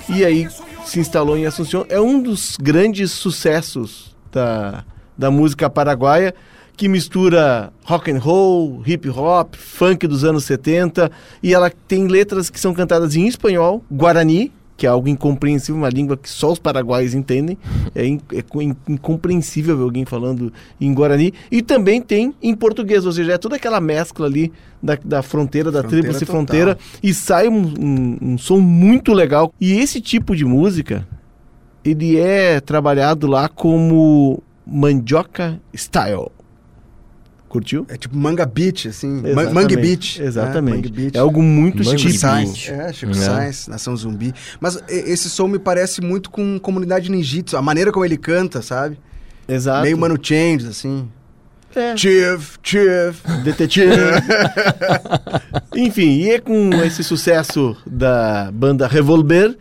e 0.09 0.25
aí 0.25 0.49
se 0.85 1.01
instalou 1.01 1.37
em 1.37 1.45
Assunción. 1.45 1.85
É 1.89 2.01
um 2.01 2.23
dos 2.23 2.57
grandes 2.57 3.11
sucessos 3.11 4.15
da, 4.31 4.85
da 5.19 5.31
música 5.31 5.69
paraguaia 5.69 6.35
que 6.77 6.89
mistura 6.89 7.73
rock 7.85 8.11
and 8.11 8.19
roll, 8.19 8.83
hip 8.87 9.09
hop, 9.09 9.55
funk 9.57 10.07
dos 10.07 10.25
anos 10.25 10.45
70, 10.45 11.11
e 11.43 11.55
ela 11.55 11.71
tem 11.89 12.07
letras 12.07 12.51
que 12.51 12.61
são 12.61 12.75
cantadas 12.75 13.17
em 13.17 13.27
espanhol, 13.27 13.83
guarani, 13.91 14.53
que 14.77 14.87
é 14.87 14.89
algo 14.91 15.09
incompreensível, 15.09 15.77
uma 15.77 15.89
língua 15.89 16.17
que 16.17 16.29
só 16.29 16.53
os 16.53 16.59
paraguaios 16.59 17.15
entendem. 17.15 17.57
É, 17.95 18.05
in, 18.07 18.21
é 18.33 18.45
in- 18.63 18.77
incompreensível 18.89 19.77
ver 19.77 19.83
alguém 19.85 20.05
falando 20.05 20.53
em 20.81 20.93
Guarani. 20.93 21.33
E 21.51 21.63
também 21.63 22.03
tem 22.03 22.35
em 22.43 22.55
português, 22.55 23.07
ou 23.07 23.13
seja, 23.13 23.33
é 23.33 23.39
toda 23.39 23.57
aquela 23.57 23.81
mescla 23.81 24.27
ali 24.27 24.53
da, 24.83 24.99
da 25.03 25.23
fronteira, 25.23 25.71
da 25.73 25.81
Fronteira 25.81 26.03
tríplice 26.03 26.27
fronteira, 26.27 26.79
e 27.03 27.15
sai 27.15 27.49
um, 27.49 27.63
um- 27.81 28.19
um 28.33 28.39
som 28.39 28.59
muito 28.61 29.13
legal. 29.15 29.53
E 29.61 29.73
esse 29.79 30.01
tipo 30.01 30.37
de 30.37 30.45
música, 30.45 31.09
ele 31.85 32.19
é 32.19 32.61
trabalhado 32.61 33.27
lá 33.27 33.49
como 33.49 34.43
mandioca 34.67 35.61
style. 35.75 36.31
Curtiu? 37.57 37.87
É 37.89 37.97
tipo 37.97 38.17
Manga 38.17 38.45
Beach, 38.45 38.89
assim. 38.89 39.19
Exatamente. 39.25 39.55
Mangue 39.55 39.77
Beach. 39.77 40.21
né? 40.21 40.27
Exatamente. 40.27 40.75
Mangue 40.77 40.91
Beach. 40.93 41.17
É 41.17 41.21
algo 41.21 41.43
muito 41.43 41.85
Mangue 41.85 41.99
Chico. 41.99 42.19
Sainz. 42.19 42.69
É, 42.69 42.93
Chico 42.93 43.13
É. 43.13 43.15
Sainz, 43.15 43.67
Nação 43.69 43.97
Zumbi. 43.97 44.35
Mas 44.61 44.79
esse 44.89 45.31
som 45.31 45.49
me 45.49 45.59
parece 45.59 46.01
muito 46.01 46.31
com 46.31 46.59
comunidade 46.59 47.11
ninjitsu. 47.11 47.57
A 47.57 47.63
maneira 47.63 47.91
como 47.91 48.05
ele 48.05 48.17
canta, 48.17 48.61
sabe? 48.61 48.99
Exato. 49.49 49.83
Meio 49.83 49.97
Mano 49.97 50.19
Change, 50.21 50.67
assim. 50.67 51.09
É. 51.75 51.97
Chief, 51.97 52.59
Chief. 52.63 53.17
Detetive. 53.45 53.93
Enfim, 55.77 56.21
e 56.21 56.31
é 56.31 56.39
com 56.41 56.71
esse 56.85 57.05
sucesso 57.05 57.77
da 57.87 58.51
banda 58.53 58.87
Revolver 58.87 59.57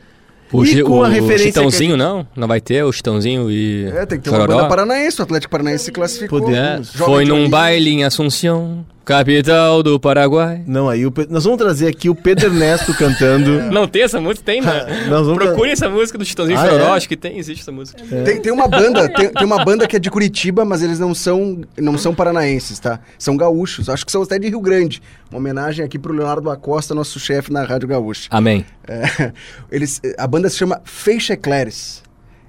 O, 0.58 0.66
e 0.66 0.84
com 0.84 1.00
o 1.00 1.04
a 1.04 1.08
referência 1.08 1.48
Chitãozinho, 1.48 1.92
que 1.92 1.98
não? 1.98 2.28
Não 2.36 2.48
vai 2.48 2.62
ter 2.62 2.84
o 2.84 2.92
Chitãozinho 2.92 3.50
e. 3.52 3.86
É, 3.86 4.06
tem 4.06 4.18
que 4.18 4.24
ter 4.26 4.30
uma 4.30 4.40
Chororó? 4.40 4.58
banda 4.58 4.70
paranaense. 4.70 5.20
O 5.20 5.24
Atlético 5.24 5.52
Paranaense 5.52 5.86
se 5.86 5.92
classificou. 5.92 6.40
Joga 6.40 6.84
foi 6.84 7.26
num 7.26 7.50
baile 7.50 7.90
em 7.92 8.04
Assunção, 8.04 8.86
capital 9.06 9.84
do 9.84 10.00
Paraguai. 10.00 10.64
Não, 10.66 10.90
aí 10.90 11.06
o 11.06 11.12
Pe- 11.12 11.28
nós 11.30 11.44
vamos 11.44 11.60
trazer 11.60 11.88
aqui 11.88 12.10
o 12.10 12.16
Pedro 12.16 12.48
Ernesto 12.48 12.94
cantando. 12.96 13.62
Não 13.72 13.88
tem 13.88 14.02
essa 14.02 14.20
música? 14.20 14.44
Tem, 14.44 14.62
né? 14.62 15.06
Nós 15.08 15.28
vamos 15.28 15.44
Procure 15.44 15.70
essa 15.70 15.88
música 15.88 16.18
do 16.18 16.26
Chitãozinho 16.26 16.58
Ah, 16.58 16.66
Chororó, 16.66 16.94
é? 16.94 16.98
acho 16.98 17.08
que 17.08 17.16
tem, 17.16 17.38
existe 17.38 17.62
essa 17.62 17.72
música. 17.72 18.02
Tem, 18.26 18.42
tem 18.42 18.52
uma 18.52 18.68
banda, 18.68 19.08
tem, 19.08 19.30
tem 19.30 19.46
uma 19.46 19.64
banda 19.64 19.88
que 19.88 19.96
é 19.96 20.00
de 20.00 20.10
Curitiba, 20.10 20.66
mas 20.66 20.82
eles 20.82 20.98
não 21.00 21.14
são, 21.14 21.62
não 21.78 21.98
são 21.98 22.14
paranaenses, 22.16 22.80
tá? 22.80 23.00
São 23.18 23.38
gaúchos. 23.38 23.88
Acho 23.90 24.06
que 24.06 24.12
são 24.12 24.24
até 24.24 24.40
de 24.40 24.50
Rio 24.50 24.60
Grande. 24.62 25.02
Uma 25.30 25.40
homenagem 25.40 25.86
aqui 25.86 26.00
pro 26.00 26.12
Leonardo 26.14 26.50
Acosta, 26.50 26.96
nosso 26.96 27.20
chefe 27.20 27.54
na 27.54 27.64
Rádio 27.64 27.88
Gaúcha. 27.88 28.28
Amém. 28.32 28.66
É, 28.88 29.32
eles, 29.72 30.02
a 30.18 30.26
banda 30.26 30.50
se 30.50 30.58
chama 30.58 30.82
Feixe 30.84 31.34
Eclairs. 31.34 32.04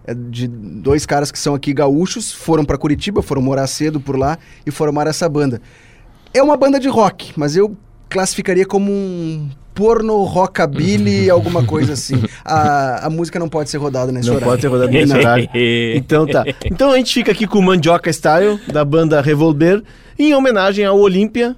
É 0.08 0.14
de 0.14 0.46
dois 0.46 1.04
caras 1.04 1.32
que 1.32 1.38
são 1.38 1.52
aqui 1.52 1.74
gaúchos, 1.74 2.30
foram 2.30 2.64
pra 2.64 2.78
Curitiba, 2.78 3.22
foram 3.22 3.42
morar 3.42 3.66
cedo 3.66 4.00
por 4.00 4.16
lá 4.16 4.38
e 4.64 4.70
formaram 4.70 5.10
essa 5.10 5.28
banda. 5.28 5.60
É 6.36 6.42
uma 6.42 6.56
banda 6.56 6.78
de 6.78 6.88
rock, 6.88 7.32
mas 7.36 7.56
eu 7.56 7.74
classificaria 8.10 8.66
como 8.66 8.92
um 8.92 9.48
porno 9.74 10.22
rockabilly, 10.24 11.28
alguma 11.30 11.64
coisa 11.64 11.94
assim. 11.94 12.22
A, 12.44 13.06
a 13.06 13.10
música 13.10 13.38
não 13.38 13.48
pode 13.48 13.70
ser 13.70 13.78
rodada 13.78 14.12
nesse 14.12 14.28
Não 14.28 14.36
horário. 14.36 14.50
pode 14.52 14.60
ser 14.62 14.68
rodado 14.68 14.92
nesse 14.92 15.12
horário. 15.16 15.48
Então 15.94 16.26
tá. 16.26 16.44
Então 16.64 16.92
a 16.92 16.96
gente 16.98 17.12
fica 17.14 17.32
aqui 17.32 17.46
com 17.46 17.58
o 17.58 17.62
Mandioca 17.62 18.10
Style, 18.12 18.60
da 18.70 18.84
banda 18.84 19.20
Revolver, 19.20 19.82
em 20.18 20.34
homenagem 20.34 20.84
ao 20.84 20.98
Olímpia 20.98 21.56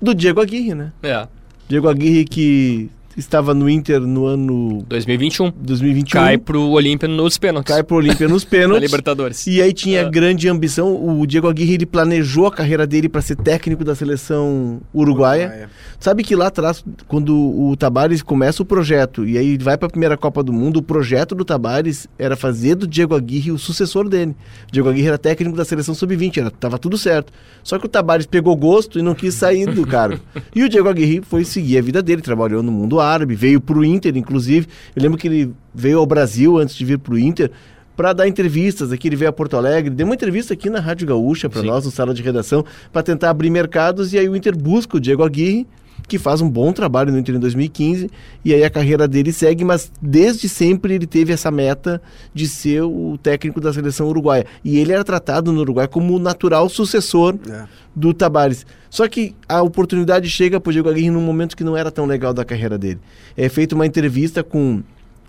do 0.00 0.14
Diego 0.14 0.40
Aguirre, 0.40 0.74
né? 0.74 0.92
É, 1.02 1.26
Diego 1.68 1.88
Aguirre 1.88 2.24
que 2.24 2.90
estava 3.16 3.54
no 3.54 3.68
Inter 3.68 4.00
no 4.00 4.26
ano 4.26 4.84
2021. 4.88 5.52
2021. 5.58 6.20
Cai 6.20 6.38
pro 6.38 6.62
Olímpia 6.68 7.08
nos 7.08 7.38
pênaltis. 7.38 7.72
cai 7.74 7.82
pro 7.82 7.96
Olímpia 7.96 8.28
nos 8.28 8.44
na 8.44 8.50
pênaltis. 8.50 8.82
Libertadores. 8.90 9.46
E 9.46 9.60
aí 9.62 9.72
tinha 9.72 10.00
É. 10.02 10.10
grande 10.10 10.48
ambição. 10.48 10.94
O 11.20 11.26
Diego 11.26 11.48
Aguirre 11.48 11.74
ele 11.74 11.86
planejou 11.86 12.46
a 12.46 12.52
carreira 12.52 12.86
dele 12.86 13.08
para 13.08 13.20
ser 13.22 13.36
técnico 13.36 13.84
da 13.84 13.94
seleção 13.94 14.80
uruguaia. 14.94 15.68
Sabe 15.98 16.22
que 16.22 16.36
lá 16.36 16.48
atrás, 16.48 16.84
quando 17.08 17.34
o 17.36 17.74
Tabares 17.76 18.22
começa 18.22 18.62
o 18.62 18.66
projeto 18.66 19.26
e 19.26 19.38
aí 19.38 19.56
vai 19.58 19.76
para 19.78 19.86
a 19.86 19.90
primeira 19.90 20.16
Copa 20.16 20.42
do 20.42 20.52
Mundo, 20.52 20.78
o 20.78 20.82
projeto 20.82 21.34
do 21.34 21.44
Tabares 21.44 22.06
era 22.18 22.36
fazer 22.36 22.74
do 22.74 22.86
Diego 22.86 23.14
Aguirre 23.14 23.50
o 23.50 23.58
sucessor 23.58 24.08
dele. 24.08 24.34
O 24.68 24.72
Diego 24.72 24.88
Aguirre 24.88 25.08
era 25.08 25.18
técnico 25.18 25.56
da 25.56 25.64
seleção 25.64 25.94
sub-20, 25.94 26.38
era 26.38 26.50
tava 26.50 26.78
tudo 26.78 26.98
certo. 26.98 27.32
Só 27.62 27.78
que 27.78 27.86
o 27.86 27.88
Tabares 27.88 28.26
pegou 28.26 28.54
gosto 28.56 28.98
e 28.98 29.02
não 29.02 29.14
quis 29.14 29.34
sair 29.34 29.66
do 29.72 29.86
cargo. 29.86 30.20
e 30.54 30.62
o 30.62 30.68
Diego 30.68 30.88
Aguirre 30.88 31.22
foi 31.26 31.44
seguir 31.44 31.78
a 31.78 31.82
vida 31.82 32.02
dele, 32.02 32.20
trabalhou 32.22 32.62
no 32.62 32.70
mundo 32.70 33.00
árabe, 33.00 33.05
veio 33.34 33.60
pro 33.60 33.84
Inter, 33.84 34.16
inclusive. 34.16 34.66
Eu 34.94 35.02
lembro 35.02 35.18
que 35.18 35.28
ele 35.28 35.52
veio 35.74 35.98
ao 35.98 36.06
Brasil 36.06 36.58
antes 36.58 36.74
de 36.74 36.84
vir 36.84 36.98
pro 36.98 37.18
Inter 37.18 37.50
para 37.96 38.12
dar 38.12 38.28
entrevistas 38.28 38.92
aqui, 38.92 39.08
ele 39.08 39.16
veio 39.16 39.30
a 39.30 39.32
Porto 39.32 39.56
Alegre, 39.56 39.88
deu 39.88 40.06
uma 40.06 40.14
entrevista 40.14 40.52
aqui 40.52 40.68
na 40.68 40.80
Rádio 40.80 41.06
Gaúcha 41.06 41.48
para 41.48 41.62
nós, 41.62 41.86
no 41.86 41.90
sala 41.90 42.12
de 42.12 42.22
redação, 42.22 42.62
para 42.92 43.02
tentar 43.02 43.30
abrir 43.30 43.48
mercados 43.48 44.12
e 44.12 44.18
aí 44.18 44.28
o 44.28 44.36
Inter 44.36 44.54
busca 44.54 44.98
o 44.98 45.00
Diego 45.00 45.24
Aguirre, 45.24 45.66
que 46.08 46.18
faz 46.18 46.40
um 46.40 46.48
bom 46.48 46.72
trabalho 46.72 47.10
no 47.12 47.18
Inter 47.18 47.34
em 47.34 47.38
2015, 47.40 48.08
e 48.44 48.54
aí 48.54 48.62
a 48.62 48.70
carreira 48.70 49.08
dele 49.08 49.32
segue, 49.32 49.64
mas 49.64 49.90
desde 50.00 50.48
sempre 50.48 50.94
ele 50.94 51.06
teve 51.06 51.32
essa 51.32 51.50
meta 51.50 52.00
de 52.32 52.46
ser 52.46 52.82
o 52.82 53.18
técnico 53.22 53.60
da 53.60 53.72
seleção 53.72 54.06
uruguaia. 54.08 54.46
E 54.64 54.78
ele 54.78 54.92
era 54.92 55.02
tratado 55.02 55.50
no 55.52 55.60
Uruguai 55.60 55.88
como 55.88 56.14
o 56.14 56.18
natural 56.18 56.68
sucessor 56.68 57.34
É. 57.50 57.64
do 57.94 58.14
Tabares. 58.14 58.64
Só 58.88 59.08
que 59.08 59.34
a 59.48 59.62
oportunidade 59.62 60.28
chega 60.30 60.60
para 60.60 60.70
o 60.70 60.72
Diego 60.72 60.88
Aguirre 60.88 61.10
num 61.10 61.20
momento 61.20 61.56
que 61.56 61.64
não 61.64 61.76
era 61.76 61.90
tão 61.90 62.06
legal 62.06 62.32
da 62.32 62.44
carreira 62.44 62.78
dele. 62.78 63.00
É 63.36 63.48
feita 63.48 63.74
uma 63.74 63.84
entrevista 63.86 64.44
com 64.44 64.82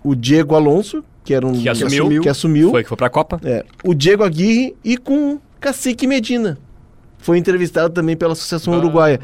o 0.04 0.14
Diego 0.14 0.54
Alonso, 0.54 1.02
que 1.24 1.34
era 1.34 1.44
um 1.46 1.52
Que 1.60 1.68
assumiu. 1.68 2.20
que 2.22 2.28
assumiu 2.28 2.70
Foi 2.70 2.82
que 2.84 2.88
foi 2.88 2.96
pra 2.96 3.10
Copa. 3.10 3.40
é, 3.44 3.64
o 3.84 3.92
Diego 3.94 4.22
Aguirre 4.22 4.76
e 4.84 4.96
com 4.96 5.34
o 5.34 5.40
Cacique 5.60 6.06
Medina. 6.06 6.56
Foi 7.18 7.36
entrevistado 7.36 7.92
também 7.92 8.16
pela 8.16 8.32
Associação 8.32 8.72
Ah. 8.74 8.78
Uruguaia. 8.78 9.20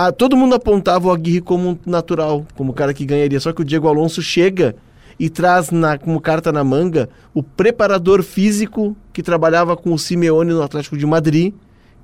Ah, 0.00 0.12
todo 0.12 0.36
mundo 0.36 0.54
apontava 0.54 1.08
o 1.08 1.10
Aguirre 1.10 1.40
como 1.40 1.70
um 1.70 1.78
natural, 1.84 2.46
como 2.54 2.70
o 2.70 2.72
cara 2.72 2.94
que 2.94 3.04
ganharia. 3.04 3.40
Só 3.40 3.52
que 3.52 3.62
o 3.62 3.64
Diego 3.64 3.88
Alonso 3.88 4.22
chega 4.22 4.76
e 5.18 5.28
traz 5.28 5.72
na, 5.72 5.98
como 5.98 6.20
carta 6.20 6.52
na 6.52 6.62
manga 6.62 7.08
o 7.34 7.42
preparador 7.42 8.22
físico 8.22 8.96
que 9.12 9.24
trabalhava 9.24 9.76
com 9.76 9.92
o 9.92 9.98
Simeone 9.98 10.52
no 10.52 10.62
Atlético 10.62 10.96
de 10.96 11.04
Madrid, 11.04 11.52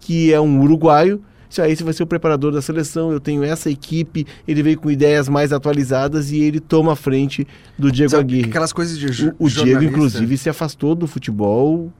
que 0.01 0.32
é 0.32 0.40
um 0.40 0.61
uruguaio. 0.61 1.22
Disse, 1.49 1.62
ah, 1.62 1.68
esse 1.68 1.84
vai 1.84 1.92
ser 1.92 2.03
o 2.03 2.07
preparador 2.09 2.51
da 2.51 2.61
seleção, 2.61 3.12
eu 3.12 3.20
tenho 3.20 3.45
essa 3.45 3.70
equipe, 3.70 4.26
ele 4.49 4.61
veio 4.61 4.76
com 4.76 4.90
ideias 4.90 5.28
mais 5.28 5.53
atualizadas 5.53 6.32
e 6.32 6.40
ele 6.40 6.59
toma 6.59 6.95
a 6.95 6.97
frente 6.97 7.47
do 7.78 7.92
Diego 7.92 8.11
Sabe, 8.11 8.22
Aguirre. 8.24 8.49
aquelas 8.51 8.72
coisas 8.72 8.99
de 8.99 9.28
O, 9.28 9.36
o 9.38 9.49
Diego, 9.49 9.84
inclusive, 9.84 10.36
se 10.36 10.51
afastou 10.51 10.97
do 10.97 11.07
futebol, 11.07 11.92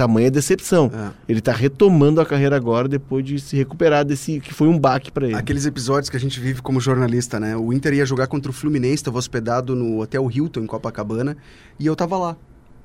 tamanha 0.00 0.30
decepção. 0.30 0.90
É. 0.94 1.10
Ele 1.28 1.40
tá 1.40 1.52
retomando 1.52 2.20
a 2.20 2.26
carreira 2.26 2.56
agora 2.56 2.88
depois 2.88 3.24
de 3.24 3.38
se 3.38 3.54
recuperar 3.56 4.04
desse 4.04 4.40
que 4.40 4.54
foi 4.54 4.66
um 4.66 4.78
baque 4.78 5.10
para 5.12 5.26
ele. 5.26 5.34
Aqueles 5.34 5.66
episódios 5.66 6.08
que 6.08 6.16
a 6.16 6.20
gente 6.20 6.40
vive 6.40 6.62
como 6.62 6.80
jornalista, 6.80 7.38
né? 7.38 7.54
O 7.56 7.72
Inter 7.72 7.92
ia 7.94 8.06
jogar 8.06 8.26
contra 8.26 8.50
o 8.50 8.54
Fluminense, 8.54 8.94
estava 8.94 9.18
hospedado 9.18 9.76
no 9.76 10.00
Hotel 10.00 10.28
Hilton, 10.30 10.60
em 10.60 10.66
Copacabana, 10.66 11.36
e 11.78 11.86
eu 11.86 11.94
tava 11.94 12.16
lá, 12.16 12.36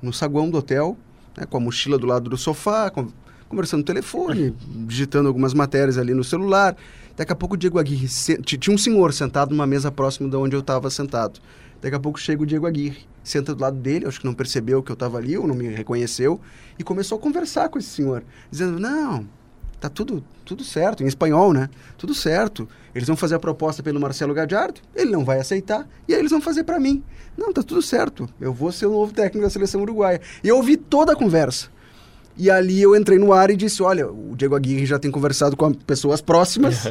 no 0.02 0.12
saguão 0.12 0.50
do 0.50 0.58
hotel, 0.58 0.96
né, 1.36 1.46
com 1.48 1.56
a 1.56 1.60
mochila 1.60 1.96
do 1.98 2.06
lado 2.06 2.28
do 2.28 2.36
sofá, 2.36 2.90
con- 2.90 3.08
conversando 3.48 3.78
no 3.80 3.84
telefone, 3.84 4.54
digitando 4.86 5.26
algumas 5.28 5.54
matérias 5.54 5.96
ali 5.96 6.12
no 6.12 6.22
celular. 6.24 6.76
Daqui 7.16 7.32
a 7.32 7.36
pouco 7.36 7.54
o 7.54 7.56
Diego 7.56 7.78
Aguirre... 7.78 8.08
se- 8.08 8.36
Tinha 8.42 8.74
um 8.74 8.78
senhor 8.78 9.12
sentado 9.14 9.50
numa 9.52 9.66
mesa 9.66 9.90
próxima 9.90 10.28
de 10.28 10.36
onde 10.36 10.54
eu 10.54 10.60
estava 10.60 10.90
sentado. 10.90 11.40
Daqui 11.80 11.94
a 11.94 12.00
pouco 12.00 12.18
chega 12.18 12.42
o 12.42 12.46
Diego 12.46 12.66
Aguirre, 12.66 13.06
senta 13.22 13.54
do 13.54 13.60
lado 13.60 13.76
dele, 13.76 14.06
acho 14.06 14.20
que 14.20 14.26
não 14.26 14.34
percebeu 14.34 14.82
que 14.82 14.90
eu 14.90 14.94
estava 14.94 15.18
ali, 15.18 15.36
ou 15.36 15.46
não 15.46 15.54
me 15.54 15.68
reconheceu, 15.68 16.40
e 16.78 16.84
começou 16.84 17.18
a 17.18 17.20
conversar 17.20 17.68
com 17.68 17.78
esse 17.78 17.88
senhor, 17.88 18.24
dizendo, 18.50 18.78
não, 18.78 19.26
tá 19.80 19.88
tudo, 19.88 20.24
tudo 20.44 20.64
certo, 20.64 21.02
em 21.02 21.06
espanhol, 21.06 21.52
né? 21.52 21.68
Tudo 21.98 22.14
certo. 22.14 22.68
Eles 22.94 23.06
vão 23.06 23.16
fazer 23.16 23.34
a 23.34 23.38
proposta 23.38 23.82
pelo 23.82 24.00
Marcelo 24.00 24.32
Gadiardo, 24.32 24.80
ele 24.94 25.10
não 25.10 25.24
vai 25.24 25.38
aceitar, 25.38 25.86
e 26.08 26.14
aí 26.14 26.20
eles 26.20 26.30
vão 26.30 26.40
fazer 26.40 26.64
para 26.64 26.80
mim. 26.80 27.02
Não, 27.36 27.52
tá 27.52 27.62
tudo 27.62 27.82
certo. 27.82 28.28
Eu 28.40 28.52
vou 28.52 28.72
ser 28.72 28.86
o 28.86 28.92
novo 28.92 29.12
técnico 29.12 29.44
da 29.44 29.50
seleção 29.50 29.82
uruguaia. 29.82 30.20
E 30.42 30.48
eu 30.48 30.56
ouvi 30.56 30.76
toda 30.76 31.12
a 31.12 31.16
conversa. 31.16 31.68
E 32.38 32.50
ali 32.50 32.80
eu 32.80 32.94
entrei 32.94 33.18
no 33.18 33.32
ar 33.32 33.50
e 33.50 33.56
disse: 33.56 33.82
Olha, 33.82 34.10
o 34.10 34.34
Diego 34.36 34.54
Aguirre 34.54 34.86
já 34.86 34.98
tem 34.98 35.10
conversado 35.10 35.56
com 35.56 35.72
pessoas 35.72 36.20
próximas 36.20 36.86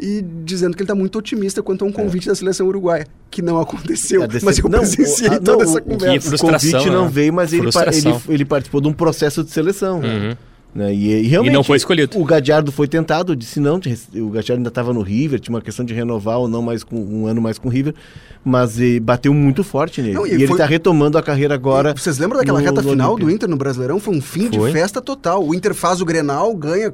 e 0.00 0.22
dizendo 0.44 0.76
que 0.76 0.82
ele 0.82 0.84
está 0.84 0.94
muito 0.94 1.18
otimista 1.18 1.62
quanto 1.62 1.84
a 1.84 1.88
um 1.88 1.92
convite 1.92 2.28
da 2.28 2.34
seleção 2.34 2.66
uruguaia, 2.68 3.06
que 3.30 3.42
não 3.42 3.60
aconteceu. 3.60 4.22
Mas 4.42 4.58
eu 4.58 4.68
não, 4.68 4.78
presenciei 4.80 5.28
o- 5.28 5.32
a- 5.34 5.38
toda 5.40 5.52
não, 5.64 5.70
essa 5.70 5.80
conversa. 5.80 6.34
O 6.36 6.38
convite 6.38 6.90
não 6.90 7.04
né? 7.06 7.10
veio, 7.12 7.32
mas 7.32 7.52
ele, 7.52 7.66
ele, 7.66 8.16
ele 8.28 8.44
participou 8.44 8.80
de 8.80 8.88
um 8.88 8.92
processo 8.92 9.42
de 9.42 9.50
seleção. 9.50 10.00
Uhum. 10.00 10.36
Né? 10.74 10.94
E, 10.94 11.24
e 11.24 11.26
realmente, 11.26 11.52
E 11.52 11.56
não 11.56 11.64
foi 11.64 11.78
escolhido. 11.78 12.16
O 12.18 12.24
Gadiardo 12.24 12.70
foi 12.70 12.86
tentado, 12.86 13.34
disse 13.34 13.58
não, 13.58 13.76
o 13.76 14.28
Gadiardo 14.28 14.60
ainda 14.60 14.68
estava 14.68 14.92
no 14.92 15.00
River, 15.00 15.40
tinha 15.40 15.54
uma 15.54 15.62
questão 15.62 15.82
de 15.84 15.94
renovar 15.94 16.38
ou 16.38 16.46
não 16.46 16.60
mais 16.62 16.84
com 16.84 16.94
um 16.96 17.26
ano 17.26 17.40
mais 17.40 17.58
com 17.58 17.68
o 17.68 17.70
River, 17.70 17.94
mas 18.44 18.78
eh, 18.78 19.00
bateu 19.00 19.32
muito 19.32 19.64
forte 19.64 20.02
nele. 20.02 20.14
Não, 20.14 20.26
e 20.26 20.30
e 20.30 20.34
ele 20.34 20.46
foi- 20.46 20.54
está 20.56 20.66
retomando 20.66 21.16
a 21.18 21.22
carreira 21.22 21.54
agora. 21.54 21.94
Vocês 21.96 22.18
lembram 22.18 22.38
daquela 22.38 22.58
no- 22.60 22.64
reta 22.64 22.82
no 22.82 22.90
final 22.90 23.12
Olímpia. 23.14 23.26
do 23.26 23.34
Inter 23.34 23.48
no 23.48 23.56
Brasileirão? 23.56 23.98
Foi 23.98 24.14
um 24.14 24.20
fim 24.20 24.48
Foi. 24.52 24.66
de 24.68 24.72
festa 24.78 25.00
total. 25.00 25.44
O 25.44 25.54
Inter 25.54 25.74
faz 25.74 26.02
o 26.02 26.04
Grenal, 26.04 26.54
ganha 26.54 26.92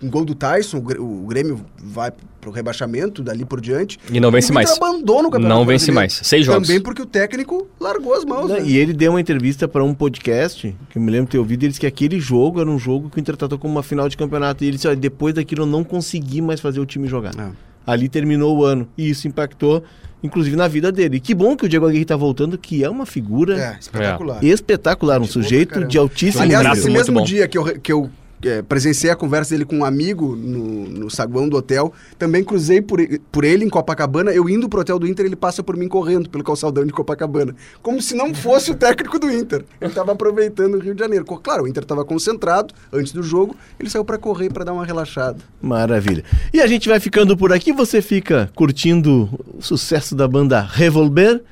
um 0.00 0.08
gol 0.08 0.24
do 0.24 0.34
Tyson, 0.34 0.78
o 0.78 1.26
Grêmio 1.26 1.60
vai 1.82 2.12
pro 2.40 2.50
rebaixamento 2.50 3.22
dali 3.22 3.44
por 3.44 3.60
diante. 3.60 3.98
E 4.10 4.20
não 4.20 4.30
vence 4.30 4.52
mais. 4.52 4.70
abandona 4.70 5.28
o 5.28 5.30
campeonato 5.30 5.58
Não 5.58 5.66
vence 5.66 5.90
mais. 5.90 6.20
Seis 6.22 6.46
jogos. 6.46 6.66
Também 6.66 6.80
porque 6.80 7.02
o 7.02 7.06
técnico 7.06 7.66
largou 7.80 8.14
as 8.14 8.24
mãos. 8.24 8.48
Né, 8.50 8.60
né? 8.60 8.66
E 8.66 8.76
ele 8.76 8.92
deu 8.92 9.12
uma 9.12 9.20
entrevista 9.20 9.66
para 9.66 9.82
um 9.84 9.92
podcast, 9.94 10.74
que 10.90 10.98
eu 10.98 11.02
me 11.02 11.10
lembro 11.10 11.26
de 11.26 11.32
ter 11.32 11.38
ouvido, 11.38 11.62
ele 11.64 11.68
disse 11.68 11.80
que 11.80 11.86
aquele 11.86 12.18
jogo 12.20 12.60
era 12.60 12.70
um 12.70 12.78
jogo 12.78 13.10
que 13.10 13.18
o 13.18 13.20
Inter 13.20 13.36
tratou 13.36 13.58
como 13.58 13.72
uma 13.74 13.82
final 13.82 14.08
de 14.08 14.16
campeonato. 14.16 14.62
E 14.64 14.68
ele 14.68 14.76
disse, 14.76 14.86
olha, 14.88 14.96
depois 14.96 15.34
daquilo 15.34 15.62
eu 15.62 15.66
não 15.66 15.82
consegui 15.84 16.40
mais 16.40 16.60
fazer 16.60 16.80
o 16.80 16.86
time 16.86 17.06
jogar. 17.08 17.32
É. 17.38 17.50
Ali 17.86 18.08
terminou 18.08 18.56
o 18.58 18.64
ano. 18.64 18.86
E 18.96 19.08
isso 19.08 19.26
impactou, 19.26 19.82
inclusive, 20.22 20.54
na 20.56 20.68
vida 20.68 20.92
dele. 20.92 21.16
E 21.16 21.20
que 21.20 21.34
bom 21.34 21.56
que 21.56 21.64
o 21.64 21.68
Diego 21.68 21.86
Aguirre 21.86 22.04
tá 22.04 22.16
voltando, 22.16 22.58
que 22.58 22.84
é 22.84 22.90
uma 22.90 23.06
figura 23.06 23.58
É, 23.58 23.76
espetacular. 23.80 24.44
espetacular, 24.44 25.16
um 25.20 25.24
pra 25.24 25.32
sujeito 25.32 25.70
caramba. 25.70 25.88
de 25.88 25.98
altíssimo 25.98 26.42
Aliás, 26.42 26.62
trato 26.62 26.76
nesse 26.76 26.90
muito 26.90 27.12
mesmo 27.12 27.24
dia 27.26 27.48
que 27.48 27.56
eu, 27.56 27.64
que 27.80 27.90
eu 27.92 28.10
é, 28.42 28.62
presenciei 28.62 29.10
a 29.10 29.16
conversa 29.16 29.50
dele 29.50 29.64
com 29.64 29.78
um 29.78 29.84
amigo 29.84 30.36
no, 30.36 30.88
no 30.88 31.10
saguão 31.10 31.48
do 31.48 31.56
hotel, 31.56 31.92
também 32.18 32.44
cruzei 32.44 32.80
por, 32.80 33.00
por 33.32 33.44
ele 33.44 33.64
em 33.64 33.68
Copacabana. 33.68 34.32
Eu 34.32 34.48
indo 34.48 34.68
pro 34.68 34.80
hotel 34.80 34.98
do 34.98 35.06
Inter, 35.06 35.26
ele 35.26 35.36
passa 35.36 35.62
por 35.62 35.76
mim 35.76 35.88
correndo 35.88 36.28
pelo 36.28 36.44
calçadão 36.44 36.84
de 36.84 36.92
Copacabana. 36.92 37.54
Como 37.82 38.00
se 38.00 38.14
não 38.14 38.34
fosse 38.34 38.70
o 38.70 38.74
técnico 38.74 39.18
do 39.18 39.30
Inter. 39.30 39.64
Ele 39.80 39.92
tava 39.92 40.12
aproveitando 40.12 40.74
o 40.74 40.78
Rio 40.78 40.94
de 40.94 41.00
Janeiro. 41.00 41.24
Claro, 41.24 41.64
o 41.64 41.68
Inter 41.68 41.84
tava 41.84 42.04
concentrado 42.04 42.74
antes 42.92 43.12
do 43.12 43.22
jogo, 43.22 43.56
ele 43.78 43.90
saiu 43.90 44.04
para 44.04 44.18
correr 44.18 44.50
para 44.50 44.64
dar 44.64 44.72
uma 44.72 44.84
relaxada. 44.84 45.38
Maravilha. 45.60 46.24
E 46.52 46.60
a 46.60 46.66
gente 46.66 46.88
vai 46.88 47.00
ficando 47.00 47.36
por 47.36 47.52
aqui. 47.52 47.72
Você 47.72 48.00
fica 48.00 48.50
curtindo 48.54 49.28
o 49.56 49.62
sucesso 49.62 50.14
da 50.14 50.26
banda 50.28 50.60
Revolver. 50.60 51.42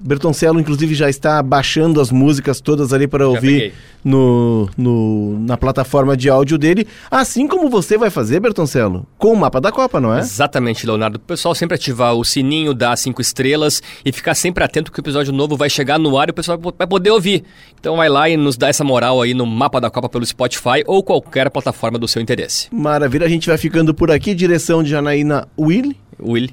Bertoncello, 0.00 0.60
inclusive, 0.60 0.94
já 0.94 1.08
está 1.08 1.42
baixando 1.42 2.00
as 2.00 2.10
músicas 2.10 2.60
todas 2.60 2.92
ali 2.92 3.06
para 3.06 3.26
ouvir 3.28 3.72
no, 4.04 4.68
no- 4.76 5.38
na 5.40 5.56
plataforma 5.56 6.16
de 6.16 6.28
áudio 6.28 6.58
dele. 6.58 6.86
Assim 7.10 7.48
como 7.48 7.70
você 7.70 7.96
vai 7.96 8.10
fazer, 8.10 8.38
Bertoncello, 8.40 9.06
com 9.16 9.32
o 9.32 9.36
mapa 9.36 9.60
da 9.60 9.72
Copa, 9.72 10.00
não 10.00 10.14
é? 10.14 10.18
Exatamente, 10.20 10.86
Leonardo. 10.86 11.16
O 11.16 11.20
pessoal 11.20 11.54
sempre 11.54 11.74
ativar 11.76 12.14
o 12.14 12.24
sininho, 12.24 12.74
dar 12.74 12.96
cinco 12.96 13.22
estrelas 13.22 13.82
e 14.04 14.12
ficar 14.12 14.34
sempre 14.34 14.62
atento 14.62 14.92
que 14.92 14.98
o 14.98 15.02
episódio 15.02 15.32
novo 15.32 15.56
vai 15.56 15.70
chegar 15.70 15.98
no 15.98 16.18
ar 16.18 16.28
e 16.28 16.32
o 16.32 16.34
pessoal 16.34 16.58
vai 16.76 16.86
poder 16.86 17.10
ouvir. 17.10 17.44
Então 17.80 17.96
vai 17.96 18.08
lá 18.08 18.28
e 18.28 18.36
nos 18.36 18.56
dá 18.56 18.68
essa 18.68 18.84
moral 18.84 19.22
aí 19.22 19.32
no 19.32 19.46
Mapa 19.46 19.80
da 19.80 19.90
Copa 19.90 20.08
pelo 20.08 20.26
Spotify 20.26 20.82
ou 20.86 21.02
qualquer 21.02 21.50
plataforma 21.50 21.98
do 21.98 22.06
seu 22.08 22.20
interesse. 22.20 22.68
Maravilha. 22.70 23.26
A 23.26 23.28
gente 23.30 23.48
vai 23.48 23.56
ficando 23.56 23.94
por 23.94 24.10
aqui. 24.10 24.34
Direção 24.34 24.82
de 24.82 24.90
Janaína 24.90 25.46
Will 25.58 25.94
Will, 26.20 26.48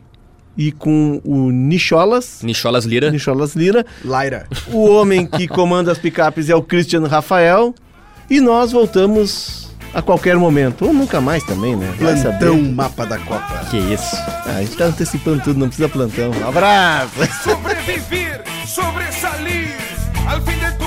e 0.58 0.72
com 0.72 1.22
o 1.24 1.52
Nicholas. 1.52 2.42
Nicholas 2.44 2.86
Lira. 2.86 3.12
Nicholas 3.12 3.56
Lira. 3.56 3.86
Laira. 4.04 4.48
O 4.68 4.90
homem 4.90 5.26
que 5.26 5.48
comanda 5.48 5.92
as 5.92 5.98
picapes 5.98 6.50
é 6.50 6.56
o 6.56 6.62
Christian 6.62 7.08
Rafael. 7.08 7.74
E 8.30 8.40
nós 8.40 8.72
voltamos 8.72 9.70
a 9.94 10.02
qualquer 10.02 10.38
momento. 10.38 10.86
Ou 10.86 10.94
nunca 10.94 11.20
mais 11.20 11.44
também, 11.44 11.76
né? 11.76 11.94
Plantão 11.98 12.62
Mapa 12.62 13.06
da 13.06 13.18
Copa. 13.20 13.66
Que 13.70 13.78
isso. 13.78 14.16
Ah, 14.16 14.56
a 14.58 14.62
gente 14.62 14.78
tá 14.78 14.86
antecipando 14.86 15.44
tudo, 15.44 15.60
não 15.60 15.68
precisa 15.68 15.90
plantão. 15.90 16.32
Um 16.32 16.48
abraço! 16.48 17.14
Sobrevivir, 17.44 18.42
sobresalir. 18.66 19.76
Al 20.28 20.42
fin 20.42 20.58
de 20.60 20.81